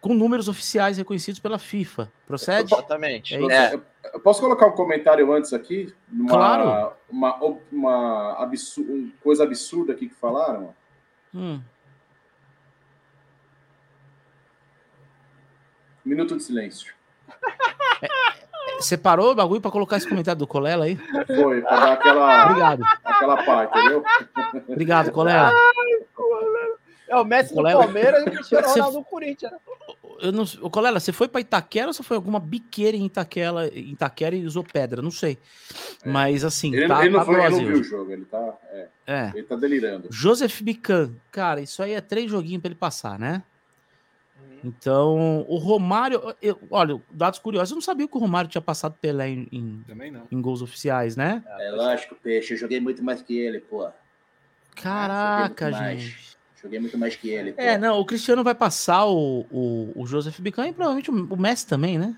com 0.00 0.14
números 0.14 0.48
oficiais 0.48 0.98
reconhecidos 0.98 1.40
pela 1.40 1.58
FIFA. 1.58 2.10
Procede? 2.26 2.72
Exatamente. 2.72 3.34
É. 3.34 3.74
É, 3.74 3.80
Eu 4.14 4.20
posso 4.20 4.40
colocar 4.40 4.66
um 4.66 4.72
comentário 4.72 5.32
antes 5.32 5.52
aqui? 5.52 5.92
Uma, 6.12 6.28
Claro. 6.28 6.92
Uma, 7.08 7.34
uma 7.36 7.56
uma 7.72 8.50
coisa 9.22 9.42
absurda 9.44 9.92
aqui 9.92 10.08
que 10.08 10.14
falaram. 10.14 10.74
Hum, 11.34 11.60
Minuto 16.04 16.36
de 16.36 16.42
silêncio. 16.44 16.94
você 18.78 18.96
parou 18.96 19.32
o 19.32 19.34
bagulho 19.34 19.60
pra 19.60 19.70
colocar 19.72 19.96
esse 19.96 20.08
comentário 20.08 20.38
do 20.38 20.46
Colela 20.46 20.84
aí? 20.84 20.96
Foi, 21.26 21.60
para 21.62 21.80
dar 21.80 21.92
aquela, 21.94 22.44
Obrigado. 22.46 22.82
aquela 23.04 23.42
parte, 23.44 23.76
entendeu? 23.78 24.04
Obrigado, 24.68 25.10
Colela. 25.10 25.50
é 27.08 27.16
o 27.16 27.24
Messi 27.24 27.52
Colega- 27.52 27.78
Palmeiras 27.80 28.24
e 28.24 28.28
o 28.28 28.32
Cristiano 28.32 28.68
Ronaldo 28.68 28.98
no 28.98 29.04
Corinthians. 29.04 29.50
né? 29.52 29.58
Eu 30.20 30.32
não, 30.32 30.44
ô, 30.62 30.70
Colela, 30.70 30.98
você 31.00 31.12
foi 31.12 31.28
pra 31.28 31.40
Itaquera 31.40 31.88
ou 31.88 31.92
você 31.92 32.02
foi 32.02 32.16
alguma 32.16 32.38
biqueira 32.40 32.96
em 32.96 33.06
Itaquera, 33.06 33.68
em 33.68 33.92
Itaquera 33.92 34.34
e 34.36 34.44
usou 34.46 34.62
pedra? 34.64 35.00
Não 35.02 35.10
sei. 35.10 35.38
Mas 36.04 36.44
assim, 36.44 36.74
Ele, 36.74 36.88
tá, 36.88 37.00
ele 37.00 37.10
não, 37.10 37.18
tá 37.20 37.24
foi, 37.24 37.34
ele 37.34 37.42
não 37.42 37.50
Brasil. 37.50 37.68
viu 37.68 37.80
o 37.80 37.84
jogo, 37.84 38.12
ele 38.12 38.24
tá, 38.24 38.58
é, 38.70 38.88
É. 39.06 39.32
ele 39.34 39.42
tá 39.44 39.56
delirando. 39.56 40.08
Joseph 40.10 40.60
Bican, 40.62 41.14
cara, 41.30 41.60
isso 41.60 41.82
aí 41.82 41.92
é 41.92 42.00
três 42.00 42.30
joguinhos 42.30 42.60
pra 42.62 42.68
ele 42.68 42.78
passar, 42.78 43.18
né? 43.18 43.42
Então, 44.64 45.44
o 45.48 45.58
Romário, 45.58 46.34
eu- 46.42 46.58
olha, 46.70 47.00
dados 47.10 47.38
curiosos, 47.38 47.70
eu 47.70 47.74
não 47.76 47.82
sabia 47.82 48.08
que 48.08 48.16
o 48.16 48.20
Romário 48.20 48.50
tinha 48.50 48.60
passado 48.62 48.96
Pelé 49.00 49.28
em, 49.28 49.48
em- 49.52 49.84
em 50.32 50.40
gols 50.40 50.60
oficiais, 50.62 51.14
né? 51.14 51.44
É 51.60 51.70
lógico, 51.70 52.16
peixe. 52.16 52.54
Eu 52.54 52.58
joguei 52.58 52.80
muito 52.80 53.02
mais 53.04 53.22
que 53.22 53.38
ele, 53.38 53.60
pô. 53.60 53.88
Caraca, 54.74 55.70
joguei 55.70 55.94
muito 55.94 56.02
mais. 56.02 56.35
Joguei 56.66 56.80
muito 56.80 56.98
mais 56.98 57.14
que 57.14 57.28
ele, 57.28 57.52
pô. 57.52 57.60
É, 57.62 57.78
não, 57.78 58.00
o 58.00 58.04
Cristiano 58.04 58.42
vai 58.42 58.54
passar 58.54 59.06
o, 59.06 59.46
o, 59.52 60.02
o 60.02 60.04
Joseph 60.04 60.40
Bican 60.40 60.66
e 60.66 60.72
provavelmente 60.72 61.12
o, 61.12 61.34
o 61.34 61.40
Messi 61.40 61.64
também, 61.64 61.96
né? 61.96 62.16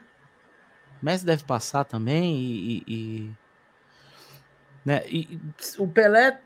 O 1.02 1.04
Messi 1.04 1.22
deve 1.22 1.44
passar 1.44 1.84
também 1.84 2.34
e. 2.34 2.84
e- 2.86 3.30
né? 4.86 5.02
e 5.06 5.38
o 5.76 5.86
Pelé, 5.86 6.40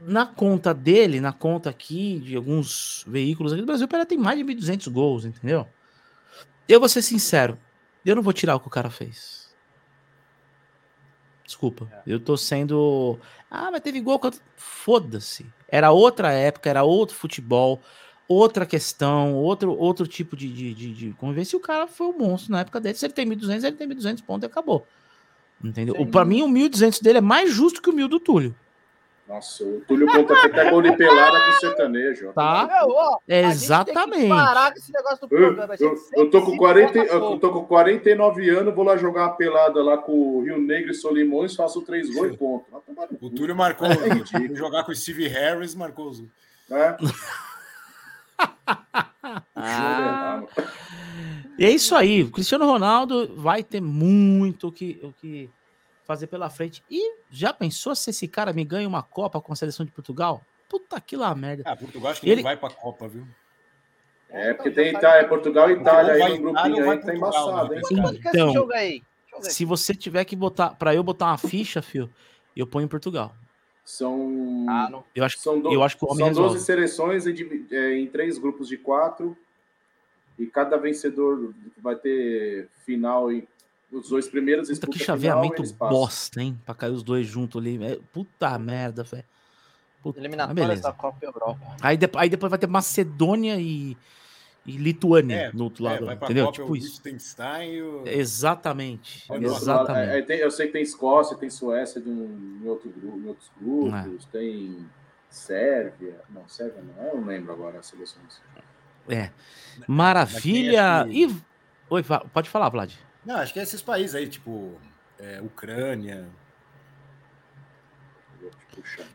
na 0.00 0.24
conta 0.24 0.72
dele, 0.72 1.20
na 1.20 1.32
conta 1.32 1.68
aqui 1.68 2.20
de 2.20 2.36
alguns 2.36 3.04
veículos 3.08 3.52
aqui 3.52 3.60
do 3.62 3.66
Brasil, 3.66 3.86
o 3.86 3.88
Pelé 3.88 4.04
tem 4.04 4.16
mais 4.16 4.38
de 4.38 4.44
1.200 4.44 4.86
gols, 4.86 5.24
entendeu? 5.24 5.66
Eu 6.68 6.78
vou 6.78 6.88
ser 6.88 7.02
sincero, 7.02 7.58
eu 8.06 8.14
não 8.14 8.22
vou 8.22 8.32
tirar 8.32 8.54
o 8.54 8.60
que 8.60 8.68
o 8.68 8.70
cara 8.70 8.88
fez. 8.88 9.37
Desculpa, 11.48 11.88
eu 12.06 12.20
tô 12.20 12.36
sendo. 12.36 13.18
Ah, 13.50 13.70
mas 13.70 13.80
teve 13.80 14.00
gol. 14.00 14.20
Foda-se. 14.54 15.46
Era 15.66 15.90
outra 15.90 16.30
época, 16.30 16.68
era 16.68 16.82
outro 16.82 17.16
futebol, 17.16 17.80
outra 18.28 18.66
questão, 18.66 19.34
outro, 19.34 19.74
outro 19.74 20.06
tipo 20.06 20.36
de, 20.36 20.46
de, 20.46 20.74
de, 20.74 20.92
de 20.92 21.12
convivência. 21.14 21.56
E 21.56 21.58
o 21.58 21.60
cara 21.60 21.86
foi 21.86 22.08
um 22.08 22.18
monstro 22.18 22.52
na 22.52 22.60
época 22.60 22.78
dele. 22.78 22.98
Se 22.98 23.06
ele 23.06 23.14
tem 23.14 23.26
1.200, 23.26 23.64
ele 23.64 23.76
tem 23.76 23.88
1.200 23.88 24.22
pontos 24.22 24.42
e 24.42 24.46
acabou. 24.50 24.86
Entendeu? 25.64 25.94
Para 26.08 26.26
mim, 26.26 26.42
o 26.42 26.48
1.200 26.48 27.02
dele 27.02 27.16
é 27.16 27.22
mais 27.22 27.50
justo 27.50 27.80
que 27.80 27.88
o 27.88 27.94
1.000 27.94 28.08
do 28.08 28.20
Túlio. 28.20 28.54
Nossa, 29.28 29.62
o 29.62 29.82
Túlio 29.86 30.06
conta 30.06 30.32
até 30.32 30.48
que 30.48 30.58
é 30.58 30.70
gol 30.70 30.80
de 30.80 30.96
pelada 30.96 31.38
pro 31.38 31.60
sertanejo. 31.60 32.32
Tá? 32.32 32.66
Meu, 32.66 32.88
ó, 32.88 33.18
Exatamente. 33.28 34.26
parar 34.28 34.72
com 34.72 34.78
esse 34.78 34.90
negócio 34.90 35.28
do 35.28 35.34
Eu, 35.36 35.54
programa. 35.54 35.74
eu, 35.78 35.96
sempre 35.98 36.20
eu 36.20 36.30
tô 36.30 36.42
com 36.42 36.52
se 36.52 36.56
40, 36.56 36.98
empolga 36.98 37.12
eu 37.12 37.38
tô 37.38 37.52
com 37.52 37.64
49 37.66 38.48
anos, 38.48 38.74
vou 38.74 38.84
lá 38.84 38.96
jogar 38.96 39.24
uma 39.26 39.36
pelada 39.36 39.82
lá 39.82 39.98
com 39.98 40.12
o 40.12 40.42
Rio 40.42 40.58
Negro 40.58 40.90
e 40.90 40.94
Solimões, 40.94 41.54
faço 41.54 41.82
três 41.82 42.08
gols 42.14 42.32
e 42.32 42.36
ponto. 42.38 42.64
O 43.20 43.28
Túlio 43.28 43.54
marcou. 43.54 43.86
É 43.86 44.24
jogar 44.56 44.84
com 44.84 44.92
o 44.92 44.96
Steve 44.96 45.28
Harris, 45.28 45.74
marcou 45.74 46.08
os. 46.08 46.22
Ah. 49.54 50.40
Jogo 50.46 50.48
errado. 50.48 50.48
E 51.58 51.64
é 51.66 51.70
isso 51.70 51.94
aí. 51.94 52.22
O 52.22 52.30
Cristiano 52.30 52.64
Ronaldo 52.64 53.34
vai 53.36 53.62
ter 53.64 53.80
muito 53.80 54.68
o 54.68 54.72
que, 54.72 55.00
o 55.02 55.12
que 55.12 55.50
fazer 56.08 56.26
pela 56.26 56.48
frente. 56.48 56.82
E 56.90 57.16
já 57.30 57.52
pensou 57.52 57.94
se 57.94 58.08
esse 58.08 58.26
cara 58.26 58.50
me 58.54 58.64
ganha 58.64 58.88
uma 58.88 59.02
Copa 59.02 59.42
com 59.42 59.52
a 59.52 59.56
seleção 59.56 59.84
de 59.84 59.92
Portugal? 59.92 60.42
Puta 60.66 60.98
que 61.02 61.14
lá 61.14 61.34
merda. 61.34 61.64
Ah, 61.66 61.76
Portugal 61.76 62.10
acho 62.12 62.22
que 62.22 62.30
Ele- 62.30 62.42
vai 62.42 62.56
pra 62.56 62.70
Copa, 62.70 63.06
viu? 63.06 63.26
É, 64.30 64.54
porque 64.54 64.70
tem 64.70 64.88
Itália, 64.94 65.28
Portugal 65.28 65.70
e 65.70 65.74
Itália 65.74 66.14
aí 66.14 66.38
no 66.38 66.52
grupinho 66.52 66.90
aí, 66.90 66.98
tá 66.98 67.04
Portugal, 67.06 67.16
embaçado, 67.16 67.68
né? 67.70 67.76
hein? 67.76 67.82
É 68.24 68.96
Então, 69.28 69.42
Se 69.42 69.64
você 69.66 69.94
tiver 69.94 70.24
que 70.24 70.34
botar, 70.34 70.70
para 70.70 70.94
eu 70.94 71.02
botar 71.02 71.26
uma 71.26 71.38
ficha, 71.38 71.80
fio, 71.82 72.10
eu 72.56 72.66
ponho 72.66 72.86
em 72.86 72.88
Portugal. 72.88 73.34
São, 73.84 74.66
Ah, 74.68 74.88
não. 74.90 75.04
Eu 75.14 75.24
acho, 75.24 75.38
são, 75.38 75.60
do- 75.60 75.72
eu 75.72 75.82
acho 75.82 75.96
que 75.96 76.04
o 76.04 76.08
homem 76.08 76.18
são 76.18 76.28
resolve. 76.28 76.52
12 76.54 76.64
seleções 76.64 77.26
é, 77.26 77.94
em 77.98 78.06
três 78.06 78.38
grupos 78.38 78.66
de 78.68 78.76
quatro. 78.78 79.36
E 80.38 80.46
cada 80.46 80.76
vencedor 80.76 81.54
vai 81.78 81.96
ter 81.96 82.68
final 82.84 83.30
em 83.32 83.46
os 83.92 84.08
dois 84.08 84.28
primeiros 84.28 84.68
Puta 84.68 84.86
que 84.88 84.98
final, 84.98 85.06
chaveamento 85.18 85.60
eles 85.62 85.72
passam. 85.72 85.96
bosta, 85.96 86.42
hein? 86.42 86.60
Pra 86.64 86.74
cair 86.74 86.92
os 86.92 87.02
dois 87.02 87.26
juntos 87.26 87.60
ali. 87.60 87.82
É, 87.82 87.98
puta 88.12 88.58
merda, 88.58 89.02
velho. 89.02 89.24
Eliminatórias 90.16 90.54
beleza. 90.68 90.82
da 90.82 90.92
Copa 90.92 91.18
Europa. 91.24 91.76
Aí, 91.82 91.96
depois, 91.96 92.22
aí 92.22 92.28
depois 92.30 92.48
vai 92.50 92.58
ter 92.58 92.66
Macedônia 92.68 93.56
e, 93.60 93.96
e 94.64 94.72
Lituânia 94.76 95.34
É, 95.36 95.52
no 95.52 95.64
outro 95.64 95.86
É, 95.86 95.90
lado. 95.90 96.06
vai 96.06 96.16
pra 96.16 96.26
entendeu? 96.26 96.46
Copa 96.46 96.56
Tipo 96.58 96.72
o 96.72 96.76
isso. 96.76 97.02
E 97.06 97.82
o... 97.82 98.02
Exatamente. 98.06 99.24
Lado, 99.30 99.44
Exatamente. 99.44 100.10
aí 100.10 100.22
tem- 100.22 100.38
eu 100.38 100.50
sei 100.50 100.66
que 100.68 100.72
tem 100.74 100.82
Escócia, 100.82 101.36
tem 101.36 101.50
Suécia 101.50 102.00
de 102.00 102.08
um, 102.08 102.60
em, 102.62 102.68
outro 102.68 102.88
grupo, 102.90 103.18
em 103.18 103.26
outros 103.26 103.50
grupos, 103.60 104.24
É. 104.26 104.28
tem 104.38 104.86
Sérvia. 105.28 106.20
Não, 106.30 106.48
Sérvia 106.48 106.82
não, 106.96 107.04
eu 107.04 107.16
não 107.20 107.26
lembro 107.26 107.52
agora 107.52 107.78
as 107.80 107.86
seleções. 107.86 108.40
É. 109.08 109.30
Maravilha. 109.86 111.06
É 111.06 111.10
E. 111.12 111.36
Oi, 111.90 112.04
pode 112.32 112.48
falar, 112.48 112.68
Vlad. 112.68 112.92
Não, 113.28 113.36
acho 113.36 113.52
que 113.52 113.60
é 113.60 113.62
esses 113.62 113.82
países 113.82 114.14
aí, 114.14 114.26
tipo 114.26 114.74
é, 115.18 115.38
Ucrânia. 115.42 116.26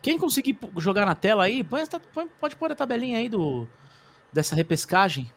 Quem 0.04 0.20
conseguir 0.20 0.56
jogar 0.78 1.04
na 1.04 1.16
tela 1.16 1.46
aí, 1.46 1.64
põe 1.64 1.82
essa- 1.82 2.00
põe- 2.00 2.28
pode 2.40 2.56
pôr 2.56 2.72
a 2.72 2.76
tabelinha 2.76 3.18
aí 3.18 3.28
do, 3.28 3.68
dessa 4.32 4.56
repescagem. 4.56 5.32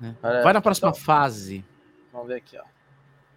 Né? 0.00 0.16
Vai 0.20 0.52
na 0.52 0.60
próxima 0.60 0.88
então- 0.88 1.00
fase. 1.00 1.64
Vamos 2.12 2.26
ver 2.26 2.36
aqui, 2.38 2.58
ó. 2.58 2.64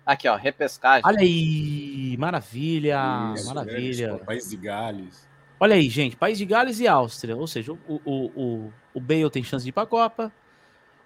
Aqui, 0.04 0.28
ó, 0.28 0.36
repescagem. 0.36 1.04
Olha 1.06 1.20
aí, 1.20 2.18
maravilha, 2.18 2.98
Isso, 3.36 3.46
maravilha. 3.54 4.14
né, 4.14 4.20
País 4.26 4.50
de 4.50 4.58
Gales. 4.58 5.28
Olha 5.60 5.76
aí, 5.76 5.88
gente, 5.90 6.16
País 6.16 6.40
de 6.40 6.46
Gales 6.46 6.80
e 6.80 6.88
Áustria, 6.88 7.36
ou 7.38 7.46
seja, 7.46 7.72
o, 7.74 7.78
o, 7.88 8.26
o, 8.36 8.74
o 8.96 9.00
Bale 9.00 9.30
tem 9.30 9.44
chance 9.44 9.64
de 9.64 9.70
ir 9.70 9.74
para 9.74 9.84
a 9.84 9.86
Copa, 9.86 10.32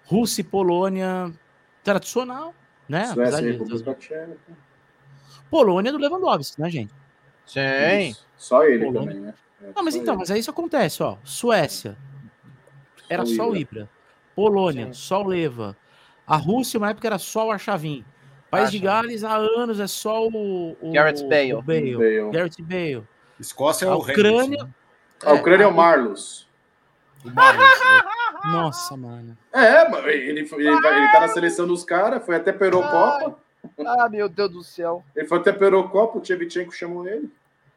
Rússia 0.06 0.40
e 0.42 0.44
Polônia, 0.44 1.32
tradicional, 1.82 2.54
né? 2.88 3.06
Suécia 3.06 3.38
e 3.38 3.42
de- 3.42 3.50
República 3.52 3.94
Tcheca. 3.94 4.36
Polônia 5.50 5.92
do 5.92 5.98
Lewandowski, 5.98 6.60
né, 6.60 6.70
gente? 6.70 6.92
Sim. 7.46 7.60
Isso. 8.10 8.26
Só 8.36 8.64
ele 8.64 8.84
Polônia. 8.86 9.08
também, 9.08 9.20
né? 9.26 9.34
É, 9.62 9.72
Não, 9.74 9.82
mas 9.84 9.94
então, 9.94 10.14
ele. 10.14 10.20
mas 10.20 10.30
aí 10.30 10.40
isso 10.40 10.50
acontece, 10.50 11.02
ó. 11.02 11.16
Suécia, 11.24 11.96
era 13.08 13.24
Só 13.26 13.48
o 13.50 13.56
Ibra. 13.56 13.88
Polônia, 14.34 14.86
Sim. 14.86 14.92
só 14.94 15.22
o 15.22 15.26
Leva. 15.28 15.76
A 16.26 16.36
Rússia, 16.36 16.78
uma 16.78 16.90
época, 16.90 17.06
era 17.06 17.18
só 17.18 17.46
o 17.46 17.50
Archavin. 17.52 18.04
País 18.50 18.70
de 18.70 18.78
Archavin. 18.78 19.06
Gales, 19.08 19.24
há 19.24 19.36
anos, 19.36 19.78
é 19.80 19.86
só 19.86 20.26
o... 20.26 20.76
o 20.80 20.92
Gareth 20.92 21.22
Bale. 21.28 21.54
o 21.54 21.62
Bale. 21.62 21.96
Bale. 21.96 22.30
Gareth 22.32 22.56
Bale. 22.60 23.04
Escócia 23.38 23.86
é 23.86 23.88
A 23.88 23.94
o 23.94 23.98
Ucrânia- 24.00 24.44
Henderson, 24.44 24.64
né? 24.64 24.70
A 25.24 25.32
Ucrânia 25.34 25.64
é 25.64 25.66
o 25.66 25.70
aí- 25.70 25.76
Marlos. 25.76 26.48
O 27.24 27.30
Marlos, 27.30 27.64
né? 27.64 28.02
Nossa, 28.52 28.96
mano. 28.96 29.36
É, 29.52 29.88
mas 29.88 30.04
ele, 30.06 30.46
foi- 30.46 30.66
ele, 30.66 30.80
vai- 30.80 30.98
ele 31.02 31.12
tá 31.12 31.20
na 31.20 31.28
seleção 31.28 31.66
dos 31.66 31.84
caras, 31.84 32.24
foi 32.24 32.36
até 32.36 32.52
pra 32.52 32.66
Eurocopa. 32.66 33.36
Ah, 33.86 34.08
meu 34.08 34.28
Deus 34.28 34.50
do 34.50 34.62
céu. 34.62 35.02
Ele 35.16 35.26
foi 35.26 35.38
até 35.38 35.52
pra 35.52 35.66
Eurocopa, 35.66 36.18
o 36.18 36.20
Tchevchenko 36.20 36.72
chamou 36.72 37.06
ele. 37.08 37.30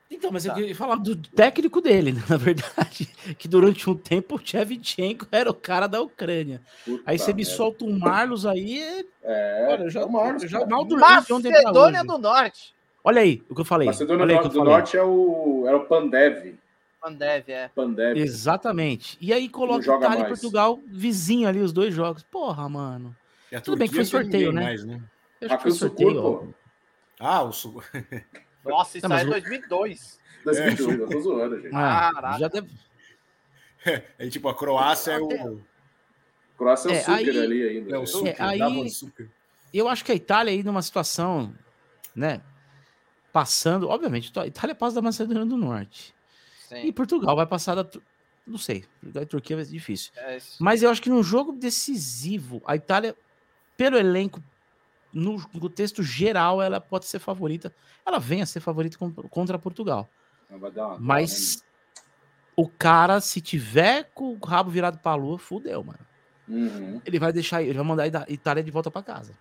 Então, 0.09 0.31
mas 0.31 0.45
eu 0.45 0.51
Tá. 0.53 0.57
queria 0.59 0.75
falar 0.75 0.95
do 0.95 1.15
técnico 1.17 1.81
dele, 1.81 2.13
né, 2.13 2.21
na 2.29 2.37
verdade. 2.37 3.09
Que 3.37 3.47
durante 3.47 3.89
um 3.89 3.95
tempo 3.95 4.35
o 4.35 4.41
Shevchenko 4.41 5.27
era 5.31 5.49
o 5.49 5.53
cara 5.53 5.85
da 5.87 6.01
Ucrânia. 6.01 6.61
Puta 6.85 7.03
Aí 7.05 7.19
você 7.19 7.31
me 7.33 7.43
merda. 7.43 7.51
solta 7.57 7.83
um 7.85 7.97
Marlos 7.99 8.45
aí. 8.45 8.81
é- 9.23 9.67
Olha, 9.69 9.83
eu 9.83 9.89
já, 9.89 10.01
é 10.01 10.05
o 10.05 10.11
Marlos. 10.11 10.43
eu 10.43 10.49
já 10.49 10.65
mal 10.65 10.85
dormi 10.85 11.03
Macedônia 11.03 12.03
do 12.03 12.17
Norte. 12.17 12.73
Olha 13.03 13.21
aí 13.21 13.41
o 13.49 13.55
que 13.55 13.61
eu 13.61 13.65
falei. 13.65 13.87
Macedônia 13.87 14.23
Olha 14.23 14.35
do, 14.35 14.39
que 14.41 14.45
eu 14.47 14.51
do 14.51 14.57
falei. 14.59 14.73
Norte 14.73 14.97
é 14.97 15.03
o, 15.03 15.63
era 15.67 15.77
o 15.77 15.85
Pandev. 15.85 16.55
Pandev, 17.11 17.49
é. 17.49 17.67
Pandev. 17.69 18.17
Exatamente. 18.17 19.17
E 19.21 19.31
aí 19.33 19.47
coloca 19.49 19.83
Itália 19.83 20.05
e 20.05 20.19
mais. 20.19 20.27
Portugal 20.27 20.79
vizinho 20.87 21.47
ali, 21.47 21.59
os 21.59 21.71
dois 21.71 21.93
jogos. 21.93 22.23
Porra, 22.23 22.67
mano. 22.67 23.15
E 23.51 23.55
a 23.55 23.61
Tudo 23.61 23.77
bem 23.77 23.87
que 23.87 23.95
foi 23.95 24.05
sorteio, 24.05 24.51
né? 24.51 24.63
mais, 24.63 24.83
né? 24.83 25.01
Eu 25.39 25.47
acho 25.47 25.57
que 25.57 25.63
foi 25.63 25.71
o 25.71 25.75
sorteio. 25.75 26.13
Sucur. 26.13 26.47
Ah, 27.19 27.43
o 27.43 27.51
Sul. 27.51 27.81
Nossa, 28.65 28.97
isso 28.97 29.11
aí 29.11 29.23
é 29.23 29.27
o- 29.27 29.29
2002. 29.29 30.19
2002, 30.43 30.99
eu 30.99 31.09
tô 31.09 31.21
zoando, 31.21 31.61
gente. 31.61 31.73
Ah, 31.75 32.11
Caraca. 32.13 32.39
já 32.39 32.47
deve... 32.47 32.69
É 34.19 34.27
tipo, 34.29 34.49
a 34.49 34.55
Croácia 34.55 35.11
é 35.13 35.19
o. 35.19 35.61
Croácia 36.57 36.89
é 36.89 36.91
o 36.91 36.95
É, 36.95 36.99
Sucre 37.01 37.29
aí- 37.31 37.39
ali 37.39 37.63
ainda. 37.69 37.95
É 37.95 37.97
o 37.97 38.01
né? 38.01 38.05
Sucre, 38.05 38.35
aí- 38.39 38.89
Sucre. 38.89 39.29
Eu 39.73 39.87
acho 39.87 40.03
que 40.03 40.11
a 40.11 40.15
Itália 40.15 40.51
aí 40.51 40.63
numa 40.63 40.81
situação, 40.81 41.53
né? 42.15 42.41
Passando, 43.31 43.87
obviamente, 43.89 44.31
a 44.39 44.47
Itália 44.47 44.73
passa 44.75 44.95
da 44.95 45.01
Macedônia 45.01 45.45
do 45.45 45.55
Norte. 45.57 46.13
E 46.71 46.81
Sim. 46.81 46.91
Portugal 46.91 47.35
vai 47.35 47.45
passar 47.45 47.75
da. 47.75 47.87
Não 48.45 48.57
sei, 48.57 48.85
da 49.03 49.25
Turquia 49.25 49.55
vai 49.57 49.65
ser 49.65 49.71
difícil. 49.71 50.11
É. 50.15 50.37
Mas 50.59 50.81
eu 50.81 50.89
acho 50.89 51.01
que 51.01 51.09
num 51.09 51.21
jogo 51.23 51.51
decisivo, 51.51 52.61
a 52.65 52.75
Itália, 52.75 53.15
pelo 53.75 53.97
elenco, 53.97 54.41
no 55.13 55.45
contexto 55.59 56.01
geral, 56.01 56.61
ela 56.61 56.79
pode 56.79 57.05
ser 57.05 57.19
favorita. 57.19 57.73
Ela 58.05 58.19
vem 58.19 58.41
a 58.41 58.45
ser 58.45 58.59
favorita 58.61 58.97
con- 58.97 59.11
contra 59.11 59.59
Portugal. 59.59 60.09
Não, 60.49 60.59
vai 60.59 60.71
dar 60.71 60.87
uma- 60.87 60.97
Mas 60.99 61.61
o 62.55 62.69
cara, 62.69 63.19
se 63.19 63.41
tiver 63.41 64.09
com 64.13 64.33
o 64.33 64.45
rabo 64.45 64.69
virado 64.71 64.97
pra 64.99 65.15
lua, 65.15 65.37
fudeu, 65.37 65.83
mano. 65.83 65.99
Uhum. 66.47 67.01
Ele 67.05 67.19
vai 67.19 67.33
deixar, 67.33 67.61
ele 67.61 67.73
vai 67.73 67.83
mandar 67.83 68.03
a 68.03 68.31
Itália 68.31 68.63
de 68.63 68.71
volta 68.71 68.89
pra 68.89 69.03
casa. 69.03 69.33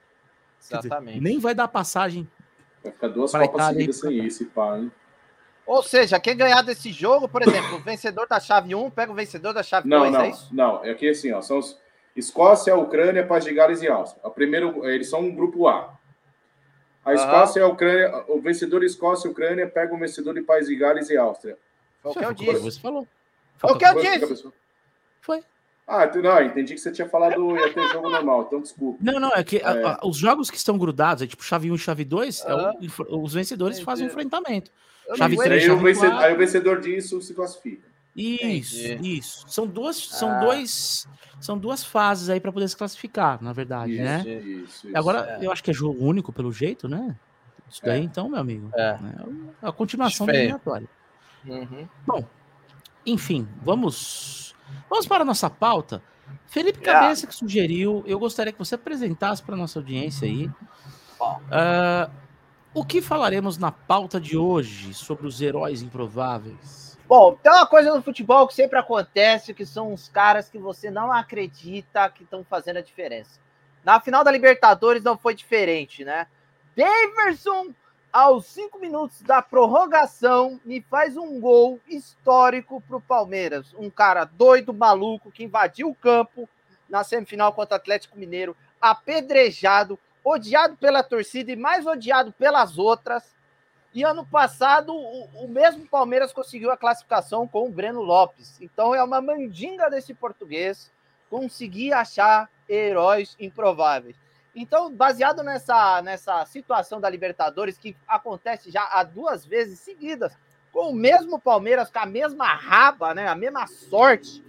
Quer 0.69 0.77
dizer, 0.79 0.89
Exatamente. 0.89 1.21
nem 1.21 1.39
vai 1.39 1.55
dar 1.55 1.69
passagem. 1.69 2.29
Vai 2.83 2.93
ficar 2.93 3.09
duas 3.09 3.31
Copas 3.31 3.49
Itália 3.49 3.73
seguidas 3.79 3.97
e- 3.97 4.01
sem 4.01 4.27
isso, 4.27 4.43
e 4.43 4.47
pá, 4.47 4.79
hein? 4.79 4.91
Ou 5.67 5.83
seja, 5.83 6.21
quem 6.21 6.37
ganhar 6.37 6.63
desse 6.63 6.93
jogo, 6.93 7.29
por 7.29 7.43
exemplo, 7.43 7.77
o 7.77 7.81
vencedor 7.81 8.27
da 8.29 8.39
chave 8.39 8.75
1 8.75 8.89
pega 8.91 9.11
o 9.11 9.15
vencedor 9.15 9.53
da 9.53 9.63
chave 9.63 9.89
Não, 9.89 9.99
2, 10.01 10.13
não, 10.13 10.21
é 10.21 10.29
isso? 10.31 10.49
não. 10.55 10.85
É 10.85 10.91
aqui 10.91 11.09
assim, 11.09 11.33
ó. 11.33 11.41
São 11.43 11.59
os 11.59 11.77
Escócia, 12.15 12.75
Ucrânia, 12.77 13.27
País 13.27 13.45
de 13.45 13.53
Gales 13.53 13.83
e 13.83 13.89
Áustria. 13.89 14.23
O 14.27 14.31
primeiro, 14.31 14.89
eles 14.89 15.11
são 15.11 15.21
um 15.21 15.35
grupo 15.35 15.67
A. 15.69 15.93
A. 17.05 17.13
Escócia 17.15 17.61
e 17.61 17.63
a 17.63 17.67
Ucrânia, 17.69 18.25
o 18.29 18.41
vencedor 18.41 18.83
Escócia 18.85 19.29
e 19.29 19.31
Ucrânia 19.31 19.69
pega 19.69 19.95
o 19.95 19.99
vencedor 19.99 20.33
de 20.35 20.43
País 20.43 20.67
de 20.67 20.77
Gales 20.77 21.11
e 21.11 21.17
Áustria. 21.17 21.59
Foi 22.03 22.13
o 22.13 22.15
que 22.15 22.25
eu 22.25 22.35
que 22.35 22.45
disse. 22.47 22.61
você 22.63 22.81
falou. 22.81 23.07
Foi 23.59 23.73
o 23.73 23.77
que 23.79 23.85
eu 23.85 23.93
Foi, 23.93 24.03
disse. 24.03 24.49
Foi. 25.21 25.43
Ah, 25.87 26.07
tu- 26.09 26.21
não, 26.23 26.43
entendi 26.43 26.75
que 26.75 26.81
você 26.81 26.91
tinha 26.91 27.09
falado 27.09 27.57
ia 27.57 27.73
ter 27.73 27.87
jogo 27.89 28.09
normal, 28.11 28.43
então 28.47 28.61
desculpa. 28.61 28.99
Não, 29.01 29.21
não, 29.21 29.33
é 29.33 29.45
que 29.45 29.63
a- 29.63 29.73
É. 29.75 29.85
a- 29.85 30.01
os 30.05 30.17
jogos 30.17 30.51
que 30.51 30.57
estão 30.57 30.77
grudados, 30.79 31.23
é 31.23 31.27
tipo 31.29 31.45
chave 31.45 31.71
1 31.71 31.75
e 31.75 31.79
chave 31.79 32.05
2, 32.05 32.43
é 32.45 32.55
o- 32.55 33.23
os 33.23 33.35
vencedores 33.35 33.79
fazem 33.81 34.07
um 34.07 34.11
Entendi. 34.11 34.27
enfrentamento. 34.27 34.71
Eu 35.09 35.17
Chave 35.17 35.37
não 35.37 35.45
três, 35.45 35.63
Aí 35.63 35.69
aguento. 35.71 35.79
o, 35.79 35.83
chave 35.87 35.95
vencedor, 35.95 36.25
aí 36.25 36.35
o 36.35 36.39
vencedor 36.39 36.81
disso 36.81 37.21
se 37.23 37.35
classifica. 37.35 37.87
Isso, 38.15 38.79
Entendi. 38.87 39.19
isso. 39.19 39.45
São 39.49 39.67
duas, 39.67 39.97
são 39.97 40.31
Ah. 40.31 40.41
dois, 40.41 41.07
são 41.39 41.59
duas 41.59 41.85
fases 41.85 42.31
aí 42.31 42.41
para 42.41 42.51
poder 42.51 42.67
se 42.69 42.77
classificar, 42.77 43.43
na 43.43 43.53
verdade, 43.53 43.93
Isso, 43.93 44.03
né? 44.03 44.21
isso, 44.27 44.87
isso. 44.87 44.97
Agora, 44.97 45.39
É. 45.41 45.47
eu 45.47 45.53
acho 45.53 45.63
que 45.63 45.71
é 45.71 45.75
jogo 45.75 46.03
único 46.03 46.33
pelo 46.33 46.51
jeito, 46.51 46.89
né? 46.89 47.15
Isso 47.69 47.83
daí, 47.85 48.01
É. 48.01 48.05
então, 48.05 48.29
meu 48.29 48.39
amigo. 48.39 48.71
É. 48.75 48.99
É 49.63 49.69
a 49.69 49.73
continuação 49.73 50.27
da 50.27 50.33
Feio. 50.33 50.43
eliminatória. 50.45 50.89
Uhum. 51.47 52.25
Enfim, 53.05 53.47
vamos, 53.63 54.55
vamos 54.89 55.07
para 55.07 55.23
a 55.23 55.25
nossa 55.25 55.49
pauta. 55.51 56.03
Felipe. 56.47 56.81
Cabeça 56.81 57.27
que 57.27 57.35
sugeriu, 57.35 58.03
eu 58.07 58.19
gostaria 58.19 58.53
que 58.53 58.59
você 58.59 58.75
apresentasse 58.77 59.43
para 59.43 59.55
nossa 59.57 59.79
audiência 59.79 60.27
aí. 60.27 60.51
Bom. 61.19 61.41
O 62.77 62.85
que 62.85 63.01
falaremos 63.01 63.57
na 63.57 63.73
pauta 63.73 64.21
de 64.21 64.37
hoje 64.37 64.93
sobre 64.93 65.27
os 65.27 65.41
heróis 65.41 65.81
improváveis? 65.81 66.99
Bom, 67.09 67.35
tem 67.43 67.51
uma 67.51 67.67
coisa 67.67 67.95
no 67.95 68.03
futebol 68.03 68.47
que 68.47 68.53
sempre 68.53 68.79
acontece, 68.79 69.55
que 69.55 69.65
são 69.65 69.95
os 69.95 70.11
caras 70.11 70.51
que 70.51 70.59
você 70.59 70.91
não 70.91 71.11
acredita 71.11 72.11
que 72.11 72.23
estão 72.23 72.45
fazendo 72.45 72.77
a 72.77 72.83
diferença. 72.83 73.41
Na 73.83 73.99
final 73.99 74.23
da 74.23 74.31
Libertadores 74.31 75.03
não 75.03 75.17
foi 75.17 75.35
diferente, 75.35 76.05
né? 76.05 76.27
Daverson, 76.77 77.69
aos 78.13 78.45
cinco 78.45 78.79
minutos 78.79 79.23
da 79.23 79.41
prorrogação, 79.41 80.61
me 80.63 80.83
faz 80.83 81.17
um 81.17 81.41
gol 81.41 81.81
histórico 81.89 82.83
pro 82.83 83.01
Palmeiras. 83.01 83.75
Um 83.79 83.89
cara 83.89 84.27
doido, 84.27 84.75
maluco, 84.75 85.33
que 85.33 85.45
invadiu 85.45 85.89
o 85.89 85.95
campo 85.95 86.47
na 86.91 87.03
semifinal 87.03 87.55
contra 87.55 87.77
o 87.77 87.79
Atlético 87.79 88.19
Mineiro, 88.19 88.55
apedrejado, 88.79 89.99
odiado 90.27 90.77
pela 90.77 91.05
torcida 91.05 91.53
e 91.53 91.57
mais 91.57 91.87
odiado 91.87 92.33
pelas 92.33 92.79
outras. 92.79 93.33
E 93.95 94.03
ano 94.03 94.27
passado, 94.27 94.93
o, 94.93 95.45
o 95.45 95.49
mesmo 95.49 95.87
Palmeiras 95.87 96.33
conseguiu 96.33 96.73
a 96.73 96.77
classificação 96.77 97.47
com 97.47 97.67
o 97.67 97.71
Breno 97.71 98.03
Lopes. 98.03 98.61
Então 98.61 98.93
é 98.93 99.03
uma 99.03 99.21
mandinga 99.21 99.89
desse 99.89 100.13
português 100.13 100.91
conseguir 101.31 101.93
achar 101.93 102.51
heróis 102.69 103.37
improváveis. 103.39 104.17
Então, 104.55 104.93
baseado 104.93 105.43
nessa, 105.43 106.03
nessa 106.03 106.45
situação 106.47 107.01
da 107.01 107.09
Libertadores, 107.09 107.79
que 107.79 107.97
acontece 108.09 108.71
já 108.71 108.83
há 108.91 109.05
duas 109.05 109.47
vezes 109.47 109.79
seguidas, 109.79 110.37
com 110.73 110.91
o 110.91 110.95
mesmo 110.95 111.39
Palmeiras, 111.39 111.91
com 111.91 111.99
a 111.99 112.07
mesma 112.07 112.47
raba, 112.47 113.15
né, 113.15 113.29
a 113.29 113.35
mesma 113.35 113.67
sorte 113.67 114.43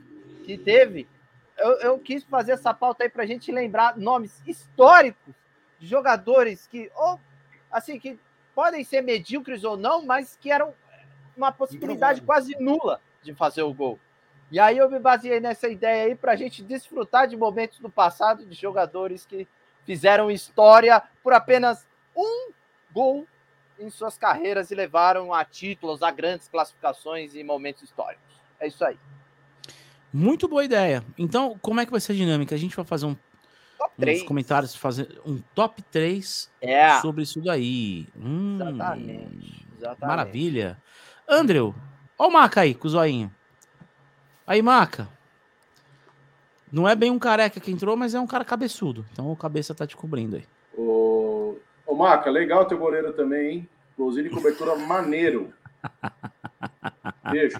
que 0.43 0.57
teve, 0.57 1.07
eu, 1.57 1.71
eu 1.82 1.99
quis 1.99 2.23
fazer 2.23 2.53
essa 2.53 2.73
pauta 2.73 3.03
aí 3.03 3.09
para 3.09 3.23
a 3.23 3.28
gente 3.28 3.51
lembrar 3.51 3.97
nomes 3.97 4.41
históricos 4.47 5.36
de 5.80 5.88
jogadores 5.88 6.67
que, 6.67 6.91
ou, 6.95 7.19
assim, 7.71 7.99
que 7.99 8.19
podem 8.55 8.84
ser 8.84 9.01
medíocres 9.01 9.63
ou 9.63 9.78
não, 9.78 10.05
mas 10.05 10.38
que 10.39 10.51
eram 10.51 10.73
uma 11.36 11.51
possibilidade 11.51 12.21
quase 12.21 12.55
nula 12.59 12.99
de 13.21 13.34
fazer 13.34 13.61
o 13.61 13.73
gol. 13.73 13.99
E 14.49 14.59
aí 14.59 14.78
eu 14.78 14.89
me 14.89 14.97
baseei 14.97 15.39
nessa 15.39 15.67
ideia 15.67 16.05
aí 16.05 16.15
para 16.15 16.32
a 16.32 16.36
gente 16.36 16.63
desfrutar 16.63 17.28
de 17.28 17.36
momentos 17.36 17.80
do 17.80 17.89
passado 17.89 18.45
de 18.45 18.55
jogadores 18.55 19.25
que 19.25 19.47
fizeram 19.86 20.32
história 20.32 21.03
por 21.21 21.34
apenas 21.34 21.86
um 22.15 22.51
gol 22.91 23.28
em 23.78 23.89
suas 23.89 24.17
carreiras 24.17 24.71
e 24.71 24.75
levaram 24.75 25.34
a 25.34 25.45
títulos, 25.45 26.01
a 26.01 26.09
grandes 26.09 26.47
classificações 26.47 27.36
e 27.36 27.43
momentos 27.43 27.84
históricos. 27.84 28.41
É 28.59 28.67
isso 28.67 28.84
aí. 28.84 28.97
Muito 30.11 30.47
boa 30.47 30.63
ideia. 30.63 31.03
Então, 31.17 31.59
como 31.61 31.80
é 31.80 31.86
que 31.86 31.91
vai 31.91 31.99
ser 31.99 32.13
a 32.13 32.15
dinâmica? 32.15 32.55
A 32.55 32.57
gente 32.57 32.75
vai 32.75 32.86
fazer 32.86 33.05
um, 33.05 33.15
Uns 33.97 34.01
3. 34.01 34.23
comentários, 34.23 34.75
fazer 34.75 35.19
um 35.25 35.39
top 35.55 35.81
3 35.81 36.51
É, 36.61 36.99
sobre 37.01 37.23
isso 37.23 37.41
daí. 37.41 38.07
Hum, 38.15 38.57
exatamente. 38.61 39.67
exatamente. 39.77 40.01
Maravilha. 40.07 40.77
Andrew, 41.27 41.73
ó 42.17 42.27
o 42.27 42.31
Maca 42.31 42.61
aí, 42.61 42.75
com 42.75 42.87
o 42.87 42.91
zoinho. 42.91 43.31
Aí, 44.45 44.61
Maca. 44.61 45.09
Não 46.71 46.87
é 46.87 46.95
bem 46.95 47.09
um 47.09 47.17
careca 47.19 47.59
que 47.59 47.71
entrou, 47.71 47.97
mas 47.97 48.13
é 48.13 48.19
um 48.19 48.27
cara 48.27 48.45
cabeçudo. 48.45 49.05
Então 49.11 49.31
o 49.31 49.35
cabeça 49.35 49.73
tá 49.73 49.87
te 49.87 49.95
cobrindo 49.97 50.35
aí. 50.35 50.45
Ô, 50.77 51.55
ô 51.85 51.95
Maca, 51.95 52.29
legal 52.29 52.65
teu 52.65 52.77
goleiro 52.77 53.13
também, 53.13 53.49
hein? 53.51 53.69
Golzinho 53.97 54.29
de 54.29 54.35
cobertura 54.35 54.75
maneiro. 54.85 55.51
Beijo. 57.31 57.59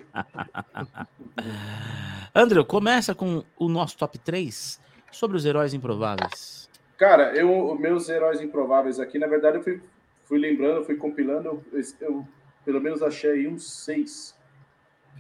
Andrew, 2.36 2.64
começa 2.66 3.16
com 3.16 3.44
o 3.58 3.68
nosso 3.68 3.98
top 3.98 4.18
3 4.20 4.80
sobre 5.12 5.38
os 5.38 5.46
heróis 5.46 5.74
improváveis. 5.74 6.70
Cara, 6.98 7.36
eu, 7.36 7.72
os 7.72 7.80
meus 7.80 8.10
heróis 8.10 8.42
improváveis 8.42 9.00
aqui, 9.00 9.20
na 9.20 9.28
verdade, 9.28 9.58
eu 9.58 9.64
fui, 9.64 9.82
fui 10.26 10.40
lembrando, 10.40 10.84
fui 10.86 10.96
compilando, 10.96 11.64
eu, 11.72 11.82
eu 12.02 12.28
pelo 12.66 12.82
menos 12.82 13.02
achei 13.04 13.32
aí 13.32 13.48
uns 13.48 13.72
seis 13.84 14.36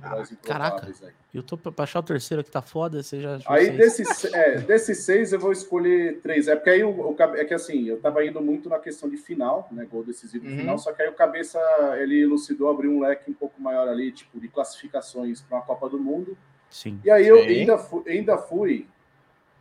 heróis 0.03 0.33
Caraca. 0.43 0.67
improváveis 0.77 1.03
aí. 1.03 1.13
Eu 1.33 1.43
tô 1.43 1.55
pra 1.55 1.83
achar 1.83 1.99
o 1.99 2.03
terceiro 2.03 2.41
aqui, 2.41 2.49
tá 2.49 2.63
foda, 2.63 3.03
você 3.03 3.21
já 3.21 3.39
Aí 3.47 3.65
seis. 3.65 3.77
desses, 3.77 4.25
é, 4.33 4.57
desses 4.61 5.03
seis 5.03 5.31
eu 5.31 5.39
vou 5.39 5.51
escolher 5.51 6.19
três. 6.21 6.47
É 6.47 6.55
porque 6.55 6.71
aí 6.71 6.83
o, 6.83 7.15
é 7.35 7.45
que 7.45 7.53
assim, 7.53 7.87
eu 7.87 7.99
tava 8.01 8.25
indo 8.25 8.41
muito 8.41 8.67
na 8.67 8.79
questão 8.79 9.07
de 9.07 9.17
final, 9.17 9.67
né? 9.71 9.85
Gol 9.85 10.03
decisivo 10.03 10.47
Uhum. 10.47 10.55
final, 10.57 10.77
só 10.79 10.91
que 10.91 11.03
aí 11.03 11.09
o 11.09 11.13
cabeça 11.13 11.59
ele 11.99 12.19
elucidou, 12.19 12.69
abriu 12.71 12.91
um 12.91 13.01
leque 13.01 13.29
um 13.29 13.33
pouco 13.35 13.61
maior 13.61 13.87
ali, 13.87 14.11
tipo, 14.11 14.39
de 14.39 14.47
classificações 14.47 15.41
para 15.41 15.57
uma 15.57 15.63
Copa 15.65 15.87
do 15.89 15.99
Mundo. 15.99 16.35
Sim. 16.71 16.99
E 17.03 17.11
aí 17.11 17.27
eu 17.27 17.37
Sim. 17.43 17.47
ainda 17.49 17.77
fui, 17.77 18.03
ainda 18.07 18.37
fui 18.39 18.87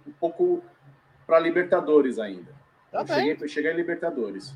um 0.07 0.13
pouco 0.13 0.63
para 1.27 1.39
Libertadores 1.39 2.19
ainda. 2.19 2.55
Tá 2.93 3.01
eu 3.03 3.07
cheguei, 3.07 3.37
eu 3.41 3.49
cheguei 3.49 3.73
em 3.73 3.77
Libertadores. 3.77 4.55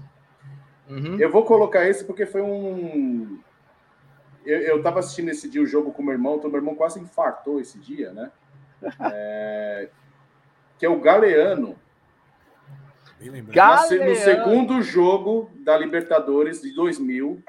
Uhum. 0.88 1.18
Eu 1.20 1.30
vou 1.30 1.44
colocar 1.44 1.86
esse 1.88 2.04
porque 2.04 2.26
foi 2.26 2.42
um. 2.42 3.38
Eu, 4.44 4.58
eu 4.60 4.82
tava 4.82 4.98
assistindo 5.00 5.28
esse 5.30 5.48
dia 5.48 5.60
o 5.62 5.66
jogo 5.66 5.92
com 5.92 6.02
meu 6.02 6.12
irmão, 6.12 6.36
então 6.36 6.50
meu 6.50 6.58
irmão 6.60 6.74
quase 6.74 6.98
infartou 7.00 7.60
esse 7.60 7.78
dia, 7.78 8.12
né? 8.12 8.30
É, 9.12 9.88
Que 10.78 10.86
é 10.86 10.88
o 10.88 10.98
Galeano, 11.00 11.76
Bem 13.18 13.28
lembrado. 13.28 13.54
Ga- 13.54 13.70
na 13.72 13.76
se- 13.82 13.94
no 13.98 14.00
Galeano. 14.00 14.16
segundo 14.24 14.82
jogo 14.82 15.50
da 15.56 15.76
Libertadores 15.76 16.62
de 16.62 16.74
2000. 16.74 17.42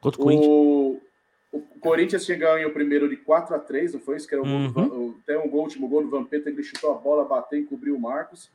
Contra 0.00 0.20
o 0.20 0.24
Corinthians. 0.24 1.02
O, 1.50 1.58
o 1.58 1.80
Corinthians 1.80 2.24
tinha 2.26 2.36
ganho 2.36 2.68
o 2.68 2.72
primeiro 2.72 3.08
de 3.08 3.16
4 3.16 3.54
a 3.54 3.58
3 3.58 3.94
não 3.94 4.00
foi 4.00 4.16
isso? 4.16 4.28
Que 4.28 4.34
era 4.34 4.42
o 4.42 4.46
do 4.46 4.50
Uhum. 4.80 4.86
o- 5.10 5.16
até 5.22 5.38
um 5.38 5.48
gol, 5.48 5.62
último 5.62 5.88
gol 5.88 6.02
do 6.02 6.10
Vampeta, 6.10 6.50
ele 6.50 6.62
chutou 6.62 6.90
a 6.92 6.94
bola, 6.98 7.24
bateu, 7.24 7.58
encobriu 7.58 7.94
o 7.96 8.00
Marcos. 8.00 8.50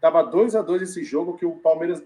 Tava 0.00 0.22
2 0.22 0.54
a 0.56 0.62
2 0.62 0.82
esse 0.82 1.04
jogo 1.04 1.36
que 1.38 1.46
o 1.46 1.52
Palmeiras 1.56 2.02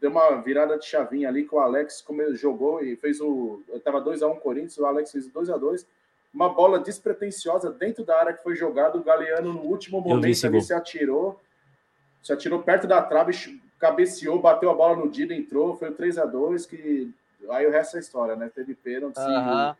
deu 0.00 0.10
uma 0.10 0.36
virada 0.42 0.78
de 0.78 0.84
chavinha 0.86 1.28
ali 1.28 1.44
que 1.46 1.54
o 1.54 1.58
Alex 1.58 2.00
come- 2.02 2.34
jogou 2.34 2.82
e 2.82 2.96
fez 2.96 3.20
o. 3.20 3.62
Tava 3.84 4.00
2 4.00 4.22
a 4.22 4.28
1 4.28 4.36
Corinthians, 4.36 4.78
o 4.78 4.86
Alex 4.86 5.10
fez 5.12 5.26
2 5.26 5.48
a 5.50 5.56
2 5.56 5.86
Uma 6.32 6.48
bola 6.48 6.78
despretensiosa 6.78 7.72
dentro 7.72 8.04
da 8.04 8.16
área 8.20 8.32
que 8.32 8.42
foi 8.42 8.54
jogado, 8.54 8.98
o 8.98 9.02
Galeano 9.02 9.52
no 9.52 9.62
último 9.62 10.00
momento 10.00 10.24
ali 10.46 10.60
se 10.62 10.72
atirou. 10.72 11.40
Se 12.22 12.32
atirou 12.32 12.62
perto 12.62 12.86
da 12.86 13.02
trave, 13.02 13.32
cabeceou, 13.80 14.38
bateu 14.38 14.70
a 14.70 14.74
bola 14.74 14.94
no 14.94 15.10
Dida, 15.10 15.34
entrou, 15.34 15.74
foi 15.76 15.88
o 15.88 15.92
3 15.94 16.18
a 16.18 16.24
2 16.26 16.66
que 16.66 17.10
aí 17.48 17.66
o 17.66 17.70
resto 17.70 17.96
é 17.96 18.00
história, 18.00 18.36
né? 18.36 18.50
Teve 18.54 18.74
pênalti, 18.74 19.18
Aham. 19.18 19.76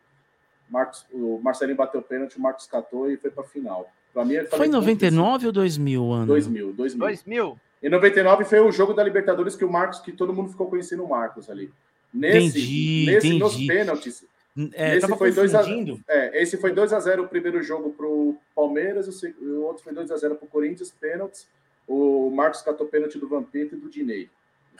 o, 0.69 0.71
Marcos, 0.71 1.05
o 1.11 1.39
Marcelinho 1.43 1.77
bateu 1.77 2.01
pênalti, 2.01 2.37
o 2.37 2.41
Marcos 2.41 2.65
catou 2.67 3.09
e 3.11 3.17
foi 3.17 3.29
para 3.31 3.43
final. 3.43 3.89
Para 4.13 4.25
mim, 4.25 4.35
Foi 4.35 4.45
falei, 4.47 4.67
em 4.67 4.71
putz, 4.71 4.81
99 4.85 5.47
ou 5.47 5.51
2000, 5.53 6.11
ano? 6.11 6.25
2000, 6.27 6.73
2000. 6.73 6.99
2000. 6.99 7.59
Em 7.83 7.89
99 7.89 8.43
foi 8.45 8.59
o 8.59 8.71
jogo 8.71 8.93
da 8.93 9.03
Libertadores 9.03 9.55
que 9.55 9.65
o 9.65 9.71
Marcos, 9.71 9.99
que 9.99 10.11
todo 10.11 10.33
mundo 10.33 10.49
ficou 10.49 10.67
conhecendo 10.69 11.03
o 11.03 11.09
Marcos 11.09 11.49
ali. 11.49 11.71
Nesse, 12.13 12.47
Entendi, 12.59 13.05
nesse 13.07 13.39
nos 13.39 13.53
entendi. 13.53 13.67
pênaltis, 13.67 14.25
É, 14.73 14.91
Esse 14.97 15.01
tava 15.07 15.15
foi 15.17 15.31
dois 15.31 15.55
a- 15.55 15.63
é, 16.09 16.41
esse 16.43 16.57
foi 16.57 16.73
2 16.73 16.91
a 16.91 16.99
0 16.99 17.23
o 17.23 17.27
primeiro 17.29 17.63
jogo 17.63 17.91
pro 17.91 18.35
Palmeiras, 18.53 19.07
o, 19.07 19.43
o 19.45 19.61
outro 19.63 19.81
foi 19.81 19.93
2 19.93 20.11
a 20.11 20.17
0 20.17 20.35
pro 20.35 20.45
Corinthians, 20.45 20.91
pênaltis. 20.91 21.47
O 21.87 22.29
Marcos 22.31 22.61
catou 22.61 22.85
pênalti 22.85 23.17
do 23.17 23.29
Vampeta 23.29 23.75
e 23.75 23.77
do 23.77 23.89
Dinei. 23.89 24.29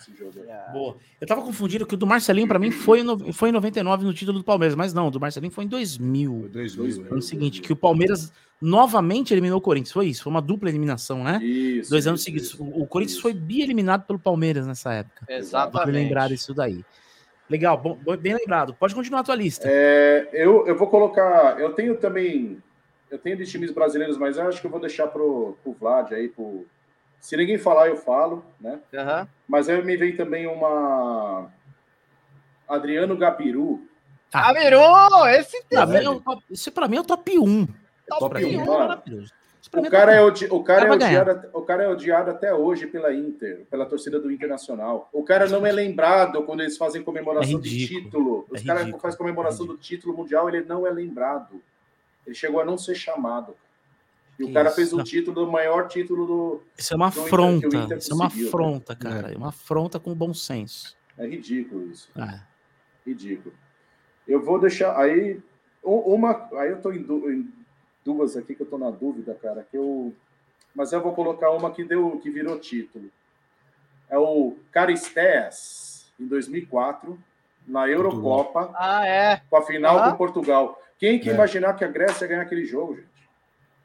Esse 0.01 0.15
jogo. 0.17 0.33
aí. 0.39 0.73
Boa. 0.73 0.97
Eu 1.19 1.27
tava 1.27 1.41
confundindo 1.41 1.85
que 1.85 1.93
o 1.93 1.97
do 1.97 2.07
Marcelinho, 2.07 2.47
pra 2.47 2.59
mim, 2.59 2.71
foi, 2.71 3.03
no, 3.03 3.31
foi 3.33 3.49
em 3.49 3.51
99 3.51 4.03
no 4.05 4.13
título 4.13 4.39
do 4.39 4.43
Palmeiras, 4.43 4.75
mas 4.75 4.93
não, 4.93 5.07
o 5.07 5.11
do 5.11 5.19
Marcelinho 5.19 5.51
foi 5.53 5.63
em 5.65 5.67
2000. 5.67 6.49
2000. 6.51 7.05
Foi 7.05 7.17
o 7.17 7.21
seguinte, 7.21 7.61
que 7.61 7.71
o 7.71 7.75
Palmeiras 7.75 8.31
novamente 8.61 9.33
eliminou 9.33 9.57
o 9.57 9.61
Corinthians. 9.61 9.91
Foi 9.91 10.07
isso, 10.07 10.23
foi 10.23 10.31
uma 10.31 10.41
dupla 10.41 10.69
eliminação, 10.69 11.23
né? 11.23 11.39
Isso. 11.43 11.89
Dois 11.89 12.05
anos 12.07 12.21
isso, 12.21 12.25
seguidos. 12.25 12.47
isso, 12.49 12.63
O, 12.63 12.85
Corinthians 12.85 13.13
isso. 13.13 13.21
foi 13.21 13.33
bi-eliminado 13.33 14.05
pelo 14.05 14.19
Palmeiras 14.19 14.67
nessa 14.67 14.93
época. 14.93 15.25
Exatamente. 15.27 15.91
Vou 15.91 15.93
lembrar 16.01 16.31
isso 16.31 16.53
daí. 16.53 16.83
Legal, 17.49 17.77
bom, 17.77 17.97
bom- 18.01 18.15
bem 18.15 18.33
lembrado. 18.35 18.73
Pode 18.73 18.95
continuar 18.95 19.21
a 19.21 19.23
tua 19.23 19.35
lista. 19.35 19.67
É, 19.69 20.29
eu, 20.31 20.65
eu 20.67 20.77
vou 20.77 20.87
colocar. 20.87 21.59
Eu 21.59 21.73
tenho 21.73 21.97
também. 21.97 22.57
Eu 23.09 23.17
tenho 23.17 23.35
de 23.35 23.45
times 23.45 23.71
brasileiros, 23.71 24.17
mas 24.17 24.37
eu 24.37 24.47
acho 24.47 24.61
que 24.61 24.67
eu 24.67 24.71
vou 24.71 24.79
deixar 24.79 25.07
pro, 25.07 25.57
pro 25.61 25.73
Vlad 25.73 26.13
aí. 26.13 26.29
Pro, 26.29 26.65
se 27.21 27.37
ninguém 27.37 27.57
falar, 27.57 27.87
eu 27.87 27.95
falo, 27.95 28.43
né? 28.59 28.79
Aham. 28.93 29.27
Mas 29.47 29.69
aí 29.69 29.81
me 29.81 29.95
vem 29.95 30.15
também 30.15 30.45
uma. 30.47 31.49
Adriano 32.67 33.15
Gabiru. 33.17 33.85
Ah, 34.33 34.53
virou! 34.53 35.27
Esse 35.27 35.61
Pra 35.69 35.85
tem. 35.85 35.99
mim 35.99 36.05
é 36.05 36.09
o 36.09 36.19
top, 36.21 36.43
isso 36.49 36.71
pra 36.71 36.87
mim 36.87 36.97
é 36.97 37.01
o 37.01 37.03
top 37.03 37.37
1. 37.37 37.67
Top 38.07 38.41
é 38.41 38.45
1. 38.47 38.65
maravilhoso. 38.65 39.31
Isso 39.61 39.69
pra 39.69 39.81
mim 39.81 39.87
O 39.87 39.91
cara, 39.91 40.11
top 40.13 40.17
é, 40.17 40.21
um. 40.21 40.25
odi- 40.27 40.47
o, 40.49 40.63
cara 40.63 40.87
é 40.87 40.91
odiado, 40.91 41.49
o 41.53 41.61
cara 41.61 41.83
é 41.83 41.87
odiado 41.89 42.31
até 42.31 42.53
hoje 42.53 42.87
pela 42.87 43.13
Inter, 43.13 43.65
pela 43.69 43.85
torcida 43.85 44.19
do 44.19 44.31
Internacional. 44.31 45.09
O 45.11 45.21
cara 45.23 45.47
não 45.49 45.65
é 45.65 45.71
lembrado 45.71 46.43
quando 46.43 46.61
eles 46.61 46.77
fazem 46.77 47.03
comemoração 47.03 47.59
É 47.59 47.61
de 47.61 47.87
título. 47.87 48.45
Os 48.49 48.61
É 48.61 48.65
caras 48.65 48.89
fazem 49.01 49.17
comemoração 49.17 49.65
do 49.65 49.77
título 49.77 50.15
mundial, 50.15 50.47
ele 50.47 50.61
não 50.63 50.87
é 50.87 50.89
lembrado. 50.89 51.61
Ele 52.25 52.33
chegou 52.35 52.61
a 52.61 52.65
não 52.65 52.77
ser 52.77 52.95
chamado. 52.95 53.53
E 54.41 54.49
o 54.49 54.53
cara 54.53 54.67
isso. 54.69 54.75
fez 54.75 54.93
o 54.93 55.03
título, 55.03 55.47
o 55.47 55.51
maior 55.51 55.87
título 55.87 56.25
do. 56.25 56.61
Isso 56.77 56.93
é 56.93 56.97
uma 56.97 57.07
Inter- 57.09 57.23
afronta. 57.23 57.67
o 57.67 57.75
Inter 57.75 57.97
Isso 57.97 58.11
é 58.11 58.15
uma 58.15 58.27
né? 58.29 58.45
afronta, 58.45 58.95
cara. 58.95 59.31
É 59.33 59.37
uma 59.37 59.49
afronta 59.49 59.99
com 59.99 60.13
bom 60.15 60.33
senso. 60.33 60.95
É 61.17 61.25
ridículo 61.27 61.91
isso. 61.91 62.09
Ah, 62.15 62.41
Ridículo. 63.05 63.53
Eu 64.27 64.41
vou 64.43 64.59
deixar. 64.59 64.97
Aí, 64.99 65.39
uma. 65.83 66.47
Aí 66.53 66.69
eu 66.71 66.81
tô 66.81 66.91
em, 66.91 67.01
du- 67.01 67.31
em 67.31 67.51
duas 68.05 68.35
aqui 68.37 68.55
que 68.55 68.61
eu 68.61 68.67
tô 68.67 68.77
na 68.77 68.89
dúvida, 68.91 69.33
cara. 69.41 69.65
Que 69.69 69.77
eu, 69.77 70.13
mas 70.73 70.91
eu 70.93 71.01
vou 71.01 71.13
colocar 71.13 71.51
uma 71.51 71.71
que 71.71 71.83
deu, 71.83 72.19
que 72.19 72.29
virou 72.29 72.57
título. 72.59 73.09
É 74.09 74.17
o 74.17 74.55
Caristés, 74.71 76.11
em 76.19 76.25
2004, 76.27 77.17
na 77.67 77.87
Eurocopa, 77.87 78.71
Ah, 78.75 79.05
é. 79.07 79.41
com 79.49 79.55
a 79.57 79.61
final 79.61 80.11
com 80.11 80.17
Portugal. 80.17 80.81
Quem 80.97 81.19
que 81.19 81.29
É. 81.29 81.33
imaginar 81.33 81.73
que 81.73 81.83
a 81.83 81.87
Grécia 81.87 82.25
ia 82.25 82.29
ganhar 82.29 82.41
aquele 82.43 82.65
jogo, 82.65 82.95
gente? 82.95 83.07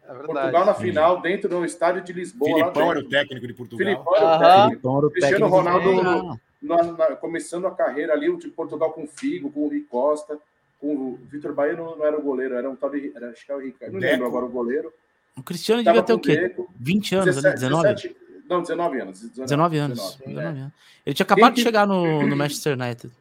É 0.08 0.12
verdade. 0.14 0.26
Portugal 0.32 0.64
na 0.64 0.74
final, 0.74 1.20
dentro 1.20 1.48
do 1.48 1.64
estádio 1.64 2.02
de 2.02 2.12
Lisboa. 2.12 2.50
Filipão 2.58 2.90
era 2.90 3.00
o 3.00 3.08
técnico 3.08 3.46
de 3.46 3.54
Portugal. 3.54 3.86
Filipão 3.86 4.16
era 4.16 4.24
o 4.24 4.28
Aham. 4.28 4.62
técnico. 4.68 4.98
era 4.98 5.06
o 5.06 5.10
Cristiano 5.10 5.36
técnico 5.50 5.56
Ronaldo 5.56 6.38
na- 6.62 6.82
na- 6.92 7.16
começando 7.16 7.66
a 7.66 7.70
carreira 7.70 8.12
ali, 8.12 8.28
o 8.28 8.36
de 8.38 8.48
Portugal 8.48 8.92
com 8.92 9.04
o 9.04 9.06
Figo, 9.06 9.50
com 9.50 9.60
o 9.64 9.68
Rui 9.68 9.84
Costa, 9.90 10.38
com 10.80 10.94
o 10.94 11.18
Vitor 11.30 11.52
Bahia 11.54 11.74
não, 11.74 12.04
era 12.04 12.16
o 12.18 12.22
goleiro, 12.22 12.54
era 12.54 12.68
um 12.68 12.76
tal 12.76 12.90
de. 12.90 13.12
Era, 13.14 13.30
acho 13.30 13.44
que 13.44 13.52
era 13.52 13.60
o 13.60 13.64
Ricardo. 13.64 13.92
Não 13.92 14.00
Deco. 14.00 14.12
lembro 14.12 14.26
agora 14.26 14.44
o 14.46 14.48
goleiro. 14.48 14.92
O 15.36 15.42
Cristiano 15.42 15.82
Tava 15.84 16.00
devia 16.02 16.06
ter 16.06 16.12
com 16.14 16.18
o 16.18 16.22
quê? 16.22 16.36
Deco, 16.48 16.70
20 16.78 17.14
anos, 17.14 17.44
ali, 17.44 17.54
19? 17.54 17.82
17, 17.94 18.16
não, 18.48 18.62
19 18.62 19.00
anos. 19.00 19.20
19, 19.20 19.46
19 19.48 19.78
anos. 19.78 19.98
19, 19.98 20.24
19 20.34 20.58
é. 20.58 20.60
anos. 20.62 20.72
Ele 21.04 21.14
tinha 21.14 21.24
acabado 21.24 21.50
que- 21.52 21.56
de 21.56 21.62
chegar 21.62 21.86
no, 21.86 22.22
no 22.26 22.36
Manchester 22.36 22.72
United. 22.78 23.12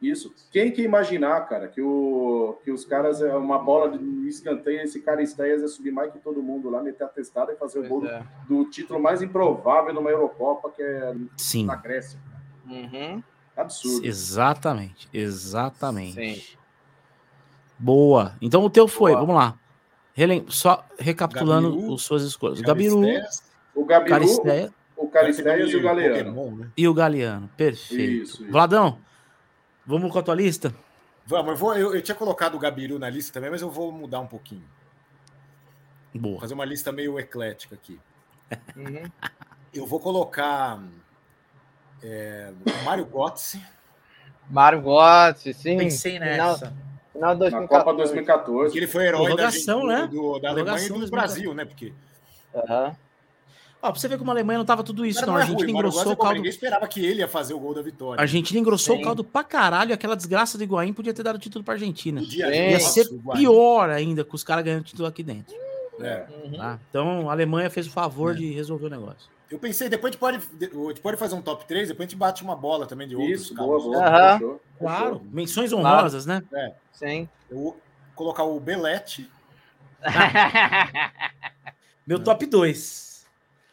Isso. 0.00 0.32
Quem 0.52 0.70
que 0.70 0.80
imaginar, 0.82 1.40
cara, 1.48 1.66
que, 1.66 1.80
o, 1.82 2.56
que 2.62 2.70
os 2.70 2.84
caras, 2.84 3.20
é 3.20 3.34
uma 3.34 3.58
bola 3.58 3.98
de 3.98 4.28
escanteio, 4.28 4.80
esse 4.80 5.00
cara 5.00 5.20
Esteias 5.22 5.60
ia 5.60 5.66
subir 5.68 5.90
mais 5.90 6.12
que 6.12 6.20
todo 6.20 6.40
mundo 6.40 6.70
lá, 6.70 6.80
meter 6.82 7.02
a 7.02 7.08
testada 7.08 7.52
e 7.52 7.56
fazer 7.56 7.80
o 7.80 7.88
Pois 7.88 7.90
gol 8.02 8.06
é. 8.06 8.22
do 8.48 8.64
título 8.66 9.00
mais 9.02 9.22
improvável 9.22 9.92
numa 9.92 10.08
Eurocopa, 10.10 10.70
que 10.70 10.80
é 10.82 11.14
Sim. 11.36 11.64
na 11.66 11.74
Grécia. 11.74 12.18
Uhum. 12.66 13.20
Absurdo. 13.56 14.06
Exatamente. 14.06 15.08
Exatamente. 15.12 16.12
Sim. 16.14 16.56
Boa. 17.78 18.34
Então 18.40 18.62
o 18.62 18.70
teu 18.70 18.86
foi, 18.86 19.12
Boa. 19.12 19.20
vamos 19.26 19.34
lá. 19.36 19.58
Relem- 20.14 20.44
Só 20.48 20.84
recapitulando 20.98 21.70
Gabiru, 21.70 21.94
as 21.94 22.02
suas 22.02 22.22
escolhas. 22.22 22.60
O 22.60 22.62
Gabiru, 22.62 23.00
O 23.74 23.84
Gabiru, 23.84 24.10
Caristeia 24.10 24.72
o 24.96 25.06
Caristeias 25.08 25.70
e 25.70 25.76
o 25.76 25.82
Galeano. 25.82 26.34
Pokémon, 26.34 26.56
né? 26.56 26.70
e 26.76 26.88
o 26.88 26.94
Galeano. 26.94 27.48
Perfeito. 27.56 28.22
Isso, 28.24 28.42
isso. 28.42 28.50
Vladão, 28.52 28.98
vamos 29.88 30.12
com 30.12 30.18
a 30.18 30.22
tua 30.22 30.34
lista? 30.34 30.74
Vamos, 31.26 31.52
eu, 31.52 31.56
vou, 31.56 31.74
eu, 31.74 31.94
eu 31.94 32.02
tinha 32.02 32.14
colocado 32.14 32.54
o 32.54 32.58
Gabiru 32.58 32.98
na 32.98 33.08
lista 33.08 33.32
também, 33.32 33.50
mas 33.50 33.62
eu 33.62 33.70
vou 33.70 33.90
mudar 33.90 34.20
um 34.20 34.26
pouquinho. 34.26 34.64
Vou 36.12 36.22
Boa. 36.22 36.40
fazer 36.40 36.54
uma 36.54 36.64
lista 36.64 36.92
meio 36.92 37.18
eclética 37.18 37.74
aqui. 37.74 37.98
Uhum. 38.76 39.10
Eu 39.74 39.86
vou 39.86 40.00
colocar 40.00 40.82
é, 42.02 42.50
Mário 42.82 43.04
Götze. 43.04 43.62
Mário 44.48 44.80
Götze, 44.80 45.52
sim. 45.52 45.76
Pensei 45.76 46.14
Final, 46.14 46.52
nessa. 46.52 46.72
final 47.12 47.34
de 47.36 47.50
Na 47.50 47.68
Copa 47.68 47.92
2014. 47.92 47.94
2014. 47.94 48.72
Que 48.72 48.78
ele 48.78 48.86
foi 48.86 49.04
herói 49.04 49.36
da, 49.36 49.44
Argentina, 49.44 49.84
né? 49.84 50.06
do, 50.06 50.38
da 50.38 50.48
Alemanha 50.48 50.78
e 50.78 50.88
do 50.88 50.94
2014. 50.94 51.10
Brasil, 51.10 51.54
né? 51.54 51.66
Porque 51.66 51.92
Aham. 52.54 52.96
Ó, 53.80 53.92
pra 53.92 54.00
você 54.00 54.08
ver 54.08 54.18
como 54.18 54.30
a 54.30 54.34
Alemanha 54.34 54.58
não 54.58 54.64
tava 54.64 54.82
tudo 54.82 55.06
isso, 55.06 55.20
Cara, 55.20 55.30
não. 55.30 55.36
A 55.36 55.40
é 55.40 55.42
Argentina 55.42 55.64
ruim, 55.64 55.72
o 55.72 55.74
Mário 55.76 55.88
engrossou 55.88 56.10
o 56.10 56.12
é 56.12 56.16
caldo. 56.16 56.34
Ninguém 56.34 56.50
esperava 56.50 56.88
que 56.88 57.04
ele 57.04 57.20
ia 57.20 57.28
fazer 57.28 57.54
o 57.54 57.60
gol 57.60 57.74
da 57.74 57.82
vitória. 57.82 58.18
A 58.20 58.22
Argentina 58.22 58.58
engrossou 58.58 58.96
Sim. 58.96 59.02
o 59.02 59.04
caldo 59.04 59.22
pra 59.22 59.44
caralho. 59.44 59.94
Aquela 59.94 60.16
desgraça 60.16 60.58
do 60.58 60.64
Higuaín 60.64 60.92
podia 60.92 61.14
ter 61.14 61.22
dado 61.22 61.38
título 61.38 61.64
pra 61.64 61.74
Argentina. 61.74 62.20
Podia, 62.20 62.46
Sim. 62.46 62.70
Ia 62.70 62.80
ser 62.80 63.06
o 63.06 63.32
pior 63.32 63.88
ainda 63.90 64.24
com 64.24 64.34
os 64.34 64.42
caras 64.42 64.64
ganhando 64.64 64.82
título 64.84 65.06
aqui 65.06 65.22
dentro. 65.22 65.54
É. 66.00 66.26
Uhum. 66.44 66.56
tá? 66.56 66.78
Então 66.90 67.28
a 67.28 67.32
Alemanha 67.32 67.70
fez 67.70 67.86
o 67.86 67.90
favor 67.90 68.34
de 68.34 68.52
resolver 68.52 68.86
o 68.86 68.90
negócio. 68.90 69.30
Eu 69.50 69.58
pensei, 69.58 69.88
depois 69.88 70.10
a 70.10 70.12
gente, 70.12 70.20
pode, 70.20 70.36
a 70.36 70.88
gente 70.88 71.00
pode 71.00 71.16
fazer 71.16 71.34
um 71.34 71.40
top 71.40 71.64
3, 71.64 71.88
depois 71.88 72.06
a 72.06 72.10
gente 72.10 72.18
bate 72.18 72.42
uma 72.42 72.54
bola 72.54 72.84
também 72.86 73.08
de 73.08 73.16
outros 73.16 73.42
Isso, 73.42 73.54
boa, 73.54 73.80
boa. 73.80 73.96
Aham. 73.96 74.38
Fechou, 74.38 74.60
Claro, 74.78 75.04
fechou. 75.16 75.26
menções 75.32 75.72
honrosas, 75.72 76.26
né? 76.26 76.42
Sim. 76.92 77.28
Eu 77.50 77.56
vou 77.56 77.80
colocar 78.14 78.42
o 78.44 78.60
Belete. 78.60 79.30
Meu 82.06 82.18
top 82.18 82.44
2. 82.44 83.17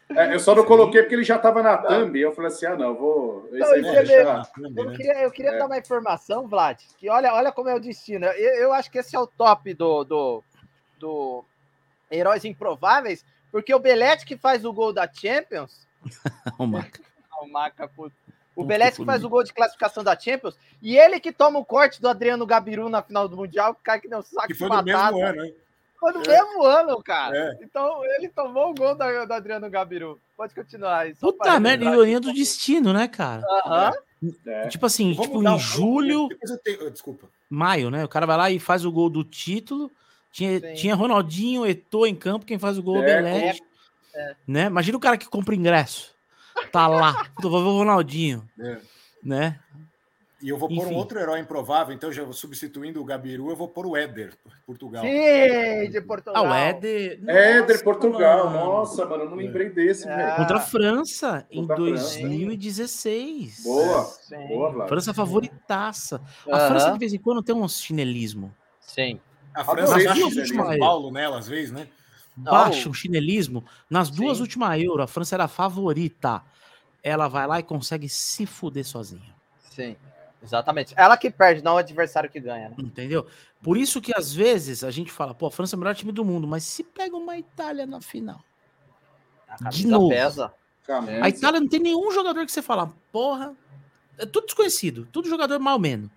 É, 0.09 0.35
eu 0.35 0.39
só 0.39 0.53
não 0.53 0.63
coloquei 0.65 1.01
porque 1.01 1.15
ele 1.15 1.23
já 1.23 1.35
estava 1.37 1.63
na 1.63 1.77
thumb. 1.77 2.15
E 2.17 2.21
eu 2.21 2.31
falei 2.31 2.51
assim: 2.51 2.65
ah, 2.67 2.75
não, 2.75 2.93
vou. 2.95 3.47
Esse 3.51 3.59
Não, 3.59 3.71
aí 3.73 3.79
isso 3.81 3.89
vou 3.89 3.99
é 3.99 4.03
deixar. 4.03 4.51
Eu 4.77 4.91
queria, 4.91 5.21
eu 5.23 5.31
queria 5.31 5.51
É. 5.51 5.57
dar 5.57 5.65
uma 5.65 5.77
informação, 5.79 6.47
Vlad, 6.47 6.79
que 6.97 7.09
olha, 7.09 7.33
olha 7.33 7.51
como 7.51 7.69
é 7.69 7.75
o 7.75 7.79
destino. 7.79 8.25
Eu, 8.27 8.53
eu 8.55 8.73
acho 8.73 8.91
que 8.91 8.99
esse 8.99 9.15
é 9.15 9.19
o 9.19 9.25
top 9.25 9.73
do, 9.73 10.03
do, 10.03 10.43
do 10.99 11.43
Heróis 12.11 12.45
Improváveis, 12.45 13.25
porque 13.51 13.73
o 13.73 13.79
Belete 13.79 14.25
que 14.25 14.37
faz 14.37 14.63
o 14.63 14.71
gol 14.71 14.93
da 14.93 15.09
Champions, 15.11 15.87
O 16.59 16.67
Maca. 16.67 17.01
o 17.41 17.47
Maca, 17.47 17.87
puto, 17.87 18.15
o 18.55 18.63
Belete 18.63 18.97
que 18.97 19.05
faz 19.05 19.23
o 19.23 19.29
gol 19.29 19.43
de 19.43 19.53
classificação 19.53 20.03
da 20.03 20.17
Champions, 20.17 20.55
e 20.83 20.95
ele 20.97 21.19
que 21.19 21.31
toma 21.33 21.57
o 21.57 21.65
corte 21.65 21.99
do 21.99 22.07
Adriano 22.07 22.45
Gabiru 22.45 22.89
na 22.89 23.01
final 23.01 23.27
do 23.27 23.35
Mundial, 23.35 23.71
o 23.71 23.75
cara 23.75 23.99
que 23.99 24.07
deu 24.07 24.19
um 24.19 24.23
saco 24.23 24.47
Que 24.47 24.53
de 24.53 24.59
foi 24.59 24.69
batata. 24.69 24.83
mesmo 25.11 25.25
ano, 25.25 25.45
hein? 25.45 25.55
Foi 25.99 26.11
no 26.13 26.21
É. 26.23 26.27
mesmo 26.27 26.63
ano, 26.63 27.01
cara. 27.03 27.35
É. 27.37 27.57
Então 27.63 28.03
ele 28.05 28.29
tomou 28.29 28.71
o 28.71 28.75
gol 28.75 28.95
da, 28.95 29.25
do 29.25 29.33
Adriano 29.33 29.69
Gabiru. 29.69 30.19
Pode 30.35 30.53
continuar 30.53 30.99
aí. 30.99 31.15
Puta 31.15 31.59
merda, 31.59 31.85
ironia 31.85 32.19
do 32.19 32.33
destino, 32.33 32.91
né, 32.93 33.07
cara? 33.07 33.43
Aham. 33.65 33.91
É. 34.45 34.67
Tipo 34.67 34.85
assim, 34.85 35.13
Vamos 35.13 35.27
tipo 35.31 35.43
em 35.47 35.59
julho, 35.59 36.29
tenho- 36.63 36.89
Desculpa. 36.91 37.27
maio, 37.49 37.89
né? 37.91 38.03
O 38.03 38.09
cara 38.09 38.25
vai 38.25 38.37
lá 38.37 38.51
e 38.51 38.59
faz 38.59 38.83
o 38.85 38.91
gol 38.91 39.09
do 39.09 39.23
título. 39.23 39.91
Tinha, 40.31 40.59
Sim. 40.59 40.73
tinha 40.73 40.95
Ronaldinho, 40.95 41.65
Eto'o 41.65 42.05
em 42.05 42.15
campo, 42.15 42.45
quem 42.45 42.59
faz 42.59 42.77
o 42.77 42.83
gol 42.83 42.97
é 42.97 42.99
o 42.99 43.03
É, 43.03 43.15
Belete. 43.21 43.63
é. 44.13 44.35
Né? 44.47 44.65
Imagina 44.65 44.97
o 44.97 45.01
cara 45.01 45.17
que 45.17 45.27
compra 45.29 45.55
ingresso. 45.55 46.13
Tá 46.71 46.87
lá, 46.87 47.25
Puta, 47.35 47.47
vou 47.49 47.61
ver 47.63 47.69
o 47.69 47.77
Ronaldinho, 47.77 48.47
É. 48.59 48.77
né? 49.23 49.59
E 50.45 50.49
eu 50.49 50.59
vou 50.59 50.69
pôr 50.69 50.83
Enfim. 50.85 50.93
um 50.93 50.97
outro 50.97 51.17
herói 51.19 51.39
improvável, 51.39 51.91
então 51.91 52.13
já 52.13 52.23
vou 52.23 52.31
substituindo 52.31 53.01
o 53.01 53.03
Gabiru, 53.03 53.49
eu 53.49 53.55
vou 53.55 53.67
pôr 53.67 53.87
o 53.87 53.97
Éder, 53.97 54.31
Portugal. 54.63 55.03
Sim, 55.03 55.89
de 55.89 55.99
Portugal. 56.01 56.45
Ah, 56.45 56.47
o 56.47 56.53
Éder. 56.53 57.19
Éder, 57.27 57.67
Nossa, 57.67 57.83
Portugal. 57.83 58.45
mano. 58.51 58.59
Nossa, 58.59 59.05
mano, 59.07 59.23
eu 59.23 59.29
não 59.31 59.37
lembrei 59.37 59.71
desse, 59.71 60.07
É. 60.07 60.15
velho. 60.15 60.35
Contra 60.35 60.57
a 60.57 60.59
França, 60.59 61.47
em 61.49 61.61
Contra 61.61 61.73
a 61.73 61.77
França. 61.79 62.19
2016. 62.19 63.63
Boa. 63.63 64.03
Sim. 64.03 64.47
Boa, 64.47 64.71
Vlad. 64.71 64.87
França 64.87 65.13
favoritaça. 65.15 66.21
A 66.47 66.55
Aham. 66.57 66.67
França, 66.67 66.91
de 66.91 66.99
vez 66.99 67.11
em 67.15 67.17
quando, 67.17 67.41
tem 67.41 67.55
um 67.55 67.67
chinelismo. 67.67 68.53
Sim. 68.79 69.19
A 69.51 69.63
França 69.65 69.97
o 69.97 70.25
último 70.25 70.63
aí. 70.67 70.77
Paulo 70.77 71.11
nela, 71.11 71.39
às 71.39 71.47
vezes, 71.47 71.71
né? 71.71 71.87
Baixa 72.35 72.87
um 72.87 72.93
chinelismo. 72.93 73.65
Nas 73.89 74.11
duas 74.11 74.37
Sim. 74.37 74.43
últimas 74.43 74.79
Euro, 74.79 75.01
a 75.01 75.07
França 75.07 75.35
era 75.35 75.45
a 75.45 75.47
favorita. 75.47 76.43
Ela 77.01 77.27
vai 77.27 77.47
lá 77.47 77.59
e 77.59 77.63
consegue 77.63 78.07
se 78.07 78.45
fuder 78.45 78.85
sozinha. 78.85 79.33
Sim. 79.71 79.95
Exatamente. 80.41 80.93
Ela 80.95 81.17
que 81.17 81.29
perde, 81.31 81.63
não 81.63 81.75
o 81.75 81.77
adversário 81.77 82.29
que 82.29 82.39
ganha, 82.39 82.69
né? 82.69 82.75
Entendeu? 82.79 83.27
Por 83.61 83.77
isso 83.77 83.99
que 83.99 84.15
às 84.15 84.33
vezes 84.33 84.83
a 84.83 84.91
gente 84.91 85.11
fala, 85.11 85.33
pô, 85.33 85.47
a 85.47 85.51
França 85.51 85.75
é 85.75 85.77
o 85.77 85.79
melhor 85.79 85.95
time 85.95 86.11
do 86.11 86.23
mundo, 86.23 86.47
mas 86.47 86.63
se 86.63 86.83
pega 86.83 87.15
uma 87.15 87.37
Itália 87.37 87.85
na 87.85 87.99
final. 87.99 88.43
A 89.47 89.69
De 89.69 89.87
novo. 89.87 90.09
pesa. 90.09 90.53
A 91.21 91.29
Itália 91.29 91.59
não 91.59 91.67
tem 91.67 91.79
nenhum 91.79 92.11
jogador 92.11 92.45
que 92.45 92.51
você 92.51 92.61
fala, 92.61 92.93
porra, 93.11 93.55
é 94.17 94.25
tudo 94.25 94.45
desconhecido, 94.45 95.07
tudo 95.11 95.27
jogador 95.27 95.59
mal 95.59 95.79
menos. 95.79 96.11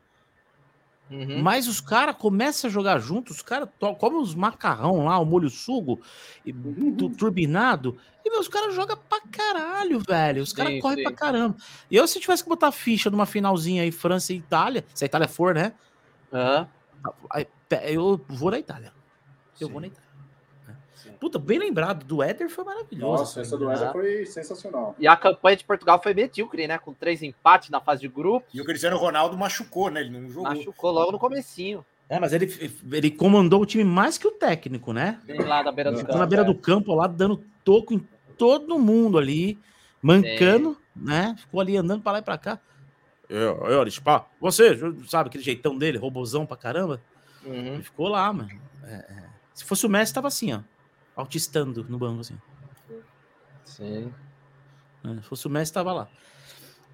Uhum. 1.11 1.43
Mas 1.43 1.67
os 1.69 1.81
caras 1.81 2.15
começam 2.17 2.69
a 2.69 2.73
jogar 2.73 2.99
juntos, 2.99 3.37
os 3.37 3.43
caras 3.43 3.69
comem 3.99 4.21
os 4.21 4.35
macarrão 4.35 5.05
lá, 5.07 5.19
o 5.19 5.25
molho 5.25 5.49
sugo, 5.49 6.01
e 6.45 6.53
tu- 6.53 7.09
turbinado, 7.11 7.97
e 8.25 8.31
meus 8.31 8.47
caras 8.47 8.75
jogam 8.75 8.97
pra 9.09 9.21
caralho, 9.23 10.01
velho. 10.01 10.43
Os 10.43 10.53
caras 10.53 10.79
correm 10.83 10.99
sim. 10.99 11.03
pra 11.05 11.13
caramba. 11.13 11.57
E 11.91 11.97
eu, 11.97 12.07
se 12.07 12.21
tivesse 12.21 12.43
que 12.43 12.49
botar 12.49 12.71
ficha 12.73 13.09
numa 13.11 13.25
finalzinha 13.25 13.83
aí, 13.83 13.91
França 13.91 14.33
e 14.35 14.37
Itália, 14.37 14.85
se 14.95 15.03
a 15.05 15.07
Itália 15.07 15.27
for, 15.29 15.55
né? 15.55 15.73
Pe- 17.69 17.81
Eu 17.85 18.21
vou 18.29 18.51
na 18.51 18.59
Itália. 18.59 18.93
Eu 19.61 19.67
Sim. 19.67 19.73
vou 19.73 19.81
na 19.81 19.87
Itália. 19.89 20.08
Sim. 21.19 21.21
Puta, 21.21 21.39
bem 21.39 21.59
lembrado, 21.59 22.05
do 22.05 22.23
Éder 22.23 22.49
foi 22.49 22.65
maravilhoso. 22.65 23.21
Nossa, 23.21 23.41
essa 23.41 23.57
do 23.57 23.71
Éder 23.71 23.93
foi 23.93 24.27
sensacional. 24.27 24.95
E 24.99 25.07
a 25.07 25.17
campanha 25.17 25.57
de 25.57 25.65
Portugal 25.65 26.01
foi 26.03 26.15
medíocre, 26.15 26.67
né? 26.67 26.79
Com 26.79 26.95
três 26.95 27.23
empates 27.23 27.71
na 27.71 27.81
fase 27.81 28.03
de 28.03 28.09
grupo. 28.09 28.47
E 28.53 28.61
o 28.61 28.65
Cristiano 28.65 28.97
Ronaldo 28.97 29.37
machucou, 29.37 29.91
né? 29.91 30.01
Ele 30.01 30.11
não 30.11 30.29
jogou. 30.29 30.45
Machucou 30.45 30.91
logo 30.91 31.13
no 31.13 31.19
comecinho. 31.19 31.85
É, 32.09 32.19
mas 32.19 32.33
ele, 32.33 32.51
ele 32.91 33.11
comandou 33.11 33.61
o 33.61 33.67
time 33.67 33.85
mais 33.85 34.17
que 34.17 34.27
o 34.27 34.31
técnico, 34.31 34.93
né? 34.93 35.21
Bem 35.25 35.41
lá 35.43 35.63
da 35.63 35.71
beira 35.71 35.91
do 35.91 35.99
Ficou 35.99 36.13
campo. 36.13 36.19
na 36.19 36.27
beira 36.27 36.43
é. 36.43 36.47
do 36.47 36.55
campo 36.55 36.95
lá, 36.95 37.07
dando 37.07 37.45
toco 37.63 37.93
em 37.93 38.07
todo 38.39 38.79
mundo 38.79 39.19
ali, 39.19 39.59
mancando, 40.01 40.77
né? 40.97 41.35
Ficou 41.39 41.61
ali 41.61 41.77
andando 41.77 42.03
pra 42.03 42.13
lá 42.13 42.19
e 42.21 42.23
pra 42.23 42.39
cá. 42.39 42.59
Eu, 43.29 43.57
eu, 43.67 44.03
pá, 44.03 44.25
você, 44.41 44.79
sabe 45.07 45.29
aquele 45.29 45.45
jeitão 45.45 45.77
dele, 45.77 45.99
robozão 45.99 46.47
pra 46.47 46.57
caramba? 46.57 46.99
Uhum. 47.45 47.75
Ele 47.75 47.83
ficou 47.83 48.09
lá, 48.09 48.33
mano. 48.33 48.51
É, 48.85 48.95
é. 48.95 49.25
Se 49.53 49.65
fosse 49.65 49.85
o 49.85 49.91
Messi, 49.91 50.15
tava 50.15 50.29
assim, 50.29 50.55
ó. 50.55 50.61
Autistando 51.23 51.85
no 51.89 51.99
banco, 51.99 52.21
assim. 52.21 52.39
Sim. 53.65 54.13
né? 55.03 55.17
Se 55.23 55.29
fosse 55.29 55.47
o 55.47 55.51
Messi, 55.51 55.73
tava 55.73 55.93
lá. 55.93 56.09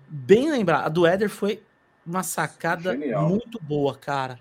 Bem 0.09 0.51
lembrado. 0.51 0.85
A 0.87 0.89
do 0.89 1.07
Éder 1.07 1.29
foi 1.29 1.62
uma 2.07 2.22
sacada 2.22 2.93
Genial. 2.93 3.29
muito 3.29 3.62
boa, 3.62 3.95
cara. 3.97 4.39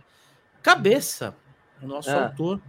Cabeça, 0.62 1.36
o 1.82 1.88
nosso 1.88 2.10
Ah. 2.10 2.26
autor 2.26 2.62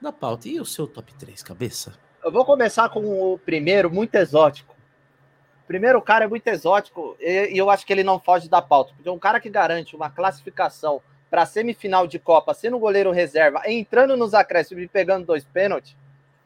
da 0.00 0.12
pauta. 0.12 0.48
E 0.48 0.60
o 0.60 0.64
seu 0.64 0.86
top 0.86 1.12
3, 1.14 1.42
cabeça? 1.42 1.94
Eu 2.22 2.32
vou 2.32 2.44
começar 2.44 2.88
com 2.88 3.32
o 3.34 3.38
primeiro, 3.38 3.90
muito 3.90 4.14
exótico. 4.14 4.74
O 5.64 5.66
primeiro 5.66 6.00
cara 6.02 6.24
é 6.24 6.28
muito 6.28 6.46
exótico 6.46 7.16
e, 7.20 7.54
e 7.54 7.58
eu 7.58 7.68
acho 7.70 7.84
que 7.86 7.92
ele 7.92 8.02
não 8.04 8.20
foge 8.20 8.48
da 8.48 8.60
pauta, 8.62 8.92
porque 8.94 9.08
um 9.10 9.18
cara 9.18 9.40
que 9.40 9.48
garante 9.50 9.96
uma 9.96 10.10
classificação 10.10 11.00
para 11.30 11.42
a 11.42 11.46
semifinal 11.46 12.06
de 12.06 12.18
Copa, 12.18 12.52
sendo 12.54 12.78
goleiro 12.78 13.10
reserva, 13.10 13.62
entrando 13.66 14.16
nos 14.16 14.34
acréscimos 14.34 14.84
e 14.84 14.88
pegando 14.88 15.26
dois 15.26 15.44
pênaltis, 15.44 15.96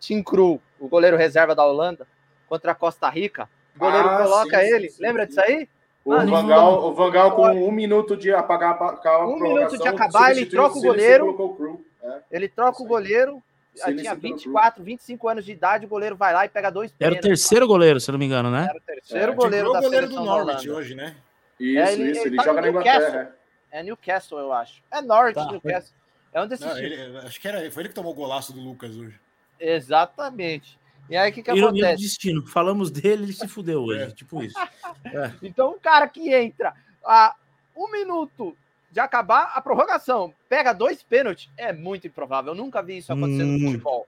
Tim 0.01 0.23
Krul, 0.23 0.61
o 0.79 0.89
goleiro 0.89 1.17
reserva 1.17 1.55
da 1.55 1.65
Holanda, 1.65 2.07
contra 2.49 2.73
a 2.73 2.75
Costa 2.75 3.09
Rica, 3.09 3.49
o 3.75 3.79
goleiro 3.79 4.09
Ah, 4.09 4.23
coloca 4.23 4.59
sim, 4.61 4.67
ele, 4.67 4.89
sim, 4.91 5.03
lembra 5.03 5.23
sim. 5.25 5.29
disso 5.29 5.41
aí? 5.41 5.69
O 6.05 6.11
Mano, 6.11 6.31
Vangal, 6.31 6.85
o 6.85 6.95
Vangal 6.95 7.33
com 7.37 7.47
um 7.49 7.71
minuto 7.73 8.17
de 8.17 8.33
apagar 8.33 8.71
a 8.71 8.75
pa- 8.75 9.01
a 9.05 9.27
Um 9.27 9.39
minuto 9.39 9.77
de 9.77 9.89
acabar, 9.89 10.31
ele 10.31 10.47
troca 10.47 10.79
o 10.79 10.81
goleiro. 10.83 11.29
o 11.31 11.55
Crew. 11.57 11.85
É. 12.03 12.19
Ele 12.31 12.49
troca 12.49 12.83
o 12.83 12.87
goleiro, 12.87 13.43
tinha 13.75 13.91
e 13.91 13.95
colocou 14.05 14.13
o 14.17 14.21
24, 14.21 14.83
25 14.83 15.29
anos 15.29 15.45
de 15.45 15.53
idade, 15.53 15.85
o 15.85 15.89
goleiro 15.89 16.17
vai 16.17 16.33
lá 16.33 16.47
e 16.47 16.49
pega 16.49 16.71
dois 16.71 16.95
Era 16.99 17.15
o 17.15 17.21
terceiro 17.21 17.67
goleiro, 17.67 18.01
se 18.01 18.09
eu 18.11 18.13
não 18.13 18.19
me 18.19 18.25
engano, 18.25 18.51
né? 18.51 18.67
Era 18.71 18.79
o 18.79 18.81
terceiro 18.81 19.33
É, 19.33 19.35
goleiro 19.35 19.73
da 19.73 19.81
goleiro 19.81 20.09
do 20.09 20.21
Norwich 20.25 20.71
hoje, 20.71 20.95
né? 20.95 21.15
Isso, 21.61 21.79
É, 21.79 21.93
ele- 21.93 22.11
isso. 22.13 22.21
ele 22.21 22.29
Ele, 22.29 22.37
tá 22.37 22.43
joga 22.45 22.61
no 22.63 22.67
na 22.69 22.73
Newcastle. 22.73 23.03
Inglaterra. 23.09 23.37
É 23.71 23.83
Newcastle, 23.83 24.39
eu 24.39 24.53
acho. 24.53 24.83
É 24.91 25.03
Norwich, 25.03 25.35
Tá. 25.35 25.51
Newcastle. 25.53 25.95
É 26.33 26.41
um 26.43 26.47
desses 26.47 26.65
Não, 26.65 26.79
ele- 26.79 27.19
acho 27.19 27.39
que 27.41 27.49
era, 27.49 27.71
foi 27.71 27.83
ele 27.83 27.89
que 27.91 27.95
tomou 27.95 28.13
o 28.13 28.15
golaço 28.15 28.53
do 28.53 28.61
Lucas 28.61 28.97
hoje. 28.97 29.19
Exatamente. 29.61 30.79
E 31.11 31.17
aí, 31.17 31.31
o 31.31 31.35
que, 31.35 31.43
que 31.43 31.51
Ironia 31.51 31.71
do 31.71 31.87
acontece? 31.87 32.03
destino. 32.03 32.47
Falamos 32.47 32.91
dele, 32.91 33.25
ele 33.25 33.33
se 33.33 33.49
fudeu 33.49 33.83
hoje. 33.83 34.03
É. 34.03 34.11
Tipo 34.11 34.43
isso. 34.43 34.55
Então, 35.43 35.73
um 35.73 35.79
cara 35.79 36.07
que 36.07 36.33
entra 36.35 36.75
a 37.05 37.35
um 37.75 37.91
minuto 37.91 38.55
de 38.91 39.01
acabar 39.01 39.53
a 39.55 39.61
prorrogação, 39.61 40.35
pega 40.49 40.73
dois 40.73 41.03
pênaltis, 41.03 41.49
é 41.57 41.73
muito 41.73 42.07
improvável. 42.07 42.53
Eu 42.53 42.57
nunca 42.57 42.83
vi 42.83 42.99
isso 42.99 43.13
acontecer 43.13 43.45
no 43.45 43.53
Muito. 43.59 43.73
futebol. 43.73 44.07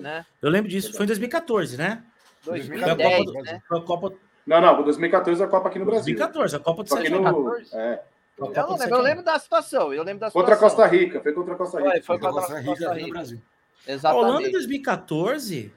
Né? 0.00 0.24
Eu 0.40 0.50
lembro 0.50 0.68
disso, 0.70 0.92
foi 0.94 1.04
em 1.04 1.06
2014, 1.06 1.76
né? 1.76 2.02
2010, 2.44 3.24
Copa 3.24 3.32
do- 3.32 3.42
né? 3.44 3.62
Foi 3.68 3.78
a 3.78 3.82
Copa 3.82 4.12
Não, 4.46 4.60
não, 4.60 4.82
2014 4.82 5.40
é 5.42 5.44
a 5.44 5.48
Copa 5.48 5.68
aqui 5.68 5.78
no 5.78 5.84
Brasil. 5.84 6.14
2014, 6.16 6.56
a 6.56 6.58
Copa 6.58 6.82
do 6.82 6.88
Sete 6.88 7.10
no. 7.10 7.22
14. 7.22 7.76
É, 7.76 8.02
Eu 8.38 8.46
Copa 8.52 8.84
eu 8.88 9.00
lembro 9.00 9.22
da 9.24 9.38
situação. 9.38 9.92
Eu 9.92 10.02
lembro 10.02 10.20
da 10.20 10.30
contra 10.30 10.52
a 10.52 10.56
situação. 10.56 10.76
Costa 10.76 10.86
Rica. 10.96 11.20
Foi 11.20 11.32
contra 11.32 11.54
a 11.54 11.56
Costa 11.56 11.78
Rica. 11.78 11.90
Foi, 11.90 12.02
foi 12.02 12.18
Contra 12.18 12.28
a 12.28 12.32
contra 12.32 12.46
Costa 12.48 12.58
Rica 12.58 12.70
Costa 12.70 12.92
aqui 12.92 13.10
no 13.12 13.18
Rica. 13.20 13.42
Brasil. 13.86 14.08
A 14.08 14.14
Holanda 14.14 14.42
em 14.42 14.46
Exatamente. 14.46 14.52
2014. 14.52 15.72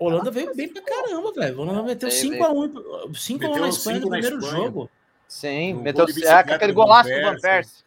a 0.00 0.04
Holanda 0.04 0.30
veio 0.30 0.54
bem 0.54 0.68
pra 0.68 0.82
caramba, 0.82 1.32
velho. 1.32 1.58
A 1.58 1.62
Holanda 1.62 1.82
meteu 1.84 2.08
Veio, 2.10 2.20
5x1 2.32 3.14
5 3.16 3.44
Meteu 3.44 3.60
na 3.62 3.68
Espanha 3.68 4.00
no 4.00 4.10
primeiro 4.10 4.38
Espanha. 4.38 4.56
jogo. 4.56 4.90
Sim, 5.28 5.74
Um 5.74 5.82
meteu 5.82 6.04
é, 6.24 6.30
aquele 6.32 6.72
golaço 6.72 7.08
do 7.08 7.20
Van 7.22 7.36
Persie. 7.40 7.82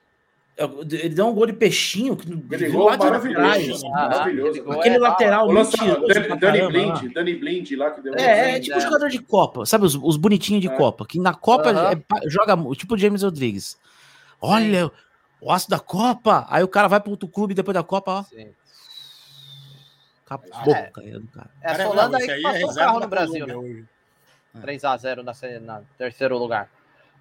Ele 0.58 1.10
deu 1.10 1.28
um 1.28 1.34
gol 1.34 1.46
de 1.48 1.52
peixinho 1.52 2.16
viu 2.16 2.72
gol 2.72 2.86
lá 2.86 2.96
de 2.96 3.04
maravilhoso. 3.04 3.84
né? 3.84 3.92
Ah, 3.94 4.08
Maravilhoso. 4.10 4.72
aquele 4.72 4.96
é 4.96 5.00
lateral 5.00 5.50
O 5.50 5.52
mentiroso 5.52 6.08
Dani, 6.40 6.68
Blind, 6.70 7.14
Dani 7.14 7.36
Blind 7.36 7.72
lá 7.72 7.92
que 7.92 8.00
deu. 8.02 8.16
É, 8.16 8.52
é 8.52 8.56
Sim, 8.56 8.62
tipo 8.62 8.78
é. 8.78 8.80
jogador 8.80 9.10
de 9.10 9.20
Copa, 9.20 9.66
sabe? 9.66 9.86
Os, 9.86 9.96
os 9.96 10.16
bonitinhos 10.16 10.62
de 10.62 10.70
É. 10.70 10.76
Copa, 10.78 11.06
que 11.06 11.20
na 11.20 11.34
Copa 11.34 11.72
Aham. 11.72 11.92
é 11.92 11.96
pa- 11.98 12.22
joga 12.28 12.56
tipo 12.74 12.96
o 12.96 12.98
James 12.98 13.22
Rodrigues. 13.22 13.78
Olha, 14.40 14.90
o 15.42 15.52
aço 15.52 15.70
da 15.70 15.78
Copa. 15.78 16.46
Aí 16.50 16.64
o 16.64 16.70
cara 16.70 16.88
vai 16.88 17.02
pro 17.02 17.12
outro 17.12 17.28
clube 17.28 17.54
depois 17.54 17.76
da 17.76 17.84
Copa, 17.84 18.12
ó. 18.20 18.24
Sim. 18.24 18.48
Acabou 20.26 20.74
É. 20.76 20.90
com 20.92 21.00
a 21.00 21.04
do 21.04 21.28
cara. 21.28 21.50
Essa 21.62 21.78
Cara, 21.78 21.90
Holanda 21.90 22.18
aí 22.18 22.26
que 22.26 22.32
é 22.32 22.42
passou 22.42 22.64
o 22.64 22.68
reserva 22.68 22.80
carro 22.80 23.00
no 23.00 23.08
Brasil, 23.08 23.48
né? 23.48 23.56
hoje. 23.56 23.86
3x0 24.56 25.22
na, 25.24 25.60
na 25.60 25.82
terceiro 25.98 26.38
lugar. 26.38 26.70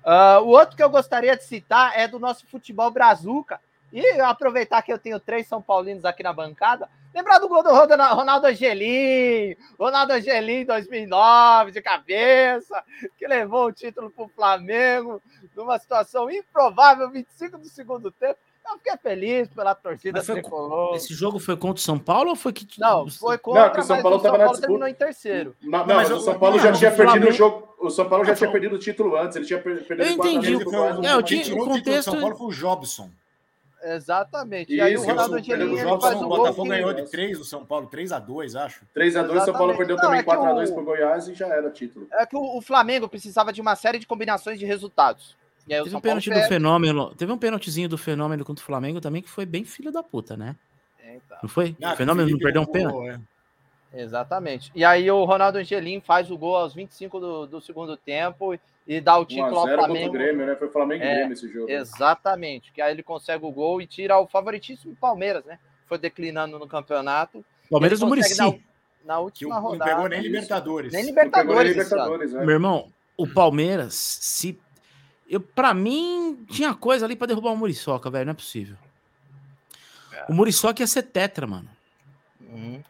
Ah, 0.05 0.41
o 0.41 0.49
outro 0.49 0.77
que 0.77 0.83
eu 0.83 0.91
gostaria 0.91 1.37
de 1.37 1.45
citar 1.45 1.99
é 1.99 2.07
do 2.07 2.19
nosso 2.19 2.47
futebol 2.47 2.91
brazuca. 2.91 3.61
E 3.93 4.21
aproveitar 4.21 4.83
que 4.83 4.93
eu 4.93 4.99
tenho 4.99 5.21
três 5.21 5.47
São 5.47 5.63
Paulinos 5.63 6.05
aqui 6.05 6.23
na 6.23 6.33
bancada. 6.33 6.89
Lembrar 7.15 7.39
do 7.39 7.49
gol 7.49 7.63
do 7.63 7.71
Ronaldo 7.73 8.49
Angelim, 8.49 9.57
Ronaldo 9.79 10.15
Angelim 10.15 10.63
em 10.63 10.65
2009, 10.65 11.71
de 11.71 11.81
cabeça, 11.81 12.83
que 13.17 13.25
levou 13.25 13.67
o 13.67 13.73
título 13.73 14.11
para 14.11 14.25
o 14.25 14.29
Flamengo, 14.29 15.23
numa 15.55 15.79
situação 15.79 16.29
improvável, 16.29 17.09
25 17.09 17.57
do 17.59 17.69
segundo 17.69 18.11
tempo. 18.11 18.37
Eu 18.67 18.79
fiquei 18.79 18.97
feliz 18.97 19.49
pela 19.49 19.75
torcida 19.75 20.19
Mas 20.19 20.27
foi- 20.27 20.37
tricolor. 20.41 20.97
Esse 20.97 21.13
jogo 21.15 21.39
foi 21.39 21.57
contra 21.57 21.81
o 21.81 21.85
São 21.85 21.99
Paulo 21.99 22.31
ou 22.31 22.37
foi 22.37 22.53
que. 22.53 22.67
Não, 22.81 23.09
foi 23.11 23.37
contra, 23.39 23.63
Não, 23.67 23.73
que 23.73 23.81
o 23.81 23.83
São 23.83 23.97
mas 23.97 24.03
Paulo 24.03 24.17
o 24.17 24.21
São 24.21 24.31
na 24.33 24.37
Paulo 24.39 24.51
disputa. 24.53 24.67
terminou 24.67 24.89
em 24.89 24.95
terceiro. 24.95 25.57
Não, 25.63 25.71
Não, 25.71 25.79
não, 25.79 25.87
mas 25.87 25.97
mas 25.97 26.11
o 26.11 26.17
o- 26.17 26.21
São 26.21 26.39
Paulo 26.39 26.57
não, 26.57 26.63
já 26.65 26.71
o 26.71 26.73
tinha 26.73 26.91
perdido 26.91 27.11
Flamengo- 27.11 27.29
o 27.31 27.33
jogo. 27.37 27.75
O 27.79 27.91
São 27.91 28.09
Paulo 28.09 28.25
já 28.25 28.35
tinha 28.35 28.51
foi- 28.51 28.61
perdido 28.61 28.77
o 28.77 28.79
título 28.79 29.17
antes. 29.17 29.37
Ele 29.37 29.45
tinha 29.47 29.59
per- 29.61 29.85
perdido 29.85 30.09
Eu 30.09 30.17
quatro 30.17 30.31
a 30.31 30.35
entendi. 30.35 31.07
É, 31.07 31.15
o 31.15 31.19
o 31.19 31.23
título 31.23 31.65
do 31.65 31.71
contexto- 31.73 32.11
São 32.11 32.21
Paulo 32.21 32.37
foi 32.37 32.47
o 32.47 32.51
Jobson. 32.53 33.11
Exatamente. 33.83 34.73
E 34.75 34.81
aí 34.81 34.97
o 34.97 35.03
Ronaldo 35.03 35.35
o- 35.35 35.39
Angelini 35.39 35.71
o 35.71 35.77
ele 35.77 35.83
Jobson, 35.83 36.01
faz 36.01 36.15
o 36.21 36.25
o 36.25 36.29
gol. 36.29 36.37
Botafogo 36.39 36.63
que- 36.63 36.69
ganhou 36.71 36.95
de 36.95 37.11
3 37.11 37.39
do 37.39 37.45
São 37.45 37.67
Paulo, 37.67 37.87
3x2, 37.87 38.57
acho. 38.57 38.81
3x2, 38.95 39.45
São 39.45 39.53
Paulo 39.53 39.77
perdeu 39.77 39.97
Não, 39.97 40.03
também 40.05 40.21
é 40.21 40.23
que 40.23 40.27
4x2 40.31 40.71
o- 40.71 40.75
pro 40.75 40.85
Goiás 40.85 41.29
e 41.29 41.35
já 41.35 41.47
era 41.49 41.71
título. 41.71 42.07
É 42.13 42.25
que 42.25 42.35
o, 42.35 42.57
o 42.57 42.63
Flamengo 42.63 43.07
precisava 43.09 43.53
de 43.53 43.61
uma 43.61 43.77
série 43.77 43.99
de 43.99 44.07
combinações 44.07 44.59
de 44.59 44.65
resultados. 44.65 45.37
E 45.67 45.73
aí 45.75 45.81
o 45.81 45.85
Teve 45.85 45.91
São 45.91 45.99
um 45.99 46.03
Paulo 46.03 46.03
pênalti 46.03 46.29
do 46.31 46.35
perde. 46.35 46.49
fenômeno. 46.49 47.15
Teve 47.15 47.33
um 47.33 47.39
pênaltizinho 47.39 47.89
do 47.89 47.97
fenômeno 47.99 48.45
contra 48.45 48.63
o 48.63 48.67
Flamengo 48.67 49.01
também, 49.01 49.23
que 49.23 49.31
foi 49.31 49.47
bem 49.47 49.65
filho 49.65 49.91
da 49.91 50.03
puta, 50.03 50.37
né? 50.37 50.57
É, 51.03 51.17
então. 51.17 51.39
Não 51.43 51.49
foi? 51.49 51.77
Ah, 51.83 51.93
o 51.95 51.97
fenômeno 51.97 52.31
não 52.31 52.39
perdeu 52.39 52.63
um 52.63 52.67
pênalti? 52.67 53.09
é. 53.11 53.21
Exatamente. 53.97 54.73
E 54.75 54.85
aí 54.85 55.09
o 55.09 55.25
Ronaldo 55.25 55.59
Angelim 55.59 56.01
faz 56.01 56.29
o 56.31 56.37
gol 56.37 56.57
aos 56.57 56.75
25 56.75 57.21
do, 57.21 57.47
do 57.47 57.61
segundo 57.61 57.97
tempo 57.97 58.59
e 58.87 59.01
dá 59.01 59.17
o 59.17 59.25
título 59.25 59.57
ao 59.57 59.67
1x0 59.67 59.69
contra 59.69 59.75
o 59.75 59.85
Flamengo. 59.87 60.13
Grêmio, 60.13 60.47
né? 60.47 60.57
Foi 60.57 60.69
Flamengo 60.69 61.05
e 61.05 61.07
É, 61.07 61.15
Grêmio 61.15 61.33
esse 61.33 61.49
jogo. 61.53 61.71
Exatamente. 61.71 62.73
Que 62.73 62.83
aí 62.83 62.93
ele 62.93 63.05
consegue 63.05 63.45
o 63.47 63.53
gol 63.53 63.81
e 63.81 63.87
tira 63.87 64.19
o 64.19 64.27
favoritíssimo 64.27 64.97
Palmeiras, 64.97 65.45
né? 65.45 65.61
Foi 65.87 65.97
declinando 65.97 66.59
no 66.59 66.67
campeonato. 66.67 67.45
Palmeiras 67.71 68.01
do 68.01 68.07
Murici. 68.09 68.37
Na 69.05 69.17
Que 69.17 69.21
última 69.23 69.55
não 69.57 69.63
rodada. 69.63 69.91
pegou 69.93 70.09
nem. 70.09 70.21
Libertadores. 70.23 70.93
Nem 70.93 71.05
Não 71.07 71.15
pegou 71.15 71.55
nem 71.55 71.65
Libertadores. 71.69 71.77
esse 71.77 71.95
ano. 71.95 72.03
Libertadores, 72.03 72.33
né? 72.33 72.41
Meu 72.45 72.55
irmão, 72.55 72.93
o 73.17 73.29
Palmeiras, 73.29 73.95
se. 73.95 74.59
Eu, 75.29 75.41
pra 75.41 75.73
mim, 75.73 76.45
tinha 76.49 76.75
coisa 76.75 77.05
ali 77.07 77.17
pra 77.17 77.27
derrubar 77.27 77.51
o 77.53 77.57
Muriçoca, 77.57 78.11
velho. 78.11 78.27
Não 78.27 78.33
é 78.33 78.35
possível. 78.35 78.77
O 80.29 80.35
Muriçoca 80.35 80.83
ia 80.83 80.87
ser 80.87 81.03
tetra, 81.03 81.47
mano. 81.47 81.69
Uhum. 82.41 82.83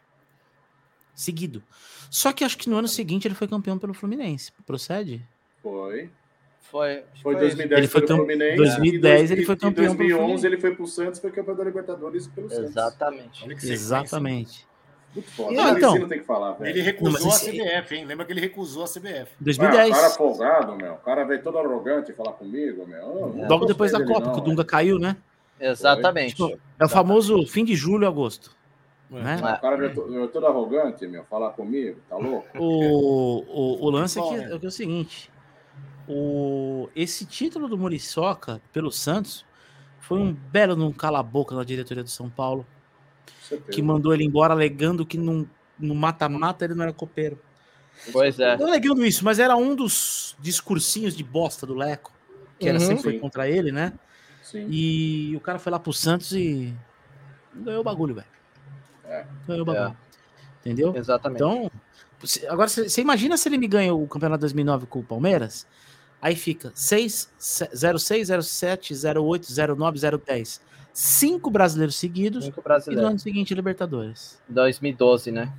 Seguido. 1.15 1.63
Só 2.11 2.33
que 2.33 2.45
acho 2.45 2.59
que 2.59 2.69
no 2.69 2.77
ano 2.77 2.89
seguinte 2.89 3.27
ele 3.27 3.35
foi 3.35 3.49
campeão 3.49 3.79
pelo 3.79 3.95
Fluminense. 3.95 4.53
Procede? 4.67 5.23
Foi. 5.63 6.11
Foi, 6.61 7.05
Foi 7.23 7.35
isso. 7.35 7.41
2010 7.57 7.79
Ele 7.79 7.89
foi 7.89 8.03
pelo 8.07 8.19
Fluminense. 8.19 8.57
2010 8.57 9.31
e 9.31 9.33
ele 9.35 9.45
foi 9.45 9.55
Em 9.55 9.59
campeão 9.59 9.73
pelo 9.75 9.87
2011 9.97 10.17
Fluminense. 10.19 10.47
ele 10.47 10.61
foi 10.61 10.75
pro 10.75 10.87
Santos, 10.87 11.21
foi 11.21 11.31
campeão 11.31 11.55
da 11.57 11.65
Libertadores 11.65 12.27
pelo 12.27 12.49
Santos. 12.51 12.71
Exatamente. 12.71 13.47
Exatamente. 13.67 14.67
Muito 15.15 15.31
foda. 15.31 15.53
Não, 15.53 15.77
então- 15.77 16.09
tem 16.09 16.19
que 16.19 16.25
falar, 16.25 16.53
velho. 16.53 16.71
Ele 16.71 16.83
recusou 16.83 17.29
Não, 17.29 17.37
a 17.37 17.39
CBF, 17.39 17.95
hein? 17.95 18.05
Lembra 18.05 18.27
que 18.27 18.33
ele 18.33 18.41
recusou 18.41 18.83
a 18.83 18.87
CBF. 18.89 19.31
Ah, 19.33 19.37
o 19.41 19.45
2010. 19.45 19.95
cara 19.97 20.11
folgado, 20.11 20.75
meu. 20.77 20.95
O 20.95 20.99
cara 20.99 21.25
veio 21.25 21.43
todo 21.43 21.59
arrogante 21.59 22.13
falar 22.13 22.33
comigo, 22.33 22.87
meu. 22.87 22.99
Eu 22.99 23.47
Logo 23.49 23.65
depois 23.67 23.93
da 23.93 24.05
Copa, 24.05 24.27
não, 24.27 24.33
que 24.35 24.41
o. 24.41 24.43
Dunga 24.43 24.65
caiu, 24.65 24.99
né? 24.99 25.17
Exatamente. 25.61 26.35
Tipo, 26.35 26.59
é 26.81 26.85
o 26.85 26.89
famoso 26.89 27.47
fim 27.47 27.65
de 27.65 27.77
julho 27.77 28.05
e 28.05 28.07
agosto. 28.09 28.51
Né? 29.09 29.37
O 29.37 29.61
cara 29.61 29.77
veio, 29.77 29.95
to- 29.95 30.07
veio 30.09 30.27
todo 30.29 30.47
arrogante, 30.47 31.07
meu. 31.07 31.23
Falar 31.25 31.51
comigo, 31.51 32.01
tá 32.09 32.17
louco? 32.17 32.49
O, 32.59 33.45
o, 33.47 33.85
o 33.87 33.91
lance 33.91 34.19
é 34.19 34.23
que, 34.23 34.29
Bom, 34.29 34.55
é 34.57 34.59
que 34.59 34.65
é 34.65 34.69
o 34.69 34.73
seguinte: 34.73 35.31
o, 36.09 36.89
esse 36.97 37.25
título 37.25 37.69
do 37.69 37.79
Muriçoca 37.79 38.61
pelo 38.73 38.91
Santos 38.91 39.45
foi 40.01 40.19
um 40.19 40.33
belo 40.33 40.75
num 40.75 40.93
cala-boca 40.93 41.55
na 41.55 41.63
diretoria 41.65 42.03
do 42.03 42.11
São 42.11 42.29
Paulo. 42.29 42.67
Que 43.71 43.83
mandou 43.83 44.15
ele 44.15 44.25
embora 44.25 44.53
alegando 44.53 45.05
que 45.05 45.19
no 45.19 45.49
mata-mata 45.95 46.65
ele 46.65 46.75
não 46.75 46.85
era 46.85 46.93
copeiro. 46.93 47.39
Pois 48.13 48.39
é. 48.41 48.57
Não 48.57 48.67
alegando 48.67 49.05
isso, 49.05 49.25
mas 49.25 49.39
era 49.39 49.57
um 49.57 49.75
dos 49.75 50.37
discursinhos 50.41 51.17
de 51.17 51.23
bosta 51.23 51.67
do 51.67 51.75
Leco, 51.75 52.13
que 52.59 52.69
era 52.69 52.79
Uhum. 52.79 52.87
sempre 52.87 53.03
foi 53.03 53.19
contra 53.19 53.49
ele, 53.49 53.71
né? 53.71 53.93
Sim. 54.43 54.67
E 54.69 55.35
o 55.37 55.41
cara 55.41 55.59
foi 55.59 55.73
lá 55.73 55.79
pro 55.79 55.93
Santos 55.93 56.33
e 56.33 56.75
ganhou 57.55 57.81
o 57.81 57.85
bagulho, 57.85 58.15
velho. 58.15 58.27
É. 59.05 59.25
Ganhou 59.47 59.63
o 59.63 59.65
bagulho. 59.65 59.97
Entendeu? 60.61 60.95
Exatamente. 60.97 61.39
Então, 61.39 61.71
agora 62.49 62.69
você 62.69 62.89
você 62.89 63.01
imagina 63.01 63.37
se 63.37 63.49
ele 63.49 63.59
me 63.59 63.69
ganha 63.69 63.95
o 63.95 64.07
campeonato 64.09 64.41
2009 64.41 64.87
com 64.87 65.01
o 65.01 65.05
Palmeiras? 65.05 65.67
Aí 66.21 66.35
fica 66.35 66.73
6, 66.75 67.31
06, 67.39 68.29
07, 68.47 68.95
08, 69.19 69.77
09, 69.77 69.99
010. 70.25 70.61
Cinco 70.95 71.51
brasileiros 71.51 71.97
seguidos 71.97 72.45
Cinco 72.45 72.55
e 72.55 72.59
no 72.59 72.63
brasileiros. 72.63 73.11
ano 73.11 73.19
seguinte 73.19 73.53
Libertadores. 73.53 74.41
2012, 74.49 75.33
né? 75.33 75.53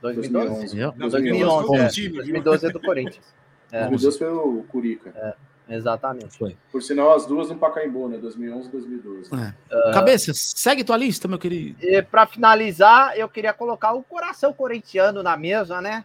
2012? 0.00 0.48
2011. 0.48 0.66
Entendeu? 0.66 0.94
Não, 0.96 1.08
2011, 1.10 1.66
foi 1.66 1.78
é. 1.78 1.82
um 1.82 1.88
time, 1.88 2.08
viu? 2.08 2.22
2012 2.22 2.66
é 2.66 2.70
do 2.70 2.80
Corinthians. 2.80 3.38
É, 3.70 3.80
2012 3.80 4.18
foi 4.18 4.28
o 4.32 4.64
Curica. 4.66 5.36
exatamente. 5.68 6.38
Foi. 6.38 6.56
Por 6.72 6.82
sinal, 6.82 7.14
as 7.14 7.26
duas 7.26 7.50
no 7.50 7.58
Pacaembu, 7.58 8.08
né? 8.08 8.16
2011 8.16 8.66
e 8.66 8.72
2012. 8.72 9.30
É. 9.34 9.92
Cabeça, 9.92 10.32
segue 10.32 10.82
tua 10.82 10.96
lista, 10.96 11.28
meu 11.28 11.38
querido. 11.38 11.76
E 11.82 12.00
para 12.00 12.26
finalizar, 12.26 13.14
eu 13.14 13.28
queria 13.28 13.52
colocar 13.52 13.92
o 13.92 14.02
coração 14.02 14.54
corintiano 14.54 15.22
na 15.22 15.36
mesa, 15.36 15.82
né? 15.82 16.02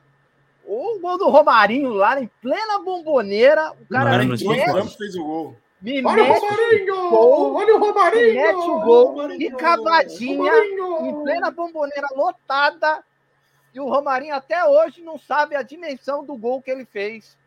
O 0.65 0.99
gol 0.99 1.17
do 1.17 1.29
Romarinho 1.29 1.93
lá 1.93 2.21
em 2.21 2.29
plena 2.41 2.79
bomboneira. 2.79 3.71
O 3.71 3.85
cara 3.85 4.17
Mano, 4.17 4.35
e 4.35 4.97
fez 4.97 5.15
o 5.15 5.23
gol. 5.23 5.55
Me 5.83 6.05
Olha 6.05 6.23
o 6.23 6.27
mete, 6.29 6.39
Romarinho! 6.39 7.09
gol, 7.09 7.55
Olha 7.55 7.75
o 7.75 7.79
Romarinho! 7.79 8.33
mete 8.35 8.55
o 8.55 8.79
gol 8.79 9.07
Romarinho! 9.07 9.39
de 9.39 9.51
cavadinha 9.57 10.37
Romarinho! 10.37 11.05
em 11.05 11.23
plena 11.23 11.51
bomboneira 11.51 12.07
lotada. 12.15 13.03
E 13.73 13.79
o 13.81 13.89
Romarinho 13.89 14.33
até 14.33 14.63
hoje 14.63 15.01
não 15.01 15.17
sabe 15.17 15.55
a 15.55 15.61
dimensão 15.61 16.23
do 16.23 16.37
gol 16.37 16.61
que 16.61 16.71
ele 16.71 16.85
fez 16.85 17.37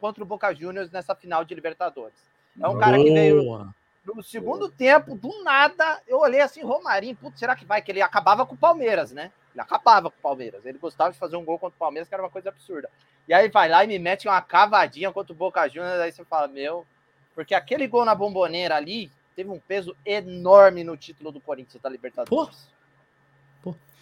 contra 0.00 0.22
o 0.22 0.26
Boca 0.26 0.54
Juniors 0.54 0.90
nessa 0.90 1.14
final 1.14 1.44
de 1.44 1.54
Libertadores. 1.54 2.16
É 2.58 2.66
um 2.66 2.78
cara 2.78 2.96
que 2.96 3.12
veio 3.12 3.44
Boa. 3.44 3.74
no 4.06 4.22
segundo 4.22 4.70
tempo, 4.70 5.14
do 5.14 5.42
nada, 5.44 6.00
eu 6.06 6.18
olhei 6.18 6.40
assim, 6.40 6.62
Romarinho, 6.62 7.16
putz, 7.16 7.38
será 7.38 7.54
que 7.54 7.64
vai? 7.64 7.82
Que 7.82 7.92
ele 7.92 8.00
acabava 8.00 8.46
com 8.46 8.54
o 8.54 8.58
Palmeiras, 8.58 9.12
né? 9.12 9.30
Ele 9.52 9.60
acabava 9.60 10.10
com 10.10 10.16
o 10.18 10.22
Palmeiras. 10.22 10.64
Ele 10.64 10.78
gostava 10.78 11.12
de 11.12 11.18
fazer 11.18 11.36
um 11.36 11.44
gol 11.44 11.58
contra 11.58 11.76
o 11.76 11.78
Palmeiras, 11.78 12.08
que 12.08 12.14
era 12.14 12.22
uma 12.22 12.30
coisa 12.30 12.48
absurda. 12.48 12.88
E 13.28 13.34
aí 13.34 13.48
vai 13.50 13.68
lá 13.68 13.84
e 13.84 13.86
me 13.86 13.98
mete 13.98 14.26
uma 14.26 14.40
cavadinha 14.40 15.12
contra 15.12 15.32
o 15.32 15.36
Boca 15.36 15.68
Juniors, 15.68 16.00
aí 16.00 16.10
você 16.10 16.24
fala, 16.24 16.48
meu, 16.48 16.86
porque 17.34 17.54
aquele 17.54 17.86
gol 17.86 18.04
na 18.04 18.14
bomboneira 18.14 18.76
ali 18.76 19.10
teve 19.34 19.50
um 19.50 19.58
peso 19.58 19.96
enorme 20.04 20.84
no 20.84 20.96
título 20.96 21.32
do 21.32 21.40
Corinthians 21.40 21.82
da 21.82 21.88
Libertadores. 21.88 22.70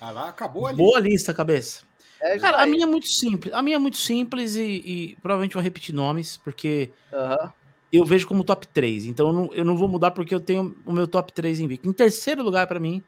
Ah, 0.00 0.10
lá 0.10 0.28
acabou 0.30 0.66
ali. 0.66 0.78
Boa 0.78 0.98
lista, 0.98 1.34
cabeça. 1.34 1.84
É 2.22 2.38
Cara, 2.38 2.58
a 2.58 2.62
aí. 2.62 2.70
minha 2.70 2.84
é 2.84 2.86
muito 2.86 3.06
simples. 3.06 3.52
A 3.52 3.60
minha 3.60 3.76
é 3.76 3.78
muito 3.78 3.98
simples 3.98 4.56
e, 4.56 4.62
e 4.62 5.16
provavelmente 5.16 5.54
vou 5.54 5.62
repetir 5.62 5.94
nomes, 5.94 6.38
porque 6.38 6.90
Aham. 7.12 7.52
eu 7.92 8.04
vejo 8.04 8.26
como 8.26 8.42
top 8.42 8.66
3. 8.68 9.04
Então 9.04 9.26
eu 9.26 9.32
não, 9.32 9.54
eu 9.54 9.64
não 9.64 9.76
vou 9.76 9.88
mudar 9.88 10.10
porque 10.12 10.34
eu 10.34 10.40
tenho 10.40 10.74
o 10.86 10.92
meu 10.92 11.06
top 11.06 11.32
3 11.34 11.60
em 11.60 11.68
Vic. 11.68 11.86
Em 11.86 11.92
terceiro 11.92 12.42
lugar, 12.42 12.66
pra 12.66 12.80
mim, 12.80 13.02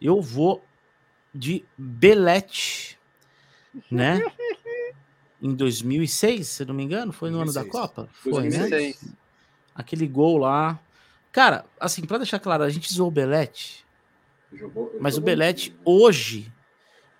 eu 0.00 0.20
vou 0.20 0.64
de 1.32 1.64
Belete, 1.78 2.98
né? 3.90 4.20
em 5.44 5.54
2006, 5.54 6.48
se 6.48 6.62
eu 6.62 6.66
não 6.68 6.74
me 6.74 6.82
engano, 6.82 7.12
foi 7.12 7.30
no 7.30 7.36
ano 7.40 7.52
da 7.52 7.60
2006. 7.62 7.70
Copa? 7.72 8.08
Foi, 8.12 8.32
né? 8.48 8.58
2006. 8.58 9.04
Aquele 9.74 10.06
gol 10.06 10.38
lá. 10.38 10.78
Cara, 11.30 11.64
assim, 11.78 12.02
pra 12.06 12.16
deixar 12.18 12.38
claro, 12.38 12.62
a 12.62 12.70
gente 12.70 12.92
zoou 12.92 13.08
o 13.08 13.10
Belete, 13.12 13.84
Jogou- 14.52 14.92
mas 15.00 15.18
o 15.18 15.20
Belete 15.20 15.70
muito, 15.70 15.78
né? 15.80 15.84
hoje, 15.84 16.52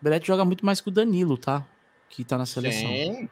o 0.00 0.04
Belete 0.04 0.26
joga 0.26 0.44
muito 0.44 0.64
mais 0.64 0.80
que 0.80 0.88
o 0.88 0.92
Danilo, 0.92 1.36
tá? 1.36 1.64
Que 2.08 2.24
tá 2.24 2.38
na 2.38 2.46
seleção. 2.46 2.88
Sim. 2.88 3.28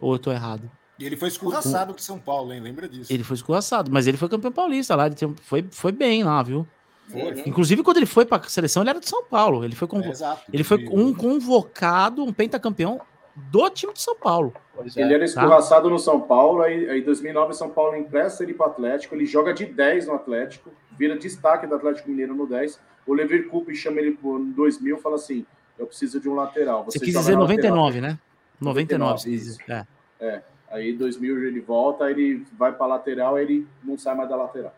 Ou 0.00 0.14
eu 0.14 0.18
tô 0.18 0.30
errado? 0.32 0.70
E 0.98 1.04
ele 1.04 1.16
foi 1.16 1.28
escorraçado 1.28 1.92
do 1.92 2.00
São 2.00 2.18
Paulo, 2.18 2.52
hein? 2.54 2.60
Lembra 2.60 2.88
disso? 2.88 3.12
Ele 3.12 3.22
foi 3.24 3.34
escorraçado, 3.34 3.90
mas 3.90 4.06
ele 4.06 4.16
foi 4.16 4.28
campeão 4.28 4.52
paulista 4.52 4.94
lá, 4.94 5.06
ele 5.08 5.16
foi, 5.42 5.66
foi 5.70 5.92
bem 5.92 6.22
lá, 6.24 6.42
viu? 6.42 6.66
Foi. 7.08 7.42
Inclusive, 7.46 7.82
quando 7.82 7.98
ele 7.98 8.06
foi 8.06 8.24
pra 8.24 8.42
seleção, 8.44 8.82
ele 8.82 8.90
era 8.90 9.00
de 9.00 9.08
São 9.08 9.22
Paulo. 9.24 9.64
Ele 9.64 9.74
foi, 9.76 9.86
É, 9.86 9.90
convo... 9.90 10.08
exato. 10.08 10.42
ele 10.52 10.64
foi 10.64 10.86
um 10.88 11.12
convocado, 11.12 12.22
um 12.24 12.32
pentacampeão 12.32 13.00
do 13.36 13.68
time 13.70 13.92
de 13.92 14.00
São 14.00 14.16
Paulo. 14.16 14.52
É. 14.96 15.00
Ele 15.00 15.14
era 15.14 15.24
escorraçado 15.24 15.90
no 15.90 15.98
São 15.98 16.20
Paulo, 16.20 16.62
aí 16.62 16.98
em 16.98 17.02
2009 17.02 17.52
São 17.52 17.70
Paulo 17.70 17.96
empresta 17.96 18.42
ele 18.42 18.54
para 18.54 18.68
o 18.68 18.70
Atlético, 18.70 19.14
ele 19.14 19.26
joga 19.26 19.52
de 19.52 19.66
10 19.66 20.06
no 20.06 20.14
Atlético, 20.14 20.70
vira 20.98 21.16
destaque 21.16 21.66
do 21.66 21.74
Atlético 21.74 22.08
Mineiro 22.08 22.34
no 22.34 22.46
10. 22.46 22.80
O 23.06 23.14
Lever 23.14 23.48
Cup 23.48 23.70
chama 23.72 24.00
ele 24.00 24.12
por 24.12 24.38
2000 24.40 24.98
fala 24.98 25.16
assim: 25.16 25.46
eu 25.78 25.86
preciso 25.86 26.18
de 26.18 26.28
um 26.28 26.34
lateral. 26.34 26.84
Você, 26.84 26.98
Você 26.98 27.04
quis 27.04 27.14
dizer 27.14 27.34
na 27.34 27.42
lateral. 27.42 27.76
99, 27.76 28.00
né? 28.00 28.18
99, 28.60 29.18
você 29.20 29.30
quis 29.30 29.46
isso. 29.46 29.58
dizer. 29.58 29.86
É. 30.18 30.42
Aí 30.70 30.90
em 30.90 30.96
2000 30.96 31.44
ele 31.44 31.60
volta, 31.60 32.10
ele 32.10 32.44
vai 32.58 32.72
para 32.72 32.86
lateral, 32.86 33.38
ele 33.38 33.66
não 33.84 33.96
sai 33.96 34.14
mais 34.14 34.28
da 34.28 34.36
lateral. 34.36 34.74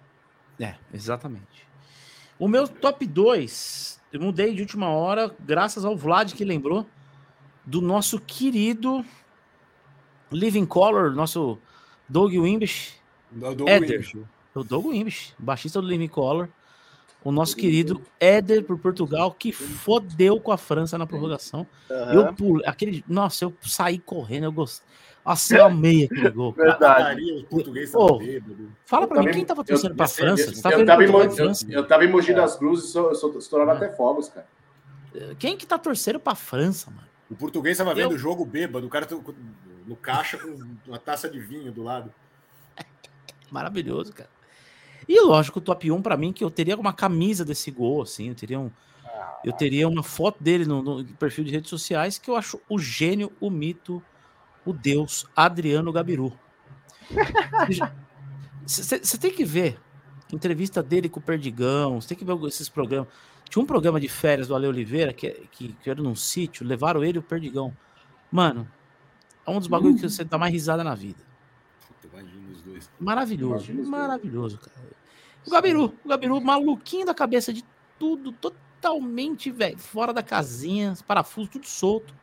É, 0.61 0.75
exatamente. 0.93 1.67
O 2.39 2.47
meu 2.47 2.69
top 2.69 3.07
2, 3.07 4.01
eu 4.13 4.21
mudei 4.21 4.55
de 4.55 4.61
última 4.61 4.91
hora, 4.91 5.35
graças 5.41 5.85
ao 5.85 5.97
Vlad 5.97 6.33
que 6.35 6.45
lembrou 6.45 6.85
do 7.69 7.83
nosso 7.83 8.19
querido 8.19 9.05
Living 10.33 10.65
Color, 10.65 11.15
nosso 11.15 11.59
Doug 12.09 12.33
Wimbish, 12.35 12.95
Do, 13.31 13.55
do. 13.55 13.65
Wilson. 13.67 14.23
o 14.55 14.65
Doug 14.65 14.87
Wimbish, 14.87 15.35
baixista 15.39 15.81
do 15.81 15.87
Living 15.87 16.09
Color, 16.09 16.49
o 17.23 17.31
nosso 17.31 17.55
querido 17.57 18.01
Éder 18.19 18.65
por 18.65 18.79
Portugal, 18.79 19.31
que 19.33 19.53
fodeu 19.53 20.41
com 20.41 20.51
a 20.53 20.57
França 20.57 20.97
na 20.97 21.07
prorrogação. 21.07 21.67
Aham. 21.91 22.13
Eu 22.15 22.33
pulei, 22.35 22.67
aquele, 22.67 23.05
nossa, 23.07 23.45
eu 23.45 23.55
saí 23.63 23.99
correndo, 23.99 24.45
eu 24.45 24.53
gostei. 24.53 24.87
Nossa, 25.27 25.57
eu 25.59 25.67
amei 25.67 26.05
aquele 26.05 26.31
gol. 26.31 26.53
Verdade. 26.53 26.79
Padaria, 26.79 27.41
o 27.41 27.45
português 27.45 27.95
Ô, 27.95 28.07
tava 28.07 28.19
bêbado. 28.19 28.73
Fala 28.87 29.05
Eu 29.05 29.09
pra 29.09 29.19
mim, 29.19 29.25
tava 29.25 29.33
quem 29.35 29.43
em- 29.43 29.45
tava 29.45 29.61
eu- 29.61 29.65
torcendo 29.67 29.95
pra 29.95 30.07
eu 30.07 30.09
França? 30.09 30.43
eu- 30.43 30.55
Você 30.55 30.63
tava 30.63 30.75
Eu 30.75 30.79
em, 30.79 30.81
eu, 30.81 31.81
eu 31.81 31.87
tava 31.87 32.05
em 32.07 32.11
Mogi 32.11 32.33
das 32.33 32.57
Cruzes, 32.57 32.95
estourando 33.39 33.73
até 33.73 33.91
fogos, 33.95 34.31
cara. 34.31 34.47
Quem 35.39 35.55
que 35.57 35.67
tá 35.67 35.77
torcendo 35.77 36.19
pra 36.19 36.35
França, 36.35 36.91
mano? 36.91 37.08
O 37.31 37.35
português 37.37 37.77
tava 37.77 37.95
vendo 37.95 38.11
Eu- 38.13 38.17
o 38.17 38.19
jogo 38.19 38.45
bêbado, 38.45 38.87
o 38.87 38.91
cara 38.91 39.07
tá 39.07 39.17
no 39.87 39.97
caixa 39.97 40.39
com 40.39 40.77
uma 40.87 40.99
taça 40.99 41.29
de 41.29 41.39
vinho 41.39 41.71
do 41.73 41.83
lado. 41.83 42.13
Maravilhoso, 43.51 44.13
cara. 44.13 44.31
E 45.09 45.21
lógico, 45.21 45.59
o 45.59 45.63
top 45.63 45.91
1 45.91 46.03
pra 46.03 46.17
mim, 46.17 46.33
que 46.33 46.45
eu 46.45 46.51
teria 46.51 46.77
uma 46.77 46.93
camisa 46.93 47.45
desse 47.45 47.71
gol, 47.71 48.03
assim, 48.03 48.29
eu 48.29 48.35
teria, 48.35 48.61
um, 48.61 48.71
eu 49.43 49.53
teria 49.53 49.89
uma 49.89 50.03
foto 50.03 50.43
dele 50.43 50.67
no, 50.67 50.83
no 50.83 51.05
perfil 51.15 51.45
de 51.45 51.51
redes 51.51 51.71
sociais, 51.71 52.19
que 52.19 52.29
eu 52.31 52.37
acho 52.37 52.61
o 52.69 52.79
gênio, 52.79 53.33
o 53.41 53.49
mito, 53.49 54.03
o 54.67 54.73
deus 54.73 55.27
Adriano 55.35 55.91
Gabiru. 55.93 56.39
Você 58.67 59.17
tem 59.19 59.31
que 59.31 59.45
ver 59.45 59.79
entrevista 60.33 60.83
dele 60.83 61.09
com 61.09 61.21
o 61.21 61.23
Perdigão, 61.23 62.01
você 62.01 62.09
tem 62.09 62.19
que 62.19 62.25
ver 62.25 62.37
esses 62.47 62.69
programas. 62.69 63.09
Tinha 63.49 63.63
um 63.63 63.67
programa 63.67 63.99
de 63.99 64.09
férias 64.09 64.49
do 64.49 64.55
Ale 64.55 64.67
Oliveira, 64.67 65.13
que, 65.13 65.31
que, 65.51 65.73
que 65.73 65.91
era 65.91 66.03
num 66.03 66.15
sítio, 66.15 66.67
levaram 66.67 67.03
ele 67.03 67.19
e 67.19 67.21
o 67.21 67.23
Perdigão. 67.23 67.75
Mano, 68.31 68.69
é 69.47 69.51
um 69.51 69.59
dos 69.59 69.69
bagulhos 69.69 70.01
que 70.01 70.09
você 70.09 70.23
dá 70.25 70.37
mais 70.37 70.53
risada 70.53 70.85
na 70.85 70.95
vida. 70.95 71.23
Imagina 72.05 72.53
os 72.53 72.63
dois. 72.63 72.91
Maravilhoso, 73.01 73.71
os 73.71 73.77
dois. 73.77 73.89
maravilhoso, 73.89 74.59
cara. 74.59 74.89
O 75.47 75.51
Gabiru, 75.51 75.95
o 76.05 76.09
Gabiru, 76.09 76.41
maluquinho 76.41 77.07
da 77.07 77.15
cabeça 77.15 77.53
de 77.53 77.65
tudo, 77.99 78.33
totalmente, 78.33 79.51
velho, 79.51 79.79
fora 79.79 80.13
da 80.13 80.23
casinha, 80.23 80.93
os 80.93 81.01
parafusos 81.01 81.51
tudo 81.51 81.67
solto. 81.67 82.15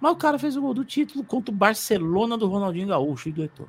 Mas 0.00 0.12
o 0.12 0.16
cara 0.16 0.38
fez 0.38 0.56
o 0.56 0.62
gol 0.62 0.72
do 0.72 0.84
título 0.84 1.24
contra 1.24 1.52
o 1.52 1.56
Barcelona 1.56 2.36
do 2.36 2.46
Ronaldinho 2.46 2.88
Gaúcho 2.88 3.28
e 3.28 3.32
do 3.32 3.42
Heitor. 3.42 3.68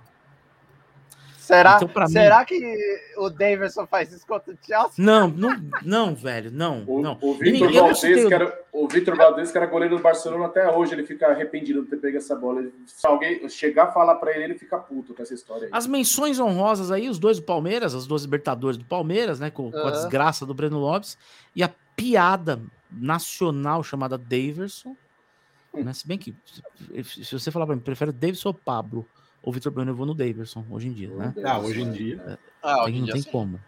Será, 1.47 1.75
Então, 1.77 1.87
pra 1.87 2.05
mim- 2.05 2.11
será 2.11 2.43
que 2.43 2.99
o 3.17 3.29
Davidson 3.29 3.87
faz 3.87 4.11
isso 4.11 4.27
contra 4.27 4.53
o 4.53 4.57
Chelsea? 4.61 4.91
Não, 4.97 5.29
não, 5.29 5.55
não, 5.81 6.13
velho, 6.13 6.51
não, 6.51 6.83
O, 6.85 7.01
não. 7.01 7.17
o 7.21 7.33
Vitor 7.35 7.71
Valdez, 7.71 8.01
que 8.27 8.33
era, 8.33 8.61
o 8.73 8.87
Vitor 8.87 9.15
Valdez, 9.15 9.51
que 9.51 9.57
era 9.57 9.65
goleiro 9.65 9.95
do 9.95 10.01
Barcelona 10.03 10.45
até 10.47 10.69
hoje, 10.69 10.93
ele 10.93 11.05
fica 11.05 11.27
arrependido 11.27 11.83
de 11.83 11.89
ter 11.89 11.97
pego 11.97 12.17
essa 12.17 12.35
bola. 12.35 12.63
Se 12.85 13.07
alguém 13.07 13.47
chegar 13.47 13.85
a 13.85 13.91
falar 13.91 14.15
pra 14.15 14.31
ele, 14.35 14.43
ele 14.43 14.55
fica 14.57 14.77
puto 14.77 15.13
com 15.13 15.23
essa 15.23 15.33
história 15.33 15.65
aí. 15.65 15.69
As 15.71 15.87
menções 15.87 16.37
honrosas 16.39 16.91
aí, 16.91 17.07
os 17.07 17.17
dois 17.17 17.37
do 17.37 17.43
Palmeiras, 17.43 17.95
as 17.95 18.05
duas 18.05 18.23
Libertadores 18.23 18.77
do 18.77 18.83
Palmeiras, 18.85 19.39
né? 19.39 19.49
Com, 19.49 19.71
com 19.71 19.77
a 19.87 19.91
desgraça 19.91 20.45
do 20.45 20.53
Breno 20.53 20.77
Lopes 20.79 21.17
e 21.55 21.63
a 21.63 21.69
piada 21.95 22.61
nacional 22.91 23.83
chamada 23.83 24.17
Daverson. 24.17 24.95
Né? 25.73 25.93
Se 25.93 26.07
bem 26.07 26.17
que, 26.17 26.35
se, 27.03 27.31
você 27.37 27.51
falar 27.51 27.65
pra 27.65 27.75
mim, 27.75 27.81
prefere 27.81 28.09
o 28.09 28.13
Davidson 28.13 28.49
ou 28.49 28.53
Pablo? 28.53 29.05
Ou 29.43 29.53
Vitor 29.53 29.71
Bueno, 29.71 29.91
eu 29.91 29.95
vou 29.95 30.05
no 30.05 30.13
Daverson 30.13 30.65
hoje 30.69 30.87
em 30.89 30.93
dia, 30.93 31.09
né? 31.09 31.33
Ah, 31.45 31.59
hoje 31.59 31.81
em 31.81 31.91
dia. 31.91 32.39
Ah, 32.61 32.85
Aí 32.85 32.99
não 32.99 33.07
tem 33.07 33.23
como. 33.23 33.59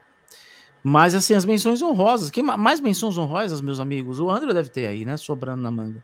Mas 0.83 1.13
assim, 1.15 1.33
as 1.33 1.45
menções 1.45 1.81
honrosas. 1.81 2.29
Quem 2.29 2.43
ma- 2.43 2.57
mais 2.57 2.79
menções 2.79 3.17
honrosas, 3.17 3.61
meus 3.61 3.79
amigos? 3.79 4.19
O 4.19 4.29
André 4.29 4.53
deve 4.53 4.69
ter 4.69 4.87
aí, 4.87 5.05
né? 5.05 5.15
Sobrando 5.17 5.61
na 5.61 5.71
manga. 5.71 6.03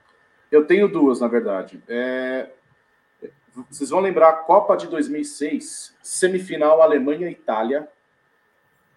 Eu 0.52 0.66
tenho 0.66 0.88
duas, 0.88 1.20
na 1.22 1.28
verdade. 1.28 1.82
É, 1.88 2.50
Vocês 3.70 3.90
vão 3.90 4.02
lembrar 4.02 4.30
a 4.30 4.34
Copa 4.34 4.76
de 4.76 4.86
2006, 4.88 5.96
semifinal 6.04 6.82
Alemanha 6.82 7.30
e 7.30 7.32
Itália. 7.32 7.88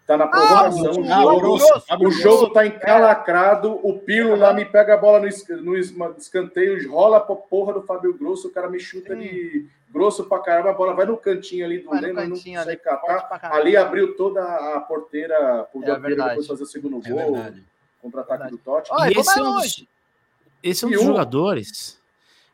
Tá 0.04 0.16
na 0.16 0.26
prorrogação. 0.26 1.04
Ah, 1.12 1.24
o 1.24 1.28
o 1.28 1.32
jogo, 1.32 1.40
Grosso, 1.40 1.84
o 2.00 2.10
jogo 2.10 2.50
tá 2.50 2.66
encalacrado. 2.66 3.78
O 3.86 3.98
Pirlo 4.00 4.34
lá 4.34 4.52
me 4.52 4.64
pega 4.64 4.94
a 4.94 4.96
bola 4.96 5.20
no, 5.20 5.26
es- 5.28 5.46
no 5.48 5.76
es- 5.76 5.94
escanteio, 6.18 6.90
rola 6.90 7.20
pra 7.20 7.36
porra 7.36 7.72
do 7.74 7.82
Fábio 7.82 8.16
Grosso. 8.18 8.48
O 8.48 8.50
cara 8.50 8.68
me 8.68 8.80
chuta 8.80 9.14
de 9.14 9.68
grosso 9.90 10.24
pra 10.24 10.38
caramba. 10.40 10.70
A 10.70 10.74
bola 10.74 10.94
vai 10.94 11.06
no 11.06 11.16
cantinho 11.16 11.64
ali 11.64 11.78
do 11.78 11.88
Vai 11.90 12.00
no 12.00 12.06
Lema, 12.08 12.22
não 12.24 12.30
consegue 12.30 12.56
ali, 12.56 12.76
catar. 12.76 13.52
Ali 13.52 13.76
abriu 13.76 14.16
toda 14.16 14.42
a 14.42 14.80
porteira 14.80 15.64
pro 15.72 15.82
É 15.84 15.98
verdade. 15.98 16.30
depois 16.30 16.46
fazer 16.46 16.62
o 16.62 16.66
segundo 16.66 17.00
É 17.04 17.10
gol. 17.10 17.32
verdade. 17.32 17.64
Contra-ataque 18.02 18.42
Verdade. 18.42 18.52
do 18.56 18.58
Totti. 18.64 18.88
Olha, 18.92 19.10
e 19.10 19.14
vou 19.14 19.22
esse 19.22 19.38
é 19.38 19.42
um 19.42 19.54
dos, 19.54 19.86
esse 20.62 20.84
é 20.84 20.86
um 20.88 20.90
E 20.90 20.94
dos 20.94 21.02
um- 21.02 21.06
jogadores 21.06 21.98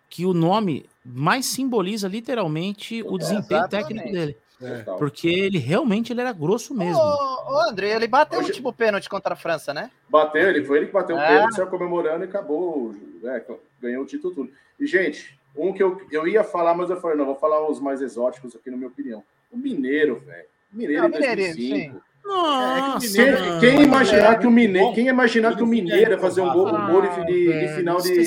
que 0.09 0.24
o 0.24 0.32
nome 0.32 0.89
mais 1.05 1.45
simboliza 1.47 2.07
literalmente 2.09 3.03
o 3.03 3.18
desempenho 3.18 3.61
Exatamente. 3.61 3.89
técnico 3.89 4.12
dele. 4.12 4.37
É. 4.62 4.82
Porque 4.97 5.28
ele 5.28 5.59
realmente 5.59 6.12
ele 6.12 6.20
era 6.20 6.32
grosso 6.32 6.72
mesmo. 6.72 6.97
Ô, 6.97 7.53
ô, 7.53 7.61
André, 7.68 7.91
ele 7.91 8.07
bateu 8.07 8.39
Hoje- 8.39 8.49
o 8.49 8.51
último 8.53 8.72
pênalti 8.72 9.09
contra 9.11 9.35
a 9.35 9.37
França, 9.37 9.74
né? 9.74 9.91
Bateu, 10.09 10.49
ele 10.49 10.64
foi 10.64 10.78
ele 10.78 10.87
que 10.87 10.93
bateu 10.93 11.16
o 11.16 11.18
É. 11.18 11.26
pênalti, 11.26 11.57
saiu 11.57 11.66
comemorando 11.66 12.24
e 12.24 12.28
acabou, 12.28 12.95
é, 13.24 13.45
ganhou 13.82 14.05
o 14.05 14.07
título 14.07 14.32
tudo. 14.35 14.53
E, 14.80 14.87
gente, 14.87 15.37
um 15.57 15.72
que 15.72 15.82
eu, 15.82 16.00
eu 16.11 16.26
ia 16.28 16.42
falar, 16.44 16.74
mas 16.74 16.90
eu 16.90 17.00
falei, 17.00 17.16
não, 17.16 17.26
vou 17.26 17.36
falar 17.36 17.68
os 17.68 17.80
mais 17.80 18.00
exóticos 18.00 18.55
aqui, 18.57 18.70
na 18.70 18.76
minha 18.76 18.88
opinião. 18.88 19.22
O 19.52 19.57
Mineiro, 19.57 20.20
velho. 20.20 20.46
Mineiro 20.72 21.02
Não, 21.02 21.09
em 21.09 21.12
Mineirinho, 21.12 21.92
2005. 21.92 22.05
Nossa, 22.26 23.12
Quem, 23.12 23.32
mano. 23.32 23.61
quem 23.61 23.82
imaginar 23.82 24.38
que 24.40 24.46
o 24.46 24.48
é 24.48 24.52
Mineiro, 24.52 24.92
quem 24.94 25.07
imaginar 25.09 25.57
que 25.57 25.62
o 25.62 25.66
Mineiro 25.66 26.12
ia 26.12 26.18
fazer 26.18 26.40
um 26.40 26.50
gol, 26.52 26.68
um 26.68 26.86
gol 26.90 27.02
de, 27.02 27.09
de- 27.09 27.26
de 27.26 27.46
velho, 27.48 27.76
final 27.76 28.00
de, 28.00 28.12
de 28.14 28.24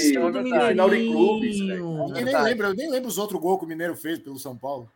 final 0.70 0.90
de 0.90 1.08
clubes, 1.08 1.60
velho. 1.60 2.16
Eu 2.16 2.26
nem 2.26 2.44
lembro, 2.44 2.68
eu 2.68 2.74
nem 2.76 2.92
lembro 2.92 3.10
os 3.10 3.18
outros 3.18 3.42
gols 3.42 3.58
que 3.60 3.66
o 3.66 3.68
Mineiro 3.68 3.96
fez 3.96 4.20
pelo 4.20 4.38
São 4.38 4.56
Paulo. 4.56 4.88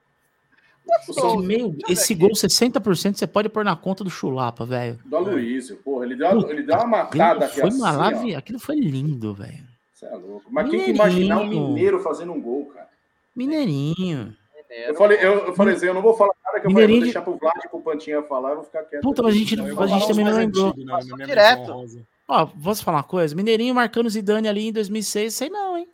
Esse, 1.89 2.15
meio, 2.15 2.19
gol, 2.19 2.32
60% 2.32 3.15
você 3.17 3.27
pode 3.27 3.49
pôr 3.49 3.63
na 3.63 3.75
conta 3.75 4.03
do 4.03 4.09
Chulapa, 4.09 4.65
velho. 4.65 4.99
do 5.05 5.15
Aloysio, 5.15 5.77
porra, 5.77 6.05
ele 6.05 6.15
deu, 6.15 6.27
uma- 6.29 6.49
ele 6.51 6.63
deu 6.63 6.75
uma 6.75 6.86
matada 6.88 7.45
aqui 7.45 7.59
Foi 7.59 7.69
assim, 7.69 7.79
maravilhoso. 7.79 8.36
ó. 8.36 8.38
Aquilo 8.39 8.59
foi 8.59 8.75
lindo, 8.75 9.34
velho. 9.34 9.70
Você 10.02 10.06
é 10.08 10.16
louco. 10.16 10.45
Mas 10.49 10.68
quem 10.70 10.84
que 10.84 10.89
imaginar 10.91 11.36
Mineirinho. 11.36 11.68
Mineiro 11.70 11.99
fazendo 11.99 12.32
um 12.34 12.41
gol, 12.41 12.66
cara? 12.66 12.89
Mineirinho. 13.36 14.36
Eu 14.70 14.95
falei, 14.95 15.18
eu, 15.20 15.47
eu 15.47 15.54
falei 15.54 15.76
assim, 15.76 15.86
eu 15.86 15.93
não 15.93 16.02
vou 16.02 16.16
falar 16.16 16.34
nada 16.45 16.60
que 16.60 16.66
eu 16.66 16.72
Mineirinho 16.72 16.99
vou 17.02 17.08
de- 17.08 17.14
deixar 17.14 17.22
pro 17.22 17.38
Vlad 17.38 17.58
e 17.64 17.70
pro 17.70 17.82
Pantinha 17.82 18.24
falar, 18.24 18.49
eu 18.52 18.56
vou 18.56 18.64
ficar 18.64 18.84
quieto. 18.84 19.02
Puta, 19.04 19.22
mas 19.22 19.36
a 19.36 19.38
gente, 19.38 19.54
Eu 19.60 19.80
a 19.82 19.88
gente 19.88 20.08
também 20.08 20.26
não 20.26 20.34
lembrou. 20.34 20.68
antigos, 20.70 20.86
né, 20.86 20.93
Passou 20.93 21.18
direto. 21.18 21.86
Ó, 22.28 22.45
posso 22.45 22.84
falar 22.84 22.97
uma 22.97 23.04
coisa? 23.04 23.36
Mineirinho 23.36 23.76
marcando 23.76 24.10
Zidane 24.10 24.47
ali 24.47 24.70
em 24.70 24.72
2006, 24.74 25.34
sei 25.36 25.49
não, 25.49 25.78
hein? 25.78 25.88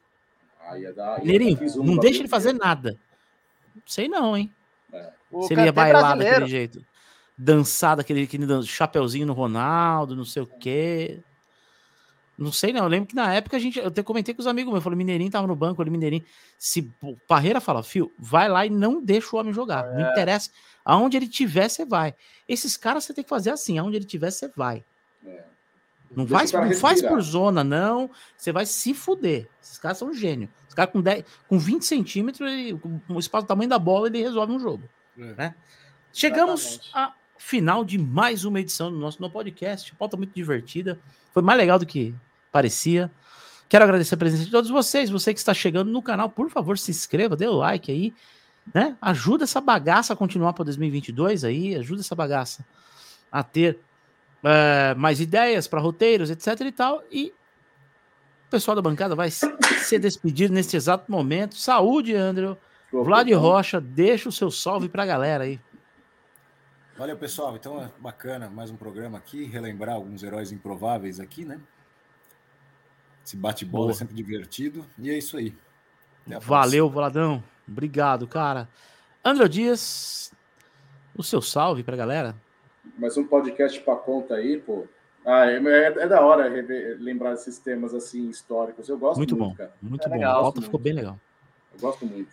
Ah, 0.69 0.77
ia 0.79 0.93
dar- 0.93 1.17
ia 1.17 1.23
Mineirinho, 1.25 1.53
dar 1.55 1.59
fiz 1.59 1.75
um 1.75 1.83
não 1.83 1.97
deixa 1.97 2.19
ele 2.21 2.27
fazer 2.29 2.53
nada. 2.53 2.95
Sei 3.85 4.07
não, 4.07 4.37
hein? 4.37 4.51
O 5.31 5.43
Se 5.43 5.53
ele 5.53 5.63
ia 5.63 5.71
bailar 5.73 6.01
brasileiro. 6.01 6.33
daquele 6.35 6.49
jeito. 6.51 6.85
Dançar 7.37 7.97
daquele, 7.97 8.23
aquele 8.23 8.63
chapeuzinho 8.63 9.25
no 9.27 9.33
Ronaldo, 9.33 10.15
não 10.15 10.23
sei 10.25 10.43
o 10.43 10.47
quê. 10.47 11.19
Não 12.37 12.51
sei 12.51 12.71
não, 12.71 12.83
eu 12.83 12.87
lembro 12.87 13.07
que 13.09 13.15
na 13.15 13.33
época 13.33 13.57
a 13.57 13.59
gente, 13.59 13.79
eu 13.79 13.87
até 13.87 14.03
comentei 14.03 14.33
com 14.33 14.39
os 14.41 14.45
amigos 14.47 14.71
meus, 14.71 14.79
eu 14.79 14.83
falei, 14.83 14.95
Mineirinho 14.97 15.31
tava 15.31 15.47
no 15.47 15.55
banco 15.55 15.81
ali, 15.81 15.89
Mineirinho. 15.89 16.23
Se 16.57 16.87
o 17.01 17.15
Parreira 17.27 17.59
fala, 17.59 17.81
fio, 17.81 18.11
vai 18.19 18.47
lá 18.47 18.65
e 18.65 18.69
não 18.69 19.01
deixa 19.03 19.35
o 19.35 19.39
homem 19.39 19.51
jogar. 19.51 19.85
Não 19.93 20.11
interessa. 20.11 20.51
Aonde 20.85 21.17
ele 21.17 21.27
tiver, 21.27 21.67
você 21.67 21.83
vai. 21.83 22.13
Esses 22.47 22.77
caras 22.77 23.03
você 23.05 23.13
tem 23.13 23.23
que 23.23 23.29
fazer 23.29 23.49
assim, 23.49 23.79
aonde 23.79 23.95
ele 23.97 24.05
tiver, 24.05 24.29
você 24.29 24.47
vai. 24.49 24.83
É. 25.25 25.43
Não, 26.15 26.25
Deixa 26.25 26.37
faz, 26.37 26.51
não 26.71 26.73
faz 26.79 27.01
por 27.01 27.19
zona, 27.21 27.63
não. 27.63 28.09
Você 28.37 28.51
vai 28.51 28.65
se 28.65 28.93
fuder. 28.93 29.49
Esses 29.61 29.77
caras 29.79 29.97
são 29.97 30.13
gênios. 30.13 30.49
Os 30.69 30.73
caras 30.75 30.91
com, 30.91 31.01
10, 31.01 31.25
com 31.49 31.57
20 31.59 31.83
centímetros, 31.85 32.47
ele- 32.49 32.77
com 32.77 33.01
o 33.09 33.19
espaço 33.19 33.45
do 33.45 33.47
tamanho 33.47 33.69
da 33.69 33.79
bola, 33.79 34.07
ele 34.07 34.21
resolve 34.21 34.53
um 34.53 34.59
jogo. 34.59 34.87
É. 35.17 35.33
Né? 35.33 35.55
Chegamos 36.13 36.89
ao 36.93 37.13
final 37.37 37.83
de 37.83 37.97
mais 37.97 38.45
uma 38.45 38.59
edição 38.59 38.91
do 38.91 38.97
nosso 38.97 39.21
no 39.21 39.29
podcast. 39.29 39.93
Pauta 39.95 40.15
muito 40.15 40.33
divertida. 40.33 40.97
Foi 41.33 41.43
mais 41.43 41.57
legal 41.57 41.77
do 41.77 41.85
que 41.85 42.15
parecia. 42.51 43.11
Quero 43.69 43.83
agradecer 43.83 44.15
a 44.15 44.17
presença 44.17 44.45
de 44.45 44.51
todos 44.51 44.69
vocês. 44.69 45.09
Você 45.09 45.33
que 45.33 45.39
está 45.39 45.53
chegando 45.53 45.91
no 45.91 46.01
canal, 46.01 46.29
por 46.29 46.49
favor, 46.49 46.77
se 46.77 46.91
inscreva, 46.91 47.35
dê 47.35 47.47
o 47.47 47.53
like 47.53 47.91
aí. 47.91 48.13
Né? 48.73 48.95
Ajuda 49.01 49.43
essa 49.43 49.61
bagaça 49.61 50.13
a 50.13 50.15
continuar 50.15 50.53
para 50.53 50.65
2022 50.65 51.43
aí. 51.43 51.75
Ajuda 51.75 52.01
essa 52.01 52.15
bagaça 52.15 52.65
a 53.31 53.43
ter 53.43 53.79
é, 54.43 54.95
mais 54.95 55.19
ideias 55.19 55.67
para 55.67 55.81
roteiros, 55.81 56.29
etc 56.29 56.61
e 56.61 56.71
tal. 56.71 57.03
E 57.11 57.33
o 58.47 58.49
pessoal 58.49 58.75
da 58.75 58.81
bancada 58.81 59.15
vai 59.15 59.29
se 59.29 59.99
despedir 59.99 60.49
neste 60.49 60.77
exato 60.77 61.11
momento. 61.11 61.55
Saúde, 61.55 62.15
André. 62.15 62.55
Vlad. 62.91 63.29
Rocha, 63.33 63.81
deixa 63.81 64.29
o 64.29 64.31
seu 64.31 64.49
salve 64.49 64.87
para 64.87 65.03
a 65.03 65.05
galera 65.05 65.43
aí. 65.43 65.59
Valeu, 66.97 67.17
pessoal. 67.17 67.55
Então 67.55 67.81
é 67.83 67.91
bacana 67.99 68.49
mais 68.49 68.71
um 68.71 68.77
programa 68.77 69.17
aqui, 69.17 69.43
relembrar 69.43 69.95
alguns 69.95 70.23
heróis 70.23 70.51
improváveis 70.51 71.19
aqui, 71.19 71.45
né? 71.45 71.59
Esse 73.27 73.35
bate-bola 73.35 73.91
é 73.91 73.93
sempre 73.93 74.15
divertido. 74.15 74.85
E 74.97 75.09
é 75.09 75.17
isso 75.17 75.35
aí. 75.35 75.53
Valeu, 76.39 76.89
Voladão. 76.89 77.43
Obrigado, 77.67 78.25
cara. 78.25 78.69
André 79.23 79.49
Dias, 79.49 80.31
o 81.13 81.21
seu 81.21 81.41
salve 81.41 81.83
pra 81.83 81.97
galera. 81.97 82.33
Mas 82.97 83.17
um 83.17 83.27
podcast 83.27 83.81
pra 83.81 83.97
conta 83.97 84.35
aí, 84.35 84.57
pô. 84.57 84.85
Ah, 85.25 85.45
é, 85.45 85.57
é- 85.57 86.03
é 86.03 86.07
da 86.07 86.21
hora 86.21 86.47
rever- 86.49 86.95
lembrar 87.01 87.33
esses 87.33 87.59
temas 87.59 87.93
assim 87.93 88.29
históricos. 88.29 88.87
Eu 88.87 88.97
gosto 88.97 89.17
Muito 89.17 89.35
muito, 89.35 89.49
bom. 89.51 89.55
cara. 89.57 89.73
Muito 89.81 90.05
É 90.05 90.09
bom. 90.09 90.15
legal, 90.15 90.37
a 90.39 90.41
pauta 90.43 90.59
muito. 90.61 90.65
ficou 90.67 90.79
bem 90.79 90.93
legal. 90.93 91.19
Eu 91.73 91.79
gosto 91.81 92.05
muito. 92.05 92.29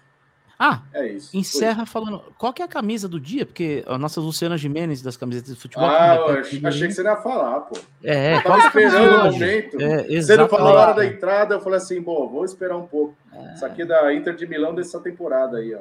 Ah, 0.58 0.82
É 0.92 1.08
isso. 1.08 1.36
encerra 1.36 1.84
falando. 1.84 2.22
Qual 2.38 2.52
que 2.52 2.62
é 2.62 2.64
a 2.64 2.68
camisa 2.68 3.08
do 3.08 3.18
dia? 3.18 3.44
Porque 3.44 3.84
a 3.86 3.98
nossa 3.98 4.20
Luciana 4.20 4.56
Jimenez 4.56 5.02
das 5.02 5.16
camisetas 5.16 5.54
de 5.54 5.60
futebol. 5.60 5.84
Ah, 5.88 6.14
eu 6.16 6.38
achei, 6.38 6.88
que 6.88 6.94
você 6.94 7.02
ia 7.02 7.16
falar, 7.16 7.60
pô. 7.62 7.76
É, 8.02 8.36
Eu 8.36 8.42
tava 8.42 8.62
é 8.62 8.66
esperando 8.66 9.14
o 9.14 9.32
momento. 9.32 9.80
É, 9.80 10.20
Você 10.20 10.36
não 10.36 10.48
falou 10.48 10.72
na 10.72 10.80
hora 10.80 10.94
da 10.94 11.06
entrada, 11.06 11.54
eu 11.56 11.60
falei 11.60 11.78
assim, 11.78 12.00
bom, 12.00 12.28
vou 12.28 12.44
esperar 12.44 12.76
um 12.76 12.86
pouco. 12.86 13.16
Isso 13.54 13.66
aqui 13.66 13.82
é 13.82 13.86
da 13.86 14.14
Inter 14.14 14.34
de 14.34 14.46
Milão 14.46 14.74
dessa 14.74 15.00
temporada 15.00 15.58
aí, 15.58 15.74
ó. 15.74 15.80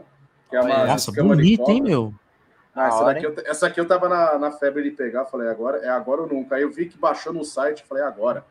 Que 0.49 0.55
é 0.57 0.61
uma 0.61 0.86
Nossa, 0.86 1.11
bonita, 1.11 1.71
hein, 1.71 1.82
meu? 1.82 2.13
Ah, 2.76 2.88
essa, 2.88 2.97
hora, 2.97 3.13
daqui 3.13 3.26
eu, 3.26 3.36
essa 3.45 3.67
aqui 3.67 3.80
eu 3.80 3.88
tava 3.88 4.09
na, 4.09 4.38
na 4.39 4.51
febre 4.51 4.82
de 4.84 4.91
pegar, 4.91 5.26
falei, 5.26 5.47
agora 5.47 5.78
é 5.78 5.89
agora 5.89 6.21
ou 6.21 6.28
nunca. 6.28 6.55
Aí 6.55 6.63
eu 6.63 6.71
vi 6.71 6.88
que 6.88 6.97
baixou 6.97 7.32
no 7.32 7.43
site, 7.43 7.84
falei, 7.88 8.03
agora. 8.03 8.43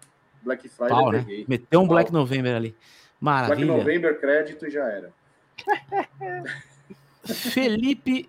Black 0.42 0.68
Friday 0.68 0.88
Pau, 0.96 1.12
né? 1.12 1.18
peguei. 1.18 1.44
Meteu 1.48 1.80
um 1.80 1.86
Pau. 1.86 1.94
Black 1.94 2.12
November 2.12 2.54
ali. 2.54 2.70
Black 2.70 2.80
Maravilha. 3.20 3.76
November, 3.76 4.20
crédito 4.20 4.66
e 4.66 4.70
já 4.70 4.84
era. 4.84 5.10
Felipe 7.24 8.28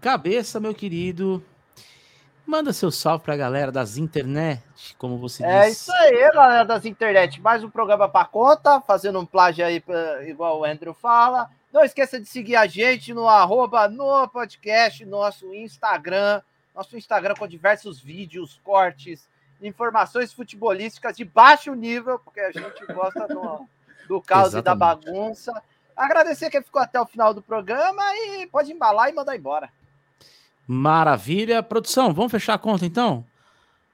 Cabeça, 0.00 0.58
meu 0.58 0.74
querido. 0.74 1.44
Manda 2.46 2.72
seu 2.72 2.90
salve 2.90 3.22
pra 3.24 3.36
galera 3.36 3.70
das 3.70 3.96
internet, 3.96 4.62
como 4.98 5.18
você 5.18 5.44
É 5.44 5.66
disse. 5.68 5.82
isso 5.82 5.92
aí, 5.92 6.32
galera 6.32 6.64
das 6.64 6.84
internet. 6.84 7.40
Mais 7.40 7.62
um 7.62 7.70
programa 7.70 8.08
pra 8.08 8.24
conta, 8.24 8.80
fazendo 8.80 9.20
um 9.20 9.26
plágio 9.26 9.64
aí, 9.64 9.78
pra- 9.78 10.26
igual 10.26 10.58
o 10.58 10.64
Andrew 10.64 10.94
fala. 10.94 11.48
Não 11.72 11.84
esqueça 11.84 12.18
de 12.18 12.26
seguir 12.26 12.56
a 12.56 12.66
gente 12.66 13.14
no 13.14 13.28
arroba 13.28 13.88
no 13.88 14.26
podcast, 14.28 15.04
nosso 15.04 15.54
Instagram. 15.54 16.40
Nosso 16.74 16.96
Instagram 16.96 17.34
com 17.34 17.46
diversos 17.46 18.00
vídeos, 18.00 18.58
cortes, 18.64 19.28
informações 19.60 20.32
futebolísticas 20.32 21.16
de 21.16 21.24
baixo 21.24 21.74
nível, 21.74 22.18
porque 22.18 22.40
a 22.40 22.50
gente 22.50 22.84
gosta 22.92 23.28
do, 23.28 23.66
do 24.08 24.20
caos 24.22 24.54
e 24.54 24.62
da 24.62 24.72
Exatamente. 24.72 25.04
bagunça. 25.04 25.62
Agradecer 26.00 26.48
quem 26.48 26.62
ficou 26.62 26.80
até 26.80 26.98
o 26.98 27.04
final 27.04 27.34
do 27.34 27.42
programa 27.42 28.02
e 28.16 28.46
pode 28.46 28.72
embalar 28.72 29.10
e 29.10 29.12
mandar 29.12 29.36
embora. 29.36 29.70
Maravilha. 30.66 31.62
Produção, 31.62 32.14
vamos 32.14 32.32
fechar 32.32 32.54
a 32.54 32.58
conta 32.58 32.86
então? 32.86 33.22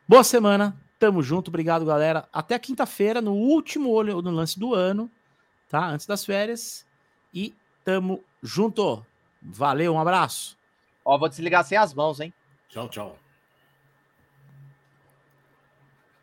Boa 0.06 0.22
semana. 0.22 0.76
Tamo 1.00 1.20
junto. 1.20 1.48
Obrigado, 1.48 1.84
galera. 1.84 2.28
Até 2.32 2.56
quinta-feira, 2.60 3.20
no 3.20 3.32
último 3.32 3.90
olho 3.90 4.22
no 4.22 4.30
lance 4.30 4.56
do 4.56 4.72
ano, 4.72 5.10
tá? 5.68 5.84
Antes 5.84 6.06
das 6.06 6.24
férias. 6.24 6.86
E 7.34 7.52
tamo 7.84 8.22
junto. 8.40 9.04
Valeu, 9.42 9.92
um 9.92 10.00
abraço. 10.00 10.56
Ó, 11.04 11.18
vou 11.18 11.28
desligar 11.28 11.64
sem 11.64 11.76
as 11.76 11.92
mãos, 11.92 12.20
hein? 12.20 12.32
Tchau, 12.68 12.88
tchau. 12.88 13.18